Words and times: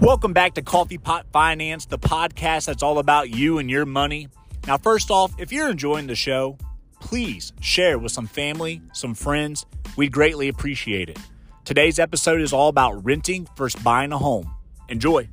Welcome 0.00 0.32
back 0.32 0.54
to 0.54 0.62
Coffee 0.62 0.96
Pot 0.96 1.26
Finance, 1.30 1.84
the 1.84 1.98
podcast 1.98 2.64
that's 2.64 2.82
all 2.82 2.98
about 2.98 3.28
you 3.28 3.58
and 3.58 3.68
your 3.68 3.84
money. 3.84 4.28
Now, 4.66 4.78
first 4.78 5.10
off, 5.10 5.30
if 5.38 5.52
you're 5.52 5.68
enjoying 5.68 6.06
the 6.06 6.14
show, 6.14 6.56
please 7.00 7.52
share 7.60 7.98
with 7.98 8.10
some 8.10 8.26
family, 8.26 8.80
some 8.94 9.14
friends. 9.14 9.66
We'd 9.98 10.10
greatly 10.10 10.48
appreciate 10.48 11.10
it. 11.10 11.18
Today's 11.66 11.98
episode 11.98 12.40
is 12.40 12.54
all 12.54 12.68
about 12.68 13.04
renting 13.04 13.46
versus 13.58 13.78
buying 13.82 14.10
a 14.10 14.16
home. 14.16 14.50
Enjoy. 14.88 15.28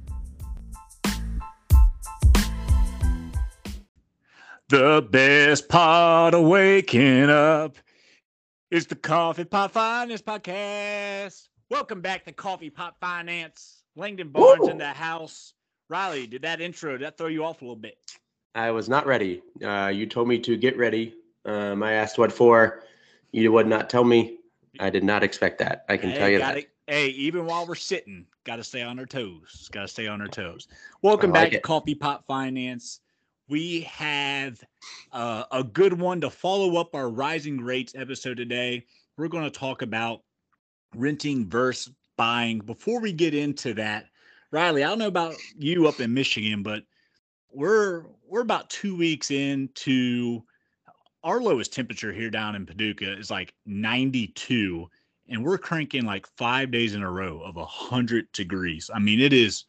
The 4.67 5.07
best 5.09 5.69
part 5.69 6.33
of 6.33 6.43
waking 6.43 7.29
up 7.29 7.77
is 8.69 8.85
the 8.87 8.95
Coffee 8.95 9.45
Pot 9.45 9.71
Finance 9.71 10.21
Podcast. 10.21 11.47
Welcome 11.69 12.01
back 12.01 12.25
to 12.25 12.33
Coffee 12.33 12.69
Pot 12.69 12.95
Finance. 12.99 13.76
Langdon 13.97 14.29
Barnes 14.29 14.61
Woo! 14.61 14.69
in 14.69 14.77
the 14.77 14.85
house. 14.85 15.53
Riley, 15.89 16.27
did 16.27 16.43
that 16.43 16.61
intro 16.61 16.93
did 16.93 17.01
that 17.01 17.17
throw 17.17 17.27
you 17.27 17.43
off 17.43 17.61
a 17.61 17.65
little 17.65 17.75
bit? 17.75 17.97
I 18.53 18.71
was 18.71 18.87
not 18.87 19.05
ready. 19.05 19.41
Uh, 19.63 19.87
you 19.93 20.05
told 20.05 20.27
me 20.27 20.37
to 20.39 20.55
get 20.55 20.77
ready. 20.77 21.15
Um, 21.45 21.81
I 21.81 21.93
asked 21.93 22.17
what 22.17 22.31
for. 22.31 22.83
You 23.31 23.51
would 23.51 23.67
not 23.67 23.89
tell 23.89 24.03
me. 24.03 24.37
I 24.79 24.89
did 24.89 25.03
not 25.03 25.23
expect 25.23 25.59
that. 25.59 25.85
I 25.89 25.97
can 25.97 26.11
hey, 26.11 26.17
tell 26.17 26.29
you 26.29 26.39
that. 26.39 26.65
Hey, 26.85 27.07
even 27.09 27.45
while 27.45 27.65
we're 27.65 27.75
sitting, 27.75 28.25
got 28.43 28.57
to 28.57 28.63
stay 28.63 28.83
on 28.83 28.99
our 28.99 29.05
toes. 29.05 29.69
Got 29.71 29.81
to 29.83 29.87
stay 29.87 30.07
on 30.07 30.21
our 30.21 30.27
toes. 30.27 30.67
Welcome 31.01 31.31
like 31.31 31.45
back 31.45 31.53
it. 31.53 31.55
to 31.57 31.61
Coffee 31.61 31.95
Pot 31.95 32.23
Finance. 32.27 32.99
We 33.49 33.81
have 33.81 34.63
uh, 35.11 35.45
a 35.51 35.63
good 35.63 35.99
one 35.99 36.21
to 36.21 36.29
follow 36.29 36.77
up 36.77 36.93
our 36.93 37.09
rising 37.09 37.61
rates 37.61 37.93
episode 37.95 38.37
today. 38.37 38.85
We're 39.17 39.29
going 39.29 39.45
to 39.45 39.51
talk 39.51 39.81
about 39.81 40.21
renting 40.95 41.49
versus 41.49 41.93
buying. 42.17 42.59
Before 42.59 42.99
we 42.99 43.13
get 43.13 43.33
into 43.33 43.73
that, 43.75 44.07
Riley, 44.51 44.83
I 44.83 44.89
don't 44.89 44.99
know 44.99 45.07
about 45.07 45.35
you 45.57 45.87
up 45.87 45.99
in 45.99 46.13
Michigan, 46.13 46.63
but 46.63 46.83
we're 47.51 48.05
we're 48.27 48.41
about 48.41 48.69
two 48.69 48.95
weeks 48.95 49.31
into 49.31 50.43
our 51.23 51.41
lowest 51.41 51.73
temperature 51.73 52.13
here 52.13 52.29
down 52.29 52.55
in 52.55 52.65
Paducah 52.65 53.17
is 53.17 53.31
like 53.31 53.53
92, 53.65 54.89
and 55.29 55.43
we're 55.43 55.57
cranking 55.57 56.05
like 56.05 56.27
five 56.37 56.71
days 56.71 56.95
in 56.95 57.03
a 57.03 57.11
row 57.11 57.41
of 57.41 57.57
a 57.57 57.65
hundred 57.65 58.31
degrees. 58.31 58.89
I 58.93 58.99
mean, 58.99 59.19
it 59.19 59.33
is 59.33 59.65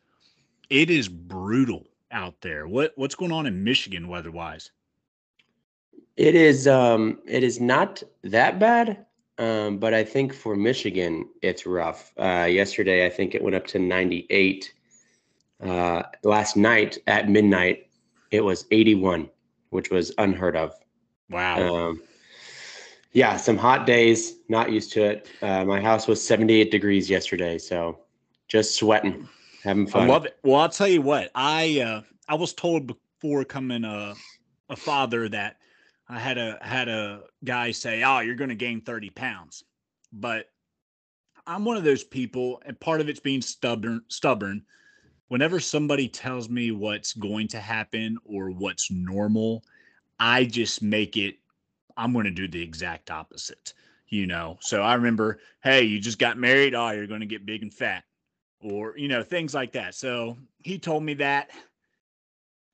it 0.70 0.90
is 0.90 1.08
brutal 1.08 1.86
out 2.10 2.40
there. 2.40 2.66
What 2.68 2.92
what's 2.96 3.14
going 3.14 3.32
on 3.32 3.46
in 3.46 3.64
Michigan 3.64 4.08
weather 4.08 4.30
wise? 4.30 4.70
It 6.16 6.34
is 6.34 6.66
um 6.66 7.20
it 7.26 7.42
is 7.42 7.60
not 7.60 8.02
that 8.22 8.58
bad. 8.58 9.06
Um, 9.38 9.78
but 9.78 9.94
I 9.94 10.02
think 10.02 10.34
for 10.34 10.56
Michigan, 10.56 11.28
it's 11.42 11.64
rough. 11.64 12.12
Uh, 12.18 12.48
yesterday, 12.50 13.06
I 13.06 13.10
think 13.10 13.34
it 13.34 13.42
went 13.42 13.54
up 13.54 13.66
to 13.68 13.78
98. 13.78 14.72
Uh, 15.62 16.02
last 16.24 16.56
night 16.56 16.98
at 17.06 17.28
midnight, 17.28 17.88
it 18.30 18.40
was 18.40 18.66
81, 18.70 19.30
which 19.70 19.90
was 19.90 20.12
unheard 20.18 20.56
of. 20.56 20.74
Wow. 21.30 21.74
Um, 21.74 22.02
yeah, 23.12 23.36
some 23.36 23.56
hot 23.56 23.86
days. 23.86 24.36
Not 24.48 24.72
used 24.72 24.92
to 24.92 25.04
it. 25.04 25.28
Uh, 25.40 25.64
my 25.64 25.80
house 25.80 26.06
was 26.06 26.24
78 26.24 26.70
degrees 26.70 27.08
yesterday, 27.08 27.58
so 27.58 27.98
just 28.48 28.76
sweating, 28.76 29.28
having 29.62 29.86
fun. 29.86 30.02
I 30.02 30.06
love 30.06 30.26
it. 30.26 30.36
Well, 30.42 30.56
I'll 30.60 30.68
tell 30.68 30.88
you 30.88 31.02
what. 31.02 31.30
I 31.34 31.80
uh, 31.80 32.02
I 32.28 32.34
was 32.34 32.52
told 32.52 32.86
before 32.86 33.44
coming 33.44 33.84
a 33.84 34.14
a 34.70 34.76
father 34.76 35.28
that 35.30 35.56
I 36.08 36.18
had 36.18 36.38
a 36.38 36.58
had 36.62 36.88
a 36.88 37.24
guy 37.44 37.70
say, 37.70 38.02
"Oh, 38.02 38.20
you're 38.20 38.34
going 38.34 38.48
to 38.48 38.54
gain 38.54 38.80
30 38.80 39.10
pounds," 39.10 39.64
but 40.12 40.46
I'm 41.46 41.64
one 41.64 41.76
of 41.76 41.84
those 41.84 42.04
people, 42.04 42.62
and 42.64 42.78
part 42.80 43.00
of 43.00 43.08
it's 43.08 43.20
being 43.20 43.42
stubborn. 43.42 44.02
Stubborn. 44.08 44.64
Whenever 45.28 45.60
somebody 45.60 46.08
tells 46.08 46.48
me 46.48 46.70
what's 46.70 47.12
going 47.12 47.48
to 47.48 47.60
happen 47.60 48.16
or 48.24 48.50
what's 48.50 48.90
normal, 48.90 49.62
I 50.18 50.44
just 50.44 50.82
make 50.82 51.18
it. 51.18 51.36
I'm 51.96 52.12
going 52.14 52.24
to 52.24 52.30
do 52.30 52.48
the 52.48 52.62
exact 52.62 53.10
opposite. 53.10 53.74
You 54.08 54.26
know. 54.26 54.56
So 54.60 54.82
I 54.82 54.94
remember, 54.94 55.40
hey, 55.62 55.82
you 55.82 56.00
just 56.00 56.18
got 56.18 56.38
married. 56.38 56.74
Oh, 56.74 56.90
you're 56.90 57.06
going 57.06 57.20
to 57.20 57.26
get 57.26 57.44
big 57.44 57.62
and 57.62 57.72
fat, 57.72 58.04
or 58.60 58.96
you 58.96 59.08
know 59.08 59.22
things 59.22 59.54
like 59.54 59.72
that. 59.72 59.94
So 59.94 60.38
he 60.62 60.78
told 60.78 61.02
me 61.02 61.14
that 61.14 61.50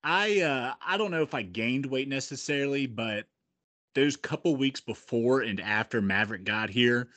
I 0.05 0.43
uh 0.43 0.75
I 0.87 0.99
don't 0.99 1.11
know 1.11 1.23
if 1.23 1.35
I 1.35 1.43
gained 1.43 1.87
weight 1.87 2.09
necessarily, 2.09 2.87
but 2.87 3.25
those 3.95 4.17
couple 4.17 4.55
weeks 4.55 4.81
before 4.81 5.41
and 5.41 5.61
after 5.61 6.03
Maverick 6.03 6.45
got 6.45 6.69
here, 6.69 7.09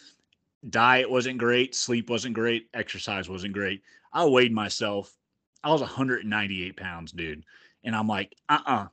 diet 0.69 1.09
wasn't 1.09 1.37
great, 1.37 1.75
sleep 1.75 2.09
wasn't 2.09 2.33
great, 2.33 2.69
exercise 2.73 3.29
wasn't 3.29 3.53
great. 3.53 3.81
I 4.13 4.25
weighed 4.25 4.53
myself. 4.53 5.13
I 5.63 5.71
was 5.71 5.81
198 5.81 6.77
pounds, 6.77 7.11
dude. 7.11 7.43
And 7.83 7.95
I'm 7.95 8.07
like, 8.07 8.35
uh-uh. 8.47 8.87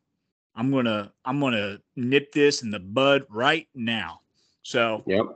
I'm 0.56 0.70
gonna 0.70 1.12
I'm 1.24 1.40
gonna 1.40 1.78
nip 1.94 2.32
this 2.32 2.62
in 2.62 2.70
the 2.70 2.80
bud 2.80 3.24
right 3.28 3.68
now. 3.74 4.20
So 4.62 5.02
yep. 5.06 5.26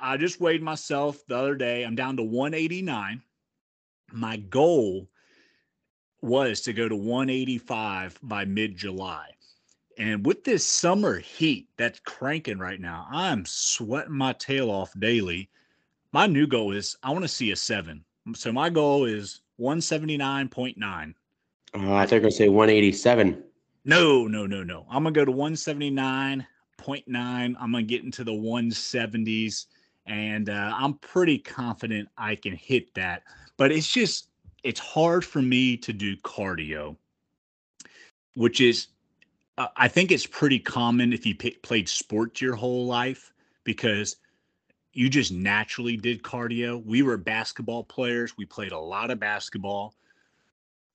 I 0.00 0.16
just 0.16 0.40
weighed 0.40 0.62
myself 0.62 1.24
the 1.26 1.36
other 1.36 1.54
day. 1.54 1.84
I'm 1.84 1.94
down 1.94 2.16
to 2.16 2.22
189. 2.22 3.22
My 4.12 4.36
goal 4.36 5.08
was 6.22 6.60
to 6.62 6.72
go 6.72 6.88
to 6.88 6.96
185 6.96 8.18
by 8.22 8.44
mid 8.44 8.76
July. 8.76 9.30
And 9.98 10.24
with 10.24 10.44
this 10.44 10.64
summer 10.64 11.18
heat 11.18 11.68
that's 11.76 12.00
cranking 12.00 12.58
right 12.58 12.80
now, 12.80 13.06
I'm 13.10 13.44
sweating 13.46 14.16
my 14.16 14.32
tail 14.32 14.70
off 14.70 14.92
daily. 14.98 15.50
My 16.12 16.26
new 16.26 16.46
goal 16.46 16.72
is 16.72 16.96
I 17.02 17.10
want 17.10 17.22
to 17.24 17.28
see 17.28 17.50
a 17.52 17.56
seven. 17.56 18.04
So 18.34 18.52
my 18.52 18.70
goal 18.70 19.04
is 19.04 19.42
179.9. 19.60 21.14
Uh, 21.72 21.92
I 21.94 22.06
think 22.06 22.18
I'm 22.18 22.22
gonna 22.22 22.30
say 22.32 22.48
187. 22.48 23.44
No, 23.84 24.26
no, 24.26 24.46
no, 24.46 24.62
no. 24.62 24.86
I'm 24.90 25.02
gonna 25.04 25.12
go 25.12 25.24
to 25.24 25.32
179.9. 25.32 26.46
I'm 27.16 27.54
gonna 27.56 27.82
get 27.82 28.02
into 28.04 28.24
the 28.24 28.32
170s, 28.32 29.66
and 30.06 30.48
uh, 30.48 30.72
I'm 30.74 30.94
pretty 30.94 31.38
confident 31.38 32.08
I 32.16 32.36
can 32.36 32.54
hit 32.54 32.94
that. 32.94 33.22
But 33.56 33.70
it's 33.70 33.90
just 33.90 34.29
it's 34.62 34.80
hard 34.80 35.24
for 35.24 35.40
me 35.42 35.76
to 35.78 35.92
do 35.92 36.16
cardio, 36.18 36.96
which 38.34 38.60
is, 38.60 38.88
uh, 39.58 39.68
I 39.76 39.88
think 39.88 40.10
it's 40.10 40.26
pretty 40.26 40.58
common 40.58 41.12
if 41.12 41.26
you 41.26 41.34
p- 41.34 41.58
played 41.62 41.88
sports 41.88 42.40
your 42.40 42.54
whole 42.54 42.86
life 42.86 43.32
because 43.64 44.16
you 44.92 45.08
just 45.08 45.32
naturally 45.32 45.96
did 45.96 46.22
cardio. 46.22 46.84
We 46.84 47.02
were 47.02 47.16
basketball 47.16 47.84
players, 47.84 48.36
we 48.36 48.44
played 48.44 48.72
a 48.72 48.78
lot 48.78 49.10
of 49.10 49.20
basketball, 49.20 49.94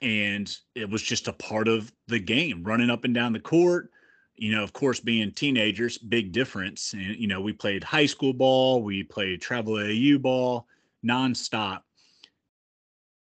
and 0.01 0.55
it 0.75 0.89
was 0.89 1.01
just 1.01 1.27
a 1.27 1.33
part 1.33 1.67
of 1.67 1.91
the 2.07 2.19
game 2.19 2.63
running 2.63 2.89
up 2.89 3.05
and 3.05 3.13
down 3.13 3.33
the 3.33 3.39
court. 3.39 3.89
You 4.35 4.51
know, 4.51 4.63
of 4.63 4.73
course, 4.73 4.99
being 4.99 5.31
teenagers, 5.31 5.97
big 5.97 6.33
difference. 6.33 6.91
And, 6.91 7.15
you 7.15 7.27
know, 7.27 7.39
we 7.39 7.53
played 7.53 7.85
high 7.85 8.05
school 8.05 8.33
ball, 8.33 8.83
we 8.83 9.01
played 9.01 9.41
travel 9.41 9.75
AAU 9.75 10.21
ball 10.21 10.67
nonstop 11.05 11.81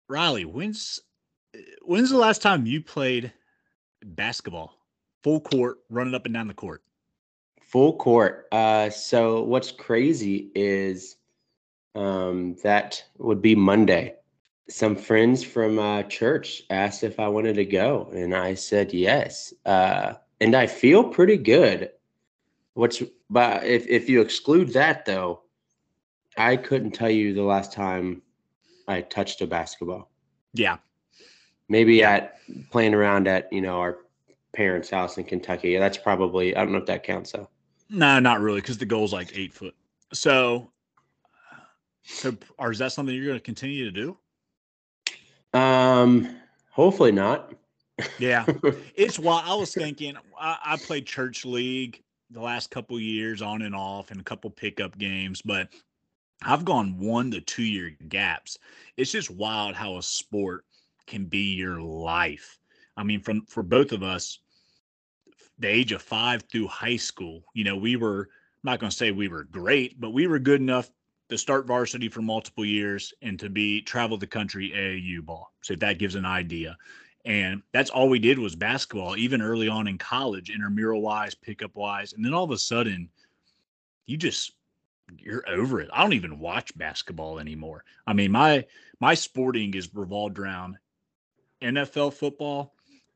Riley, 0.08 0.46
when's 0.46 1.00
when's 1.82 2.10
the 2.10 2.18
last 2.18 2.42
time 2.42 2.66
you 2.66 2.82
played 2.82 3.32
basketball, 4.04 4.78
full 5.24 5.40
court, 5.40 5.80
running 5.90 6.14
up 6.14 6.26
and 6.26 6.34
down 6.34 6.48
the 6.48 6.54
court? 6.54 6.84
Full 7.62 7.98
court. 7.98 8.48
Uh, 8.52 8.90
so 8.90 9.44
what's 9.44 9.72
crazy 9.72 10.52
is 10.54 11.16
um, 11.96 12.56
that 12.64 13.04
would 13.18 13.42
be 13.42 13.56
Monday. 13.56 14.16
Some 14.70 14.96
friends 14.96 15.44
from 15.44 15.80
uh, 15.80 16.04
church 16.04 16.64
asked 16.70 17.04
if 17.04 17.20
I 17.20 17.28
wanted 17.28 17.56
to 17.56 17.66
go, 17.66 18.10
and 18.14 18.36
I 18.36 18.54
said 18.54 18.94
yes. 18.94 19.54
Uh, 19.66 20.14
and 20.40 20.56
I 20.56 20.68
feel 20.68 21.04
pretty 21.04 21.38
good. 21.38 21.92
What's 22.74 23.02
but 23.30 23.64
if 23.66 23.88
if 23.88 24.10
you 24.10 24.22
exclude 24.22 24.70
that 24.74 25.06
though, 25.06 25.42
I 26.38 26.58
couldn't 26.58 26.92
tell 26.92 27.10
you 27.10 27.34
the 27.34 27.44
last 27.44 27.72
time 27.72 28.22
I 28.88 29.02
touched 29.02 29.42
a 29.42 29.48
basketball. 29.48 30.10
Yeah. 30.54 30.78
Maybe 31.70 31.96
yeah. 31.96 32.12
at 32.12 32.38
playing 32.72 32.94
around 32.94 33.28
at, 33.28 33.52
you 33.52 33.62
know, 33.62 33.80
our 33.80 34.00
parents' 34.54 34.90
house 34.90 35.18
in 35.18 35.24
Kentucky. 35.26 35.78
That's 35.78 35.98
probably 35.98 36.56
I 36.56 36.64
don't 36.64 36.72
know 36.72 36.80
if 36.80 36.86
that 36.86 37.04
counts 37.04 37.32
though. 37.32 37.50
No, 37.90 38.20
not 38.20 38.40
really, 38.40 38.62
because 38.62 38.78
the 38.78 38.86
goal's 38.86 39.14
like 39.14 39.36
eight 39.36 39.54
foot. 39.54 39.76
So 40.14 40.72
so 42.04 42.36
or 42.58 42.72
is 42.72 42.80
that 42.80 42.92
something 42.92 43.16
you're 43.16 43.28
gonna 43.28 43.40
continue 43.40 43.86
to 43.86 43.92
do? 43.92 44.18
Um 45.58 46.38
hopefully 46.72 47.12
not. 47.12 47.54
yeah. 48.20 48.46
It's 48.96 49.20
why 49.20 49.44
I 49.46 49.56
was 49.56 49.74
thinking 49.74 50.16
I, 50.40 50.58
I 50.64 50.78
played 50.78 51.06
church 51.06 51.46
league 51.46 52.02
the 52.32 52.42
last 52.42 52.72
couple 52.72 53.00
years 53.00 53.42
on 53.42 53.62
and 53.62 53.76
off 53.76 54.12
and 54.12 54.20
a 54.20 54.24
couple 54.24 54.50
pickup 54.50 54.98
games, 54.98 55.42
but 55.42 55.70
I've 56.46 56.66
gone 56.66 56.98
one 57.00 57.32
to 57.32 57.42
two 57.42 57.64
year 57.64 57.96
gaps. 58.08 58.58
It's 58.98 59.12
just 59.12 59.30
wild 59.30 59.76
how 59.76 59.98
a 59.98 60.04
sport 60.04 60.66
can 61.08 61.26
be 61.26 61.54
your 61.54 61.82
life. 61.82 62.58
I 62.96 63.04
mean, 63.04 63.22
from 63.22 63.46
for 63.46 63.64
both 63.64 63.92
of 63.92 64.04
us, 64.04 64.40
the 65.60 65.68
age 65.68 65.92
of 65.92 66.02
five 66.02 66.44
through 66.44 66.68
high 66.68 66.98
school, 66.98 67.44
you 67.54 67.64
know, 67.64 67.78
we 67.78 67.96
were 67.96 68.30
I'm 68.64 68.72
not 68.72 68.80
going 68.80 68.92
to 68.92 68.96
say 68.96 69.12
we 69.12 69.28
were 69.28 69.44
great, 69.44 70.00
but 70.00 70.12
we 70.12 70.28
were 70.28 70.40
good 70.40 70.62
enough 70.62 70.90
to 71.30 71.38
start 71.38 71.66
varsity 71.66 72.08
for 72.08 72.22
multiple 72.22 72.64
years 72.64 73.14
and 73.22 73.40
to 73.40 73.50
be 73.50 73.82
travel 73.82 74.18
the 74.18 74.28
country 74.28 74.72
AAU 74.76 75.26
ball. 75.26 75.52
So 75.62 75.76
that 75.76 75.98
gives 75.98 76.16
an 76.16 76.26
idea. 76.26 76.78
And 77.26 77.62
that's 77.72 77.90
all 77.90 78.10
we 78.10 78.20
did 78.20 78.38
was 78.38 78.56
basketball, 78.56 79.18
even 79.18 79.42
early 79.42 79.68
on 79.68 79.88
in 79.88 79.98
college, 79.98 80.50
intramural 80.50 81.02
wise, 81.02 81.36
pickup 81.36 81.76
wise. 81.76 82.14
And 82.14 82.24
then 82.24 82.34
all 82.34 82.44
of 82.44 82.52
a 82.52 82.58
sudden, 82.58 83.10
you 84.06 84.18
just 84.18 84.54
you're 85.20 85.44
over 85.48 85.80
it. 85.82 85.90
I 85.94 86.02
don't 86.02 86.14
even 86.14 86.40
watch 86.40 86.78
basketball 86.78 87.40
anymore. 87.40 87.84
I 88.06 88.14
mean, 88.14 88.32
my 88.32 88.66
my 89.00 89.14
sporting 89.14 89.74
is 89.74 89.94
revolved 89.94 90.40
around 90.40 90.78
NFL 91.62 92.14
football, 92.14 92.74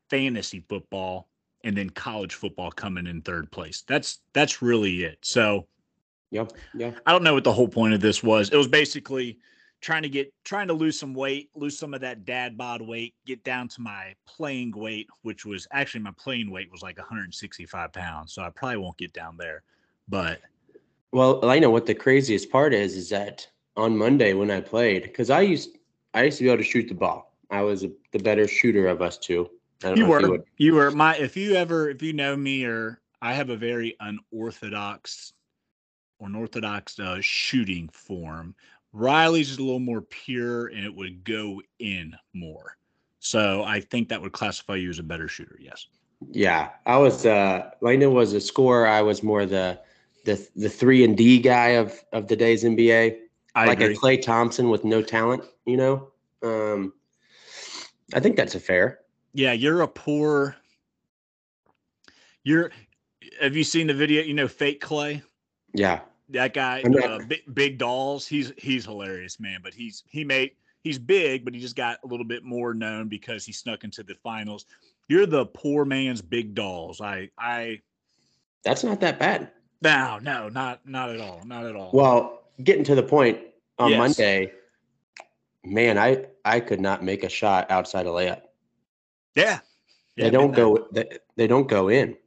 fantasy 0.09 0.63
football, 0.67 1.27
and 1.63 1.75
then 1.75 1.89
college 1.89 2.35
football 2.35 2.71
coming 2.71 3.07
in 3.07 3.21
third 3.21 3.51
place. 3.51 3.83
That's 3.87 4.19
that's 4.33 4.61
really 4.61 5.03
it. 5.03 5.19
So 5.21 5.67
Yep. 6.31 6.53
Yeah. 6.75 6.91
I 7.05 7.11
don't 7.11 7.23
know 7.23 7.33
what 7.33 7.43
the 7.43 7.53
whole 7.53 7.67
point 7.67 7.93
of 7.93 8.01
this 8.01 8.21
was. 8.21 8.49
It 8.49 8.57
was 8.57 8.67
basically 8.67 9.39
trying 9.79 10.03
to 10.03 10.09
get 10.09 10.33
trying 10.43 10.67
to 10.67 10.73
lose 10.73 10.99
some 10.99 11.13
weight, 11.13 11.49
lose 11.55 11.77
some 11.77 11.93
of 11.93 12.01
that 12.01 12.25
dad 12.25 12.57
bod 12.57 12.81
weight, 12.81 13.15
get 13.25 13.43
down 13.43 13.67
to 13.69 13.81
my 13.81 14.13
playing 14.25 14.71
weight, 14.75 15.07
which 15.21 15.45
was 15.45 15.67
actually 15.71 16.01
my 16.01 16.13
playing 16.17 16.51
weight 16.51 16.71
was 16.71 16.81
like 16.81 16.97
165 16.97 17.93
pounds. 17.93 18.33
So 18.33 18.41
I 18.41 18.49
probably 18.49 18.77
won't 18.77 18.97
get 18.97 19.13
down 19.13 19.37
there. 19.37 19.63
But 20.09 20.41
Well, 21.11 21.49
I 21.49 21.59
know 21.59 21.69
what 21.69 21.85
the 21.85 21.95
craziest 21.95 22.51
part 22.51 22.73
is 22.73 22.95
is 22.95 23.09
that 23.09 23.47
on 23.75 23.97
Monday 23.97 24.33
when 24.33 24.51
I 24.51 24.61
played, 24.61 25.03
because 25.03 25.29
I 25.29 25.41
used 25.41 25.77
I 26.13 26.23
used 26.23 26.37
to 26.39 26.43
be 26.43 26.49
able 26.49 26.57
to 26.57 26.63
shoot 26.63 26.87
the 26.87 26.95
ball. 26.95 27.33
I 27.49 27.61
was 27.61 27.83
a, 27.83 27.91
the 28.11 28.19
better 28.19 28.47
shooter 28.47 28.87
of 28.87 29.01
us 29.01 29.17
two. 29.17 29.49
You 29.95 30.07
were 30.07 30.29
would- 30.29 30.43
you 30.57 30.73
were 30.73 30.91
my 30.91 31.15
if 31.15 31.37
you 31.37 31.55
ever 31.55 31.89
if 31.89 32.01
you 32.01 32.13
know 32.13 32.35
me 32.35 32.65
or 32.65 32.99
I 33.21 33.33
have 33.33 33.49
a 33.49 33.55
very 33.57 33.95
unorthodox 33.99 35.33
unorthodox 36.19 36.99
uh, 36.99 37.17
shooting 37.21 37.89
form. 37.89 38.55
Riley's 38.91 39.51
is 39.51 39.57
a 39.59 39.63
little 39.63 39.79
more 39.79 40.01
pure 40.01 40.67
and 40.67 40.83
it 40.83 40.93
would 40.95 41.23
go 41.23 41.61
in 41.79 42.15
more. 42.33 42.75
So 43.19 43.63
I 43.63 43.81
think 43.81 44.09
that 44.09 44.21
would 44.21 44.31
classify 44.31 44.75
you 44.75 44.89
as 44.89 44.99
a 44.99 45.03
better 45.03 45.27
shooter. 45.27 45.57
Yes. 45.59 45.87
Yeah, 46.31 46.69
I 46.85 46.97
was. 46.97 47.25
uh 47.25 47.69
Landon 47.81 48.13
was 48.13 48.33
a 48.33 48.41
scorer. 48.41 48.87
I 48.87 49.01
was 49.03 49.21
more 49.21 49.45
the 49.45 49.79
the 50.27 50.47
the 50.57 50.69
three 50.69 51.03
and 51.05 51.17
D 51.17 51.39
guy 51.39 51.69
of 51.69 52.03
of 52.11 52.27
the 52.27 52.35
day's 52.35 52.63
NBA, 52.63 53.17
I 53.55 53.65
like 53.65 53.79
agree. 53.79 53.95
a 53.95 53.97
Klay 53.97 54.21
Thompson 54.21 54.69
with 54.69 54.83
no 54.83 55.01
talent. 55.01 55.43
You 55.65 55.77
know, 55.77 56.11
um, 56.43 56.93
I 58.13 58.19
think 58.19 58.35
that's 58.35 58.53
a 58.53 58.59
fair. 58.59 58.99
Yeah, 59.33 59.53
you're 59.53 59.81
a 59.81 59.87
poor. 59.87 60.55
You're. 62.43 62.71
Have 63.41 63.55
you 63.55 63.63
seen 63.63 63.87
the 63.87 63.93
video? 63.93 64.21
You 64.21 64.33
know, 64.33 64.47
fake 64.47 64.81
Clay. 64.81 65.23
Yeah, 65.73 66.01
That 66.29 66.53
guy, 66.53 66.81
not- 66.85 67.03
uh, 67.03 67.19
big, 67.27 67.41
big 67.53 67.77
dolls. 67.77 68.27
He's 68.27 68.51
he's 68.57 68.83
hilarious, 68.85 69.39
man. 69.39 69.61
But 69.63 69.73
he's 69.73 70.03
he 70.09 70.25
made 70.25 70.51
he's 70.83 70.99
big, 70.99 71.45
but 71.45 71.53
he 71.53 71.59
just 71.61 71.75
got 71.75 71.99
a 72.03 72.07
little 72.07 72.25
bit 72.25 72.43
more 72.43 72.73
known 72.73 73.07
because 73.07 73.45
he 73.45 73.53
snuck 73.53 73.83
into 73.85 74.03
the 74.03 74.15
finals. 74.15 74.65
You're 75.07 75.25
the 75.25 75.45
poor 75.45 75.85
man's 75.85 76.21
big 76.21 76.53
dolls. 76.53 76.99
I 76.99 77.29
I 77.37 77.81
that's 78.63 78.83
not 78.83 78.99
that 79.01 79.19
bad. 79.19 79.51
No 79.81 80.19
no 80.21 80.49
not 80.49 80.87
not 80.87 81.09
at 81.09 81.19
all 81.19 81.41
not 81.45 81.65
at 81.65 81.75
all. 81.75 81.91
Well, 81.93 82.43
getting 82.63 82.83
to 82.85 82.95
the 82.95 83.03
point 83.03 83.39
on 83.79 83.91
Yes. 83.91 83.97
Monday, 83.99 84.51
man, 85.63 85.97
I 85.97 86.25
I 86.45 86.59
could 86.59 86.79
not 86.79 87.03
make 87.03 87.23
a 87.23 87.29
shot 87.29 87.69
outside 87.69 88.05
a 88.05 88.09
layup. 88.09 88.41
yeah, 89.35 89.59
they 90.15 90.29
don't 90.29 90.51
go. 90.51 90.87
They, 90.91 91.05
they 91.35 91.47
don't 91.47 91.67
go 91.67 91.89
in. 91.89 92.17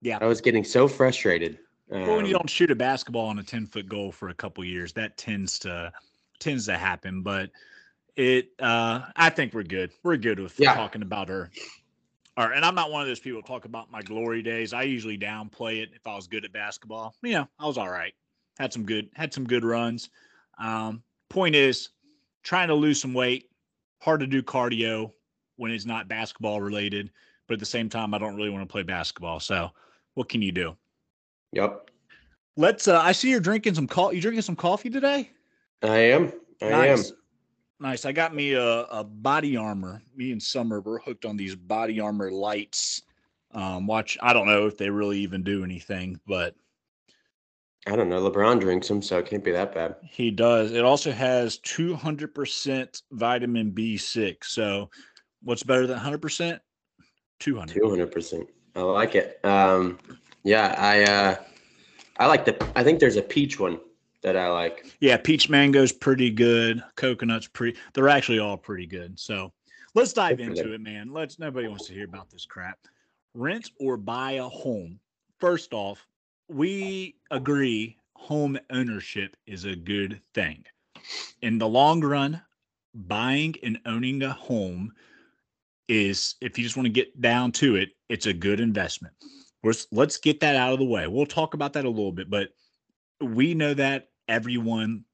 Yeah. 0.00 0.18
I 0.20 0.26
was 0.26 0.40
getting 0.40 0.64
so 0.64 0.88
frustrated. 0.88 1.58
Well, 1.88 2.16
when 2.16 2.24
you 2.24 2.34
Um, 2.34 2.40
don't 2.40 2.50
shoot 2.50 2.70
a 2.70 2.74
basketball 2.74 3.26
on 3.26 3.38
a 3.38 3.42
10 3.42 3.66
foot 3.66 3.86
goal 3.88 4.10
for 4.10 4.30
a 4.30 4.34
couple 4.34 4.64
years, 4.64 4.92
that 4.94 5.16
tends 5.18 5.58
to 5.60 5.92
tends 6.40 6.66
to 6.66 6.76
happen. 6.78 7.22
But 7.22 7.50
it 8.16 8.48
uh 8.58 9.02
I 9.16 9.30
think 9.30 9.52
we're 9.54 9.62
good. 9.62 9.92
We're 10.02 10.16
good 10.16 10.40
with 10.40 10.58
Yeah. 10.58 10.74
talking 10.74 11.02
about 11.02 11.28
our 11.30 11.50
our 12.36 12.52
and 12.52 12.64
I'm 12.64 12.74
not 12.74 12.90
one 12.90 13.02
of 13.02 13.08
those 13.08 13.20
people 13.20 13.40
who 13.40 13.46
talk 13.46 13.64
about 13.64 13.90
my 13.90 14.02
glory 14.02 14.42
days. 14.42 14.72
I 14.72 14.82
usually 14.82 15.18
downplay 15.18 15.82
it 15.82 15.90
if 15.94 16.06
I 16.06 16.14
was 16.14 16.26
good 16.26 16.44
at 16.44 16.52
basketball. 16.52 17.14
You 17.22 17.32
know, 17.32 17.48
I 17.58 17.66
was 17.66 17.78
all 17.78 17.90
right. 17.90 18.14
Had 18.58 18.72
some 18.72 18.84
good 18.84 19.08
had 19.14 19.32
some 19.32 19.44
good 19.44 19.64
runs. 19.64 20.10
Um 20.58 21.02
point 21.28 21.54
is 21.54 21.90
trying 22.42 22.68
to 22.68 22.74
lose 22.74 23.00
some 23.00 23.14
weight, 23.14 23.50
hard 24.00 24.20
to 24.20 24.26
do 24.26 24.42
cardio 24.42 25.12
when 25.56 25.70
it's 25.70 25.86
not 25.86 26.08
basketball 26.08 26.60
related, 26.60 27.10
but 27.46 27.54
at 27.54 27.60
the 27.60 27.66
same 27.66 27.88
time 27.88 28.14
I 28.14 28.18
don't 28.18 28.36
really 28.36 28.50
want 28.50 28.62
to 28.62 28.72
play 28.72 28.82
basketball. 28.82 29.40
So 29.40 29.70
what 30.14 30.28
can 30.28 30.42
you 30.42 30.52
do? 30.52 30.76
Yep, 31.52 31.90
Let's. 32.56 32.88
Uh, 32.88 33.00
I 33.00 33.12
see 33.12 33.30
you're 33.30 33.40
drinking 33.40 33.74
some 33.74 33.86
coffee. 33.86 34.16
You 34.16 34.22
drinking 34.22 34.42
some 34.42 34.56
coffee 34.56 34.90
today? 34.90 35.30
I 35.82 35.96
am. 35.96 36.32
I 36.60 36.68
nice. 36.68 37.10
am. 37.10 37.16
Nice. 37.82 38.04
I 38.04 38.12
got 38.12 38.32
me 38.32 38.52
a, 38.52 38.82
a 38.84 39.02
body 39.02 39.56
armor. 39.56 40.00
Me 40.14 40.30
and 40.30 40.40
Summer 40.40 40.80
we're 40.80 41.00
hooked 41.00 41.24
on 41.24 41.36
these 41.36 41.56
body 41.56 41.98
armor 41.98 42.30
lights. 42.30 43.02
Um, 43.50 43.88
watch. 43.88 44.16
I 44.22 44.32
don't 44.32 44.46
know 44.46 44.68
if 44.68 44.78
they 44.78 44.88
really 44.88 45.18
even 45.18 45.42
do 45.42 45.64
anything, 45.64 46.20
but 46.24 46.54
I 47.88 47.96
don't 47.96 48.08
know. 48.08 48.30
LeBron 48.30 48.60
drinks 48.60 48.86
them, 48.86 49.02
so 49.02 49.18
it 49.18 49.26
can't 49.26 49.42
be 49.42 49.50
that 49.50 49.74
bad. 49.74 49.96
he 50.08 50.30
does. 50.30 50.70
It 50.70 50.84
also 50.84 51.10
has 51.10 51.58
200% 51.58 53.02
vitamin 53.10 53.72
B6. 53.72 54.44
So, 54.44 54.88
what's 55.42 55.64
better 55.64 55.88
than 55.88 55.98
100%? 55.98 56.60
200. 57.40 57.74
Two 57.74 57.90
hundred 57.90 58.12
percent. 58.12 58.48
I 58.76 58.82
like 58.82 59.16
it. 59.16 59.44
Um, 59.44 59.98
yeah, 60.44 60.76
I 60.78 61.02
uh, 61.02 61.36
I 62.18 62.26
like 62.28 62.44
the. 62.44 62.64
I 62.76 62.84
think 62.84 63.00
there's 63.00 63.16
a 63.16 63.22
peach 63.22 63.58
one 63.58 63.80
that 64.22 64.36
I 64.36 64.48
like. 64.48 64.96
Yeah, 65.00 65.16
peach 65.16 65.48
mango's 65.48 65.92
pretty 65.92 66.30
good. 66.30 66.82
Coconut's 66.96 67.48
pretty. 67.48 67.78
They're 67.94 68.08
actually 68.08 68.38
all 68.38 68.56
pretty 68.56 68.86
good. 68.86 69.18
So 69.18 69.52
let's 69.94 70.12
dive 70.12 70.40
into 70.40 70.72
it, 70.72 70.80
man. 70.80 71.12
Let's. 71.12 71.38
Nobody 71.38 71.68
wants 71.68 71.86
to 71.88 71.94
hear 71.94 72.04
about 72.04 72.30
this 72.30 72.46
crap. 72.46 72.78
Rent 73.34 73.70
or 73.80 73.96
buy 73.96 74.32
a 74.32 74.48
home. 74.48 75.00
First 75.38 75.72
off, 75.72 76.06
we 76.48 77.16
agree 77.30 77.96
home 78.14 78.58
ownership 78.70 79.36
is 79.46 79.64
a 79.64 79.74
good 79.74 80.20
thing. 80.34 80.64
In 81.42 81.58
the 81.58 81.68
long 81.68 82.00
run, 82.00 82.40
buying 82.94 83.54
and 83.62 83.80
owning 83.86 84.22
a 84.22 84.32
home 84.32 84.92
is, 85.88 86.36
if 86.40 86.56
you 86.56 86.64
just 86.64 86.76
want 86.76 86.86
to 86.86 86.92
get 86.92 87.20
down 87.20 87.50
to 87.52 87.76
it, 87.76 87.90
it's 88.08 88.26
a 88.26 88.32
good 88.32 88.60
investment. 88.60 89.14
Let's 89.64 89.86
let's 89.90 90.16
get 90.18 90.40
that 90.40 90.56
out 90.56 90.72
of 90.72 90.78
the 90.78 90.84
way. 90.84 91.06
We'll 91.06 91.26
talk 91.26 91.54
about 91.54 91.72
that 91.72 91.84
a 91.84 91.90
little 91.90 92.12
bit, 92.12 92.30
but 92.30 92.50
we 93.20 93.54
know 93.54 93.74
that 93.74 94.08
everyone 94.28 95.04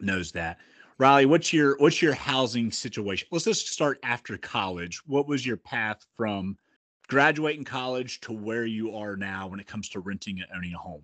knows 0.00 0.32
that. 0.32 0.58
Riley, 0.98 1.26
what's 1.26 1.52
your 1.52 1.76
what's 1.78 2.00
your 2.00 2.14
housing 2.14 2.70
situation? 2.70 3.28
Let's 3.30 3.44
just 3.44 3.68
start 3.68 3.98
after 4.02 4.36
college. 4.36 5.00
What 5.06 5.26
was 5.26 5.44
your 5.44 5.56
path 5.56 6.04
from 6.16 6.56
graduating 7.08 7.64
college 7.64 8.20
to 8.22 8.32
where 8.32 8.64
you 8.64 8.96
are 8.96 9.16
now 9.16 9.48
when 9.48 9.60
it 9.60 9.66
comes 9.66 9.88
to 9.90 10.00
renting 10.00 10.40
and 10.40 10.48
owning 10.54 10.74
a 10.74 10.78
home? 10.78 11.02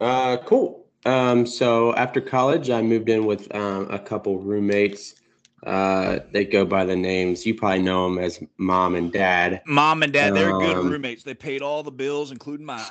Uh, 0.00 0.36
cool. 0.38 0.86
Um, 1.04 1.46
so 1.46 1.94
after 1.94 2.20
college, 2.20 2.70
I 2.70 2.82
moved 2.82 3.08
in 3.08 3.24
with 3.26 3.52
um, 3.54 3.90
a 3.90 3.98
couple 3.98 4.38
roommates. 4.38 5.14
Uh, 5.66 6.20
they 6.32 6.44
go 6.44 6.64
by 6.64 6.84
the 6.84 6.96
names. 6.96 7.44
You 7.44 7.54
probably 7.54 7.82
know 7.82 8.08
them 8.08 8.18
as 8.18 8.42
mom 8.56 8.94
and 8.94 9.12
dad. 9.12 9.62
Mom 9.66 10.02
and 10.02 10.12
dad, 10.12 10.34
they're 10.34 10.52
good 10.52 10.76
Um, 10.76 10.90
roommates. 10.90 11.22
They 11.22 11.34
paid 11.34 11.60
all 11.60 11.82
the 11.82 11.90
bills, 11.90 12.30
including 12.30 12.66
mine. 12.66 12.86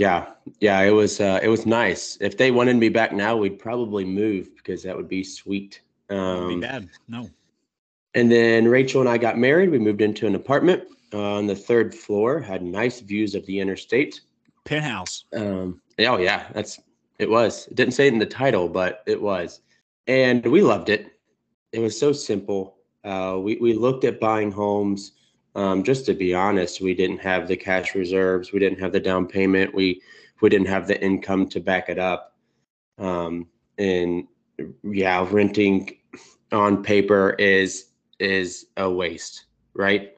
Yeah, 0.00 0.30
yeah. 0.60 0.80
It 0.80 0.92
was 0.92 1.20
uh, 1.20 1.40
it 1.42 1.48
was 1.48 1.66
nice. 1.66 2.16
If 2.22 2.38
they 2.38 2.50
wanted 2.50 2.76
me 2.76 2.88
back 2.88 3.12
now, 3.12 3.36
we'd 3.36 3.58
probably 3.58 4.02
move 4.02 4.56
because 4.56 4.82
that 4.82 4.96
would 4.96 5.08
be 5.08 5.22
sweet. 5.22 5.82
Um, 6.08 6.48
be 6.48 6.56
bad. 6.58 6.88
No. 7.06 7.28
And 8.14 8.32
then 8.32 8.66
Rachel 8.66 9.02
and 9.02 9.10
I 9.10 9.18
got 9.18 9.36
married. 9.36 9.68
We 9.68 9.78
moved 9.78 10.00
into 10.00 10.26
an 10.26 10.34
apartment 10.34 10.84
uh, 11.12 11.20
on 11.20 11.46
the 11.46 11.54
third 11.54 11.94
floor. 11.94 12.40
Had 12.40 12.62
nice 12.62 13.00
views 13.00 13.34
of 13.34 13.44
the 13.44 13.60
interstate. 13.60 14.22
Penthouse. 14.64 15.24
Um, 15.34 15.82
oh 15.98 16.16
yeah, 16.16 16.46
that's 16.54 16.80
it 17.18 17.28
was. 17.28 17.66
It 17.66 17.74
didn't 17.74 17.92
say 17.92 18.06
it 18.06 18.14
in 18.14 18.18
the 18.18 18.24
title, 18.24 18.70
but 18.70 19.02
it 19.06 19.20
was, 19.20 19.60
and 20.06 20.46
we 20.46 20.62
loved 20.62 20.88
it. 20.88 21.12
It 21.72 21.80
was 21.80 22.00
so 22.00 22.12
simple. 22.12 22.78
Uh, 23.04 23.36
we 23.38 23.56
we 23.56 23.74
looked 23.74 24.04
at 24.04 24.18
buying 24.18 24.50
homes. 24.50 25.12
Um, 25.60 25.84
just 25.84 26.06
to 26.06 26.14
be 26.14 26.32
honest, 26.32 26.80
we 26.80 26.94
didn't 26.94 27.18
have 27.18 27.46
the 27.46 27.56
cash 27.56 27.94
reserves. 27.94 28.50
We 28.50 28.60
didn't 28.60 28.80
have 28.80 28.92
the 28.92 29.00
down 29.00 29.26
payment. 29.26 29.74
We 29.74 30.00
we 30.40 30.48
didn't 30.48 30.68
have 30.68 30.86
the 30.86 30.98
income 31.04 31.48
to 31.50 31.60
back 31.60 31.90
it 31.90 31.98
up. 31.98 32.34
Um, 32.96 33.46
and 33.76 34.26
yeah, 34.82 35.26
renting 35.30 35.98
on 36.50 36.82
paper 36.82 37.34
is 37.38 37.90
is 38.18 38.66
a 38.78 38.90
waste, 38.90 39.46
right? 39.74 40.16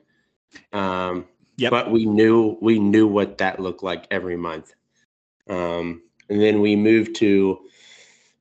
Um, 0.72 1.26
Yep. 1.58 1.70
But 1.70 1.90
we 1.90 2.06
knew 2.06 2.56
we 2.62 2.78
knew 2.78 3.06
what 3.06 3.38
that 3.38 3.60
looked 3.60 3.82
like 3.82 4.06
every 4.10 4.36
month. 4.36 4.72
Um, 5.48 6.02
and 6.28 6.40
then 6.40 6.60
we 6.60 6.74
moved 6.76 7.14
to 7.16 7.60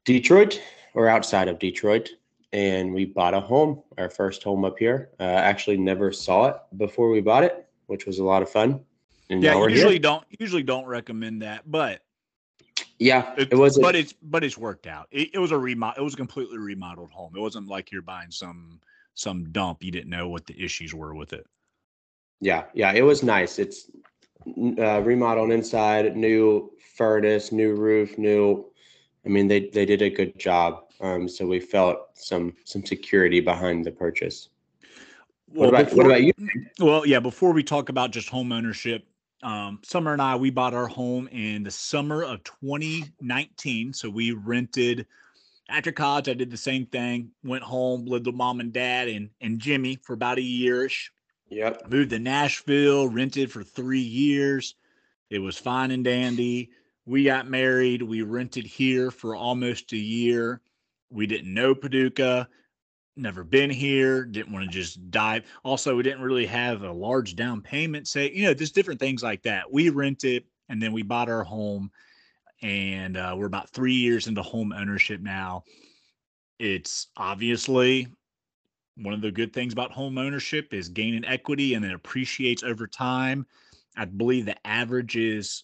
Detroit 0.06 0.62
or 0.94 1.10
outside 1.10 1.48
of 1.48 1.60
Detroit, 1.60 2.10
and 2.54 2.94
we 2.94 3.06
bought 3.06 3.34
a 3.34 3.40
home, 3.40 3.82
our 3.98 4.10
first 4.10 4.44
home 4.44 4.66
up 4.66 4.78
here. 4.78 5.10
Uh, 5.20 5.24
actually, 5.24 5.78
never 5.78 6.12
saw 6.12 6.48
it 6.48 6.56
before 6.78 7.10
we 7.10 7.22
bought 7.22 7.44
it, 7.44 7.68
which 7.88 8.06
was 8.06 8.20
a 8.20 8.24
lot 8.24 8.42
of 8.42 8.50
fun. 8.50 8.82
And 9.30 9.42
Yeah, 9.42 9.68
usually 9.68 9.94
here. 9.94 10.02
don't 10.02 10.26
usually 10.40 10.64
don't 10.64 10.86
recommend 10.86 11.42
that, 11.42 11.70
but 11.70 12.02
Yeah, 13.00 13.34
It, 13.38 13.50
it 13.52 13.56
was. 13.56 13.78
but 13.80 13.96
it's 13.96 14.14
but 14.22 14.44
it's 14.44 14.58
worked 14.58 14.88
out. 14.88 15.08
It, 15.12 15.32
it 15.34 15.40
was 15.40 15.52
a 15.52 15.58
remodel. 15.58 16.02
It 16.02 16.04
was 16.04 16.14
a 16.14 16.18
completely 16.18 16.58
remodeled 16.58 17.12
home. 17.12 17.34
It 17.36 17.40
wasn't 17.40 17.68
like 17.68 17.92
you're 17.92 18.02
buying 18.02 18.32
some 18.32 18.82
some 19.14 19.52
dump. 19.52 19.84
You 19.84 19.92
didn't 19.92 20.10
know 20.10 20.28
what 20.30 20.46
the 20.46 20.62
issues 20.64 20.94
were 20.94 21.16
with 21.16 21.34
it. 21.34 21.46
Yeah, 22.42 22.66
yeah, 22.74 22.92
it 22.94 23.04
was 23.04 23.24
nice. 23.24 23.60
It's 23.60 23.90
uh, 24.80 25.02
remodeled 25.02 25.52
inside, 25.52 26.16
new 26.18 26.72
furnace, 26.96 27.52
new 27.52 27.76
roof, 27.76 28.18
new. 28.18 28.66
I 29.26 29.30
mean, 29.30 29.48
they 29.48 29.70
they 29.70 29.86
did 29.86 30.02
a 30.02 30.10
good 30.10 30.38
job. 30.38 30.91
Um, 31.02 31.28
so 31.28 31.48
we 31.48 31.60
felt 31.60 32.10
some 32.14 32.54
some 32.64 32.86
security 32.86 33.40
behind 33.40 33.84
the 33.86 33.92
purchase. 33.92 34.50
What 35.48 35.70
about 35.70 35.92
what 35.94 36.06
about 36.06 36.24
you? 36.24 36.34
Well, 36.80 37.06
yeah. 37.06 37.20
Before 37.20 37.52
we 37.52 37.64
talk 37.64 37.90
about 37.90 38.12
just 38.12 38.30
home 38.30 38.52
ownership, 38.52 39.06
um, 39.44 39.80
Summer 39.84 40.14
and 40.14 40.22
I 40.22 40.36
we 40.36 40.52
bought 40.52 40.74
our 40.74 40.88
home 40.88 41.28
in 41.30 41.64
the 41.64 41.72
summer 41.72 42.24
of 42.24 42.44
2019. 42.44 43.94
So 43.94 44.10
we 44.10 44.32
rented 44.32 45.08
after 45.70 45.92
college. 45.92 46.30
I 46.30 46.34
did 46.34 46.52
the 46.52 46.58
same 46.58 46.86
thing. 46.86 47.32
Went 47.44 47.64
home, 47.64 48.06
lived 48.06 48.28
with 48.28 48.36
mom 48.36 48.60
and 48.60 48.72
dad 48.72 49.08
and 49.08 49.30
and 49.42 49.60
Jimmy 49.60 49.98
for 50.04 50.14
about 50.14 50.38
a 50.38 50.42
yearish. 50.42 51.10
Yep. 51.50 51.90
moved 51.90 52.12
to 52.12 52.20
Nashville, 52.20 53.10
rented 53.10 53.52
for 53.52 53.62
three 53.62 54.00
years. 54.00 54.76
It 55.30 55.40
was 55.40 55.58
fine 55.58 55.92
and 55.92 56.04
dandy. 56.04 56.70
We 57.06 57.26
got 57.26 57.50
married. 57.50 58.02
We 58.02 58.22
rented 58.22 58.66
here 58.66 59.12
for 59.12 59.36
almost 59.36 59.92
a 59.92 59.98
year. 59.98 60.62
We 61.12 61.28
didn't 61.28 61.54
know 61.54 61.76
Paducah, 61.76 62.48
never 63.18 63.44
been 63.44 63.70
here, 63.70 64.24
didn't 64.24 64.54
want 64.54 64.66
to 64.66 64.72
just 64.72 65.12
dive. 65.12 65.44
Also, 65.64 65.96
we 65.96 66.04
didn't 66.04 66.22
really 66.22 66.46
have 66.46 66.84
a 66.84 66.92
large 66.92 67.36
down 67.36 67.62
payment. 67.62 68.08
Say, 68.08 68.32
you 68.32 68.46
know, 68.46 68.54
just 68.54 68.76
different 68.76 69.00
things 69.00 69.22
like 69.22 69.44
that. 69.44 69.72
We 69.72 69.90
rented 69.90 70.46
and 70.70 70.82
then 70.82 70.94
we 70.94 71.04
bought 71.04 71.28
our 71.28 71.44
home, 71.44 71.92
and 72.62 73.18
uh, 73.18 73.36
we're 73.38 73.46
about 73.46 73.70
three 73.72 73.94
years 73.94 74.28
into 74.28 74.42
home 74.42 74.72
ownership 74.72 75.20
now. 75.20 75.64
It's 76.60 77.08
obviously 77.18 78.08
one 78.96 79.14
of 79.14 79.22
the 79.22 79.32
good 79.32 79.52
things 79.52 79.74
about 79.74 79.92
home 79.92 80.18
ownership 80.18 80.74
is 80.74 80.90
gaining 80.90 81.26
equity 81.26 81.74
and 81.74 81.84
it 81.84 81.94
appreciates 81.94 82.64
over 82.64 82.88
time. 82.88 83.46
I 83.98 84.06
believe 84.06 84.46
the 84.46 84.68
average 84.68 85.18
is 85.18 85.64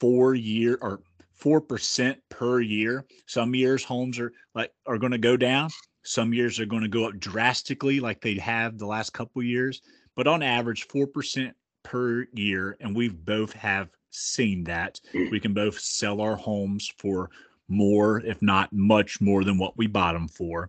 four 0.00 0.34
year 0.34 0.78
or 0.80 1.00
four 1.40 1.60
percent 1.60 2.18
per 2.28 2.60
year. 2.60 3.06
Some 3.26 3.54
years 3.54 3.82
homes 3.82 4.18
are 4.18 4.32
like 4.54 4.72
are 4.86 4.98
going 4.98 5.12
to 5.12 5.18
go 5.18 5.36
down. 5.36 5.70
Some 6.02 6.32
years 6.32 6.60
are 6.60 6.66
going 6.66 6.82
to 6.82 6.88
go 6.88 7.06
up 7.06 7.18
drastically, 7.18 8.00
like 8.00 8.20
they 8.20 8.34
have 8.36 8.78
the 8.78 8.86
last 8.86 9.12
couple 9.12 9.42
years. 9.42 9.82
But 10.16 10.26
on 10.26 10.42
average, 10.42 10.86
four 10.88 11.06
percent 11.06 11.54
per 11.82 12.26
year, 12.32 12.76
and 12.80 12.94
we've 12.94 13.24
both 13.24 13.52
have 13.54 13.88
seen 14.10 14.64
that. 14.64 15.00
We 15.14 15.40
can 15.40 15.54
both 15.54 15.78
sell 15.78 16.20
our 16.20 16.36
homes 16.36 16.92
for 16.98 17.30
more, 17.68 18.20
if 18.20 18.42
not 18.42 18.72
much 18.72 19.20
more 19.20 19.44
than 19.44 19.58
what 19.58 19.78
we 19.78 19.86
bought 19.86 20.12
them 20.12 20.28
for. 20.28 20.68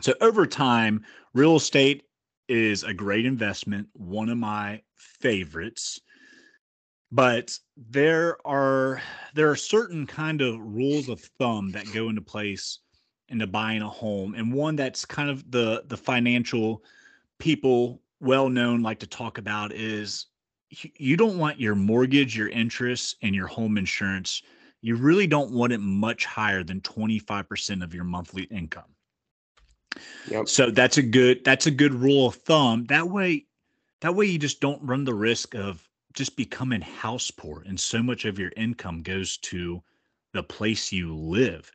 So 0.00 0.14
over 0.20 0.46
time, 0.46 1.04
real 1.34 1.56
estate 1.56 2.04
is 2.48 2.82
a 2.82 2.94
great 2.94 3.26
investment, 3.26 3.88
one 3.92 4.28
of 4.28 4.38
my 4.38 4.82
favorites. 4.96 6.00
But 7.10 7.58
there 7.76 8.36
are 8.46 9.00
there 9.34 9.50
are 9.50 9.56
certain 9.56 10.06
kind 10.06 10.42
of 10.42 10.58
rules 10.60 11.08
of 11.08 11.20
thumb 11.20 11.70
that 11.72 11.90
go 11.92 12.08
into 12.10 12.20
place 12.20 12.80
into 13.30 13.46
buying 13.46 13.82
a 13.82 13.88
home, 13.88 14.34
and 14.34 14.52
one 14.52 14.76
that's 14.76 15.04
kind 15.04 15.30
of 15.30 15.50
the 15.50 15.84
the 15.86 15.96
financial 15.96 16.82
people 17.38 18.02
well 18.20 18.48
known 18.48 18.82
like 18.82 18.98
to 18.98 19.06
talk 19.06 19.38
about 19.38 19.72
is 19.72 20.26
you 20.70 21.16
don't 21.16 21.38
want 21.38 21.60
your 21.60 21.74
mortgage, 21.74 22.36
your 22.36 22.48
interest, 22.48 23.16
and 23.22 23.34
your 23.34 23.46
home 23.46 23.78
insurance. 23.78 24.42
You 24.82 24.96
really 24.96 25.26
don't 25.26 25.52
want 25.52 25.72
it 25.72 25.78
much 25.78 26.24
higher 26.24 26.62
than 26.62 26.80
25% 26.82 27.82
of 27.82 27.94
your 27.94 28.04
monthly 28.04 28.44
income. 28.44 28.94
Yep. 30.30 30.48
So 30.48 30.70
that's 30.70 30.98
a 30.98 31.02
good 31.02 31.42
that's 31.44 31.66
a 31.66 31.70
good 31.70 31.94
rule 31.94 32.28
of 32.28 32.34
thumb. 32.36 32.84
That 32.86 33.08
way 33.08 33.46
that 34.00 34.14
way 34.14 34.26
you 34.26 34.38
just 34.38 34.60
don't 34.60 34.82
run 34.82 35.04
the 35.04 35.14
risk 35.14 35.54
of 35.54 35.87
just 36.18 36.36
becoming 36.36 36.80
house 36.80 37.30
poor 37.30 37.62
and 37.66 37.78
so 37.78 38.02
much 38.02 38.24
of 38.24 38.38
your 38.38 38.52
income 38.56 39.02
goes 39.02 39.36
to 39.38 39.82
the 40.32 40.42
place 40.42 40.92
you 40.92 41.14
live, 41.14 41.70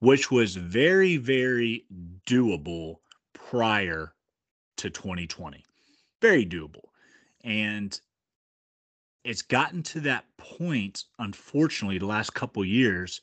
which 0.00 0.30
was 0.30 0.56
very 0.56 1.16
very 1.16 1.86
doable 2.26 2.96
prior 3.32 4.12
to 4.76 4.90
2020. 4.90 5.64
Very 6.20 6.44
doable. 6.44 6.84
And 7.44 7.98
it's 9.24 9.42
gotten 9.42 9.82
to 9.84 10.00
that 10.00 10.24
point 10.36 11.04
unfortunately 11.18 11.98
the 11.98 12.06
last 12.06 12.34
couple 12.34 12.64
years 12.64 13.20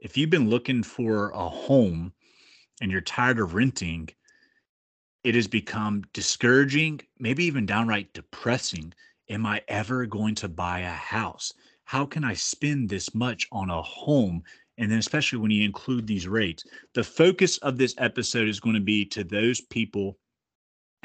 if 0.00 0.16
you've 0.16 0.30
been 0.30 0.50
looking 0.50 0.82
for 0.82 1.30
a 1.30 1.48
home 1.48 2.12
and 2.80 2.90
you're 2.90 3.00
tired 3.00 3.38
of 3.38 3.54
renting, 3.54 4.08
it 5.24 5.34
has 5.34 5.46
become 5.46 6.04
discouraging, 6.12 7.00
maybe 7.18 7.44
even 7.44 7.64
downright 7.64 8.12
depressing. 8.12 8.92
Am 9.28 9.46
I 9.46 9.62
ever 9.68 10.06
going 10.06 10.34
to 10.36 10.48
buy 10.48 10.80
a 10.80 10.90
house? 10.90 11.52
How 11.84 12.04
can 12.04 12.24
I 12.24 12.34
spend 12.34 12.88
this 12.88 13.14
much 13.14 13.46
on 13.52 13.70
a 13.70 13.82
home? 13.82 14.42
And 14.76 14.90
then, 14.90 14.98
especially 14.98 15.38
when 15.38 15.50
you 15.50 15.64
include 15.64 16.06
these 16.06 16.28
rates, 16.28 16.64
the 16.94 17.04
focus 17.04 17.58
of 17.58 17.78
this 17.78 17.94
episode 17.98 18.48
is 18.48 18.60
going 18.60 18.74
to 18.74 18.82
be 18.82 19.04
to 19.06 19.24
those 19.24 19.60
people 19.60 20.18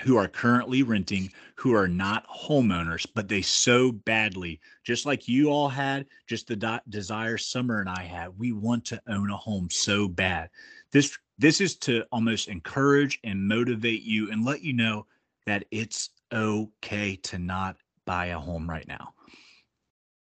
who 0.01 0.17
are 0.17 0.27
currently 0.27 0.83
renting, 0.83 1.31
who 1.55 1.73
are 1.73 1.88
not 1.88 2.25
homeowners, 2.29 3.05
but 3.13 3.27
they 3.27 3.41
so 3.41 3.91
badly, 3.91 4.59
just 4.83 5.05
like 5.05 5.27
you 5.27 5.49
all 5.49 5.69
had, 5.69 6.05
just 6.27 6.47
the 6.47 6.55
di- 6.55 6.81
desire 6.89 7.38
Summer 7.38 7.79
and 7.79 7.89
I 7.89 8.03
had, 8.03 8.38
we 8.38 8.51
want 8.51 8.85
to 8.85 9.01
own 9.07 9.29
a 9.29 9.38
home 9.38 9.69
so 9.69 10.07
bad. 10.07 10.49
This 10.91 11.17
this 11.38 11.61
is 11.61 11.77
to 11.77 12.03
almost 12.11 12.49
encourage 12.49 13.19
and 13.23 13.47
motivate 13.47 14.01
you 14.01 14.29
and 14.31 14.43
let 14.43 14.61
you 14.61 14.73
know 14.73 15.05
that 15.45 15.65
it's 15.71 16.09
okay 16.33 17.15
to 17.15 17.39
not 17.39 17.77
buy 18.09 18.25
a 18.27 18.39
home 18.39 18.67
right 18.67 18.87
now. 18.87 19.13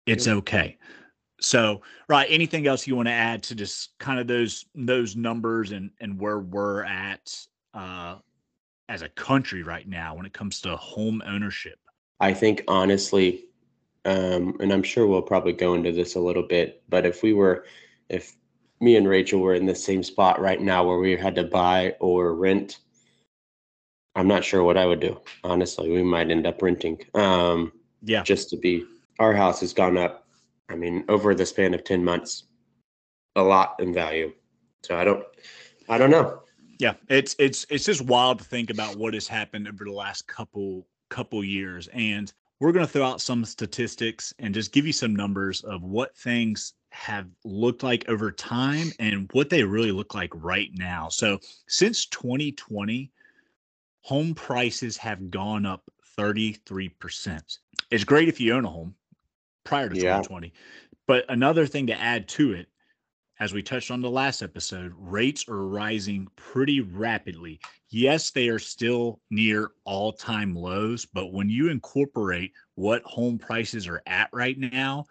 It's 0.07 0.27
okay. 0.27 0.79
So, 1.43 1.83
right, 2.09 2.27
anything 2.31 2.67
else 2.67 2.87
you 2.87 2.97
want 2.97 3.09
to 3.09 3.13
add 3.13 3.43
to 3.45 3.55
just 3.55 3.91
kind 3.99 4.19
of 4.19 4.27
those 4.27 4.65
those 4.75 5.15
numbers 5.15 5.73
and 5.73 5.91
and 6.01 6.19
where 6.19 6.39
we're 6.39 6.85
at 6.85 7.39
uh 7.75 8.17
as 8.89 9.03
a 9.03 9.11
country 9.11 9.63
right 9.63 9.87
now 9.87 10.15
when 10.15 10.25
it 10.25 10.33
comes 10.33 10.63
to 10.63 10.75
home 10.77 11.23
ownership? 11.27 11.79
I 12.19 12.33
think 12.33 12.65
honestly, 12.67 13.45
um, 14.07 14.57
and 14.61 14.73
I'm 14.73 14.83
sure 14.83 15.07
we'll 15.07 15.21
probably 15.21 15.53
go 15.53 15.75
into 15.75 15.93
this 15.93 16.15
a 16.15 16.21
little 16.21 16.45
bit, 16.45 16.83
but 16.89 17.05
if 17.05 17.23
we 17.23 17.35
were, 17.35 17.67
if 18.09 18.37
me 18.81 18.97
and 18.97 19.07
Rachel 19.07 19.41
were 19.41 19.55
in 19.55 19.67
the 19.67 19.75
same 19.75 20.03
spot 20.03 20.41
right 20.41 20.63
now 20.63 20.83
where 20.87 20.99
we 20.99 21.15
had 21.15 21.35
to 21.35 21.45
buy 21.45 21.95
or 22.01 22.35
rent, 22.35 22.79
I'm 24.17 24.27
not 24.27 24.45
sure 24.45 24.65
what 24.65 24.79
I 24.79 24.87
would 24.87 25.01
do. 25.01 25.21
Honestly, 25.45 25.91
we 25.91 26.03
might 26.03 26.31
end 26.31 26.47
up 26.47 26.63
renting. 26.63 26.99
Um, 27.15 27.73
Yeah. 28.03 28.23
just 28.23 28.49
to 28.51 28.57
be, 28.57 28.85
our 29.19 29.35
house 29.35 29.61
has 29.61 29.73
gone 29.73 29.99
up. 29.99 30.27
I 30.69 30.75
mean, 30.75 31.05
over 31.09 31.35
the 31.35 31.45
span 31.47 31.75
of 31.75 31.85
10 31.85 32.03
months, 32.03 32.45
a 33.37 33.43
lot 33.43 33.77
in 33.79 33.93
value. 33.93 34.33
So 34.83 34.97
I 34.97 35.05
don't, 35.05 35.23
I 35.89 35.99
don't 35.99 36.11
know. 36.11 36.41
Yeah, 36.79 36.95
it's 37.09 37.35
it's 37.39 37.67
it's 37.71 37.87
just 37.87 38.03
wild 38.03 38.39
to 38.39 38.45
think 38.45 38.69
about 38.69 38.97
what 38.99 39.15
has 39.15 39.27
happened 39.27 39.67
over 39.67 39.85
the 39.85 39.93
last 39.93 40.27
couple 40.27 40.87
couple 41.09 41.43
years, 41.43 41.89
and 41.89 42.33
we're 42.61 42.73
going 42.73 42.85
to 42.85 42.93
throw 42.93 43.05
out 43.05 43.21
some 43.23 43.45
statistics 43.47 44.35
and 44.39 44.53
just 44.53 44.73
give 44.73 44.87
you 44.87 44.93
some 44.93 45.17
numbers 45.17 45.63
of 45.65 45.83
what 45.83 46.17
things 46.17 46.75
have 46.91 47.29
looked 47.45 47.83
like 47.83 48.07
over 48.09 48.31
time 48.31 48.93
and 48.99 49.29
what 49.33 49.49
they 49.49 49.63
really 49.65 49.93
look 49.93 50.15
like 50.15 50.31
right 50.35 50.71
now. 50.75 51.09
So 51.09 51.39
since 51.67 52.07
2020, 52.07 53.11
home 54.07 54.37
prices 54.37 54.97
have 54.97 55.33
gone 55.33 55.67
up 55.67 55.83
33%. 56.17 57.59
It's 57.91 58.05
great 58.05 58.29
if 58.29 58.41
you 58.41 58.55
own 58.55 58.65
a 58.65 58.71
home 58.71 58.95
prior 59.65 59.89
to 59.89 59.97
Yeah. 59.97 60.19
2020, 60.19 60.53
but 61.09 61.25
another 61.29 61.67
thing 61.67 61.89
to 61.89 62.01
add 62.01 62.29
to 62.29 62.53
it 62.53 62.69
as 63.41 63.53
we 63.53 63.65
touched 63.65 63.91
on 63.91 64.01
the 64.01 64.09
last 64.09 64.43
episode, 64.43 64.95
rates 64.97 65.49
are 65.49 65.67
rising 65.67 66.29
pretty 66.37 66.81
rapidly. 66.83 67.59
Yes, 67.89 68.31
they 68.31 68.49
are 68.49 68.61
still 68.61 69.21
near 69.31 69.73
all 69.83 70.13
time 70.13 70.55
lows, 70.55 71.05
but 71.05 71.33
when 71.33 71.51
you 71.51 71.69
incorporate 71.69 72.53
what 72.77 73.03
home 73.03 73.39
prices 73.39 73.89
are 73.89 74.05
at 74.07 74.31
right 74.33 74.57
now, 74.57 75.05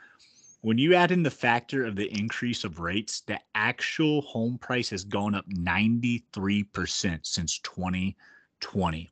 when 0.62 0.78
you 0.78 0.96
add 0.96 1.12
in 1.12 1.22
the 1.22 1.30
factor 1.30 1.84
of 1.84 1.98
the 1.98 2.10
increase 2.18 2.64
of 2.64 2.80
rates, 2.80 3.24
the 3.28 3.42
actual 3.56 4.22
home 4.22 4.58
price 4.58 4.90
has 4.90 5.04
gone 5.04 5.36
up 5.36 5.46
93% 5.50 7.26
since 7.26 7.60
2020, 7.60 8.16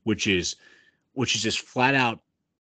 which 0.03 0.27
is 0.27 0.55
which 1.13 1.35
is 1.35 1.43
just 1.43 1.59
flat 1.59 1.95
out 1.95 2.19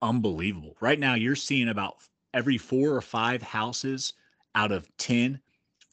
unbelievable. 0.01 0.75
Right 0.81 0.99
now 0.99 1.13
you're 1.13 1.35
seeing 1.35 1.69
about 1.69 1.97
every 2.33 2.57
4 2.57 2.89
or 2.93 3.01
5 3.01 3.41
houses 3.41 4.13
out 4.55 4.71
of 4.71 4.89
10 4.97 5.39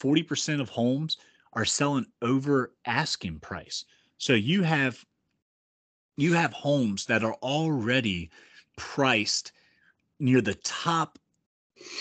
40% 0.03 0.59
of 0.59 0.69
homes 0.69 1.17
are 1.53 1.65
selling 1.65 2.05
over 2.21 2.73
asking 2.85 3.39
price. 3.39 3.85
So 4.17 4.33
you 4.33 4.63
have 4.63 5.03
you 6.17 6.33
have 6.33 6.53
homes 6.53 7.05
that 7.07 7.23
are 7.23 7.33
already 7.35 8.29
priced 8.77 9.51
near 10.19 10.41
the 10.41 10.53
top 10.55 11.17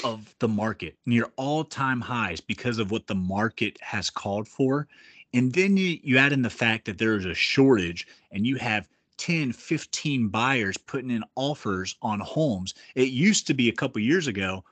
of 0.04 0.34
the 0.38 0.48
market 0.48 0.96
near 1.06 1.26
all-time 1.36 2.00
highs 2.00 2.40
because 2.40 2.78
of 2.78 2.90
what 2.90 3.06
the 3.06 3.14
market 3.14 3.78
has 3.80 4.10
called 4.10 4.46
for 4.46 4.86
and 5.34 5.52
then 5.52 5.76
you, 5.76 5.98
you 6.02 6.18
add 6.18 6.32
in 6.32 6.42
the 6.42 6.50
fact 6.50 6.84
that 6.84 6.98
there 6.98 7.14
is 7.14 7.24
a 7.24 7.34
shortage 7.34 8.06
and 8.30 8.46
you 8.46 8.56
have 8.56 8.88
10 9.18 9.52
15 9.52 10.28
buyers 10.28 10.76
putting 10.76 11.10
in 11.10 11.24
offers 11.36 11.96
on 12.02 12.20
homes. 12.20 12.74
It 12.94 13.08
used 13.08 13.46
to 13.46 13.54
be 13.54 13.68
a 13.68 13.74
couple 13.74 14.00
years 14.00 14.26
ago 14.26 14.64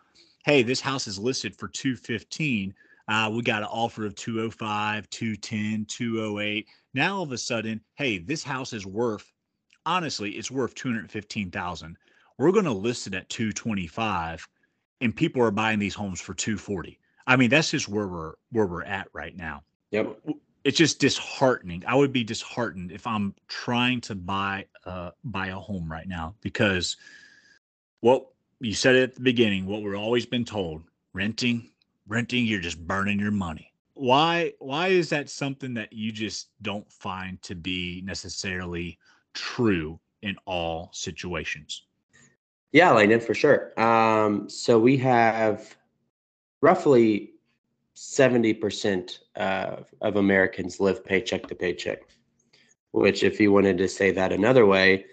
hey 0.44 0.62
this 0.62 0.80
house 0.80 1.06
is 1.06 1.18
listed 1.18 1.54
for 1.54 1.68
215 1.68 2.74
uh, 3.08 3.30
we 3.32 3.42
got 3.42 3.62
an 3.62 3.68
offer 3.70 4.06
of 4.06 4.14
205 4.14 5.08
210 5.10 5.84
208 5.86 6.66
now 6.94 7.16
all 7.16 7.22
of 7.22 7.32
a 7.32 7.38
sudden 7.38 7.80
hey 7.96 8.18
this 8.18 8.42
house 8.42 8.72
is 8.72 8.86
worth 8.86 9.30
honestly 9.84 10.30
it's 10.32 10.50
worth 10.50 10.74
215000 10.74 11.96
we're 12.38 12.52
going 12.52 12.64
to 12.64 12.72
list 12.72 13.06
it 13.06 13.14
at 13.14 13.28
225 13.28 14.48
and 15.02 15.14
people 15.14 15.42
are 15.42 15.50
buying 15.50 15.78
these 15.78 15.94
homes 15.94 16.20
for 16.20 16.32
240 16.32 16.98
i 17.26 17.36
mean 17.36 17.50
that's 17.50 17.70
just 17.70 17.88
where 17.88 18.08
we're 18.08 18.32
where 18.50 18.66
we're 18.66 18.84
at 18.84 19.08
right 19.12 19.36
now. 19.36 19.62
Yep. 19.90 20.18
It's 20.64 20.76
just 20.76 20.98
disheartening. 20.98 21.84
I 21.86 21.94
would 21.94 22.12
be 22.12 22.24
disheartened 22.24 22.92
if 22.92 23.06
i'm 23.06 23.34
trying 23.48 24.00
to 24.02 24.14
buy 24.14 24.66
uh 24.84 25.10
buy 25.24 25.48
a 25.48 25.56
home 25.56 25.90
right 25.90 26.08
now 26.08 26.34
because 26.40 26.96
well 28.02 28.32
you 28.60 28.74
said 28.74 28.94
it 28.94 29.02
at 29.02 29.14
the 29.14 29.22
beginning 29.22 29.66
what 29.66 29.82
we've 29.82 29.94
always 29.94 30.26
been 30.26 30.44
told 30.44 30.82
renting 31.12 31.70
renting 32.10 32.44
you're 32.44 32.60
just 32.60 32.86
burning 32.86 33.18
your 33.18 33.30
money. 33.30 33.72
Why 33.94 34.52
why 34.58 34.88
is 34.88 35.08
that 35.10 35.30
something 35.30 35.72
that 35.74 35.92
you 35.92 36.12
just 36.12 36.48
don't 36.60 36.90
find 36.92 37.40
to 37.42 37.54
be 37.54 38.02
necessarily 38.04 38.98
true 39.32 39.98
in 40.22 40.36
all 40.44 40.90
situations? 40.92 41.86
Yeah, 42.72 42.90
Landon, 42.92 43.20
for 43.20 43.34
sure. 43.34 43.78
Um, 43.80 44.48
so 44.48 44.78
we 44.78 44.96
have 44.98 45.74
roughly 46.60 47.32
70% 48.00 49.18
uh, 49.36 49.76
of 50.00 50.16
Americans 50.16 50.80
live 50.80 51.04
paycheck 51.04 51.46
to 51.46 51.54
paycheck, 51.54 51.98
which 52.92 53.22
if 53.22 53.38
you 53.38 53.52
wanted 53.52 53.76
to 53.76 53.88
say 53.88 54.10
that 54.10 54.32
another 54.32 54.64
way, 54.64 55.04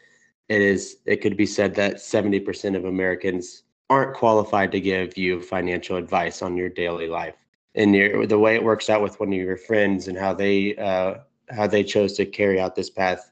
it 0.48 0.62
is 0.62 1.00
it 1.06 1.18
could 1.18 1.36
be 1.36 1.46
said 1.46 1.76
that 1.76 1.96
70% 1.96 2.78
of 2.78 2.86
Americans 2.86 3.64
aren't 3.90 4.16
qualified 4.16 4.72
to 4.72 4.80
give 4.80 5.18
you 5.18 5.42
financial 5.42 5.98
advice 5.98 6.42
on 6.42 6.56
your 6.56 6.70
daily 6.70 7.08
life. 7.08 7.36
And 7.76 7.94
your, 7.94 8.26
the 8.26 8.40
way 8.40 8.56
it 8.56 8.64
works 8.64 8.90
out 8.90 9.02
with 9.02 9.20
one 9.20 9.34
of 9.34 9.38
your 9.38 9.58
friends 9.58 10.08
and 10.08 10.18
how 10.18 10.34
they 10.34 10.78
uh, 10.78 11.16
how 11.50 11.68
they 11.68 11.84
chose 11.84 12.14
to 12.14 12.26
carry 12.26 12.58
out 12.58 12.74
this 12.74 12.90
path 12.90 13.32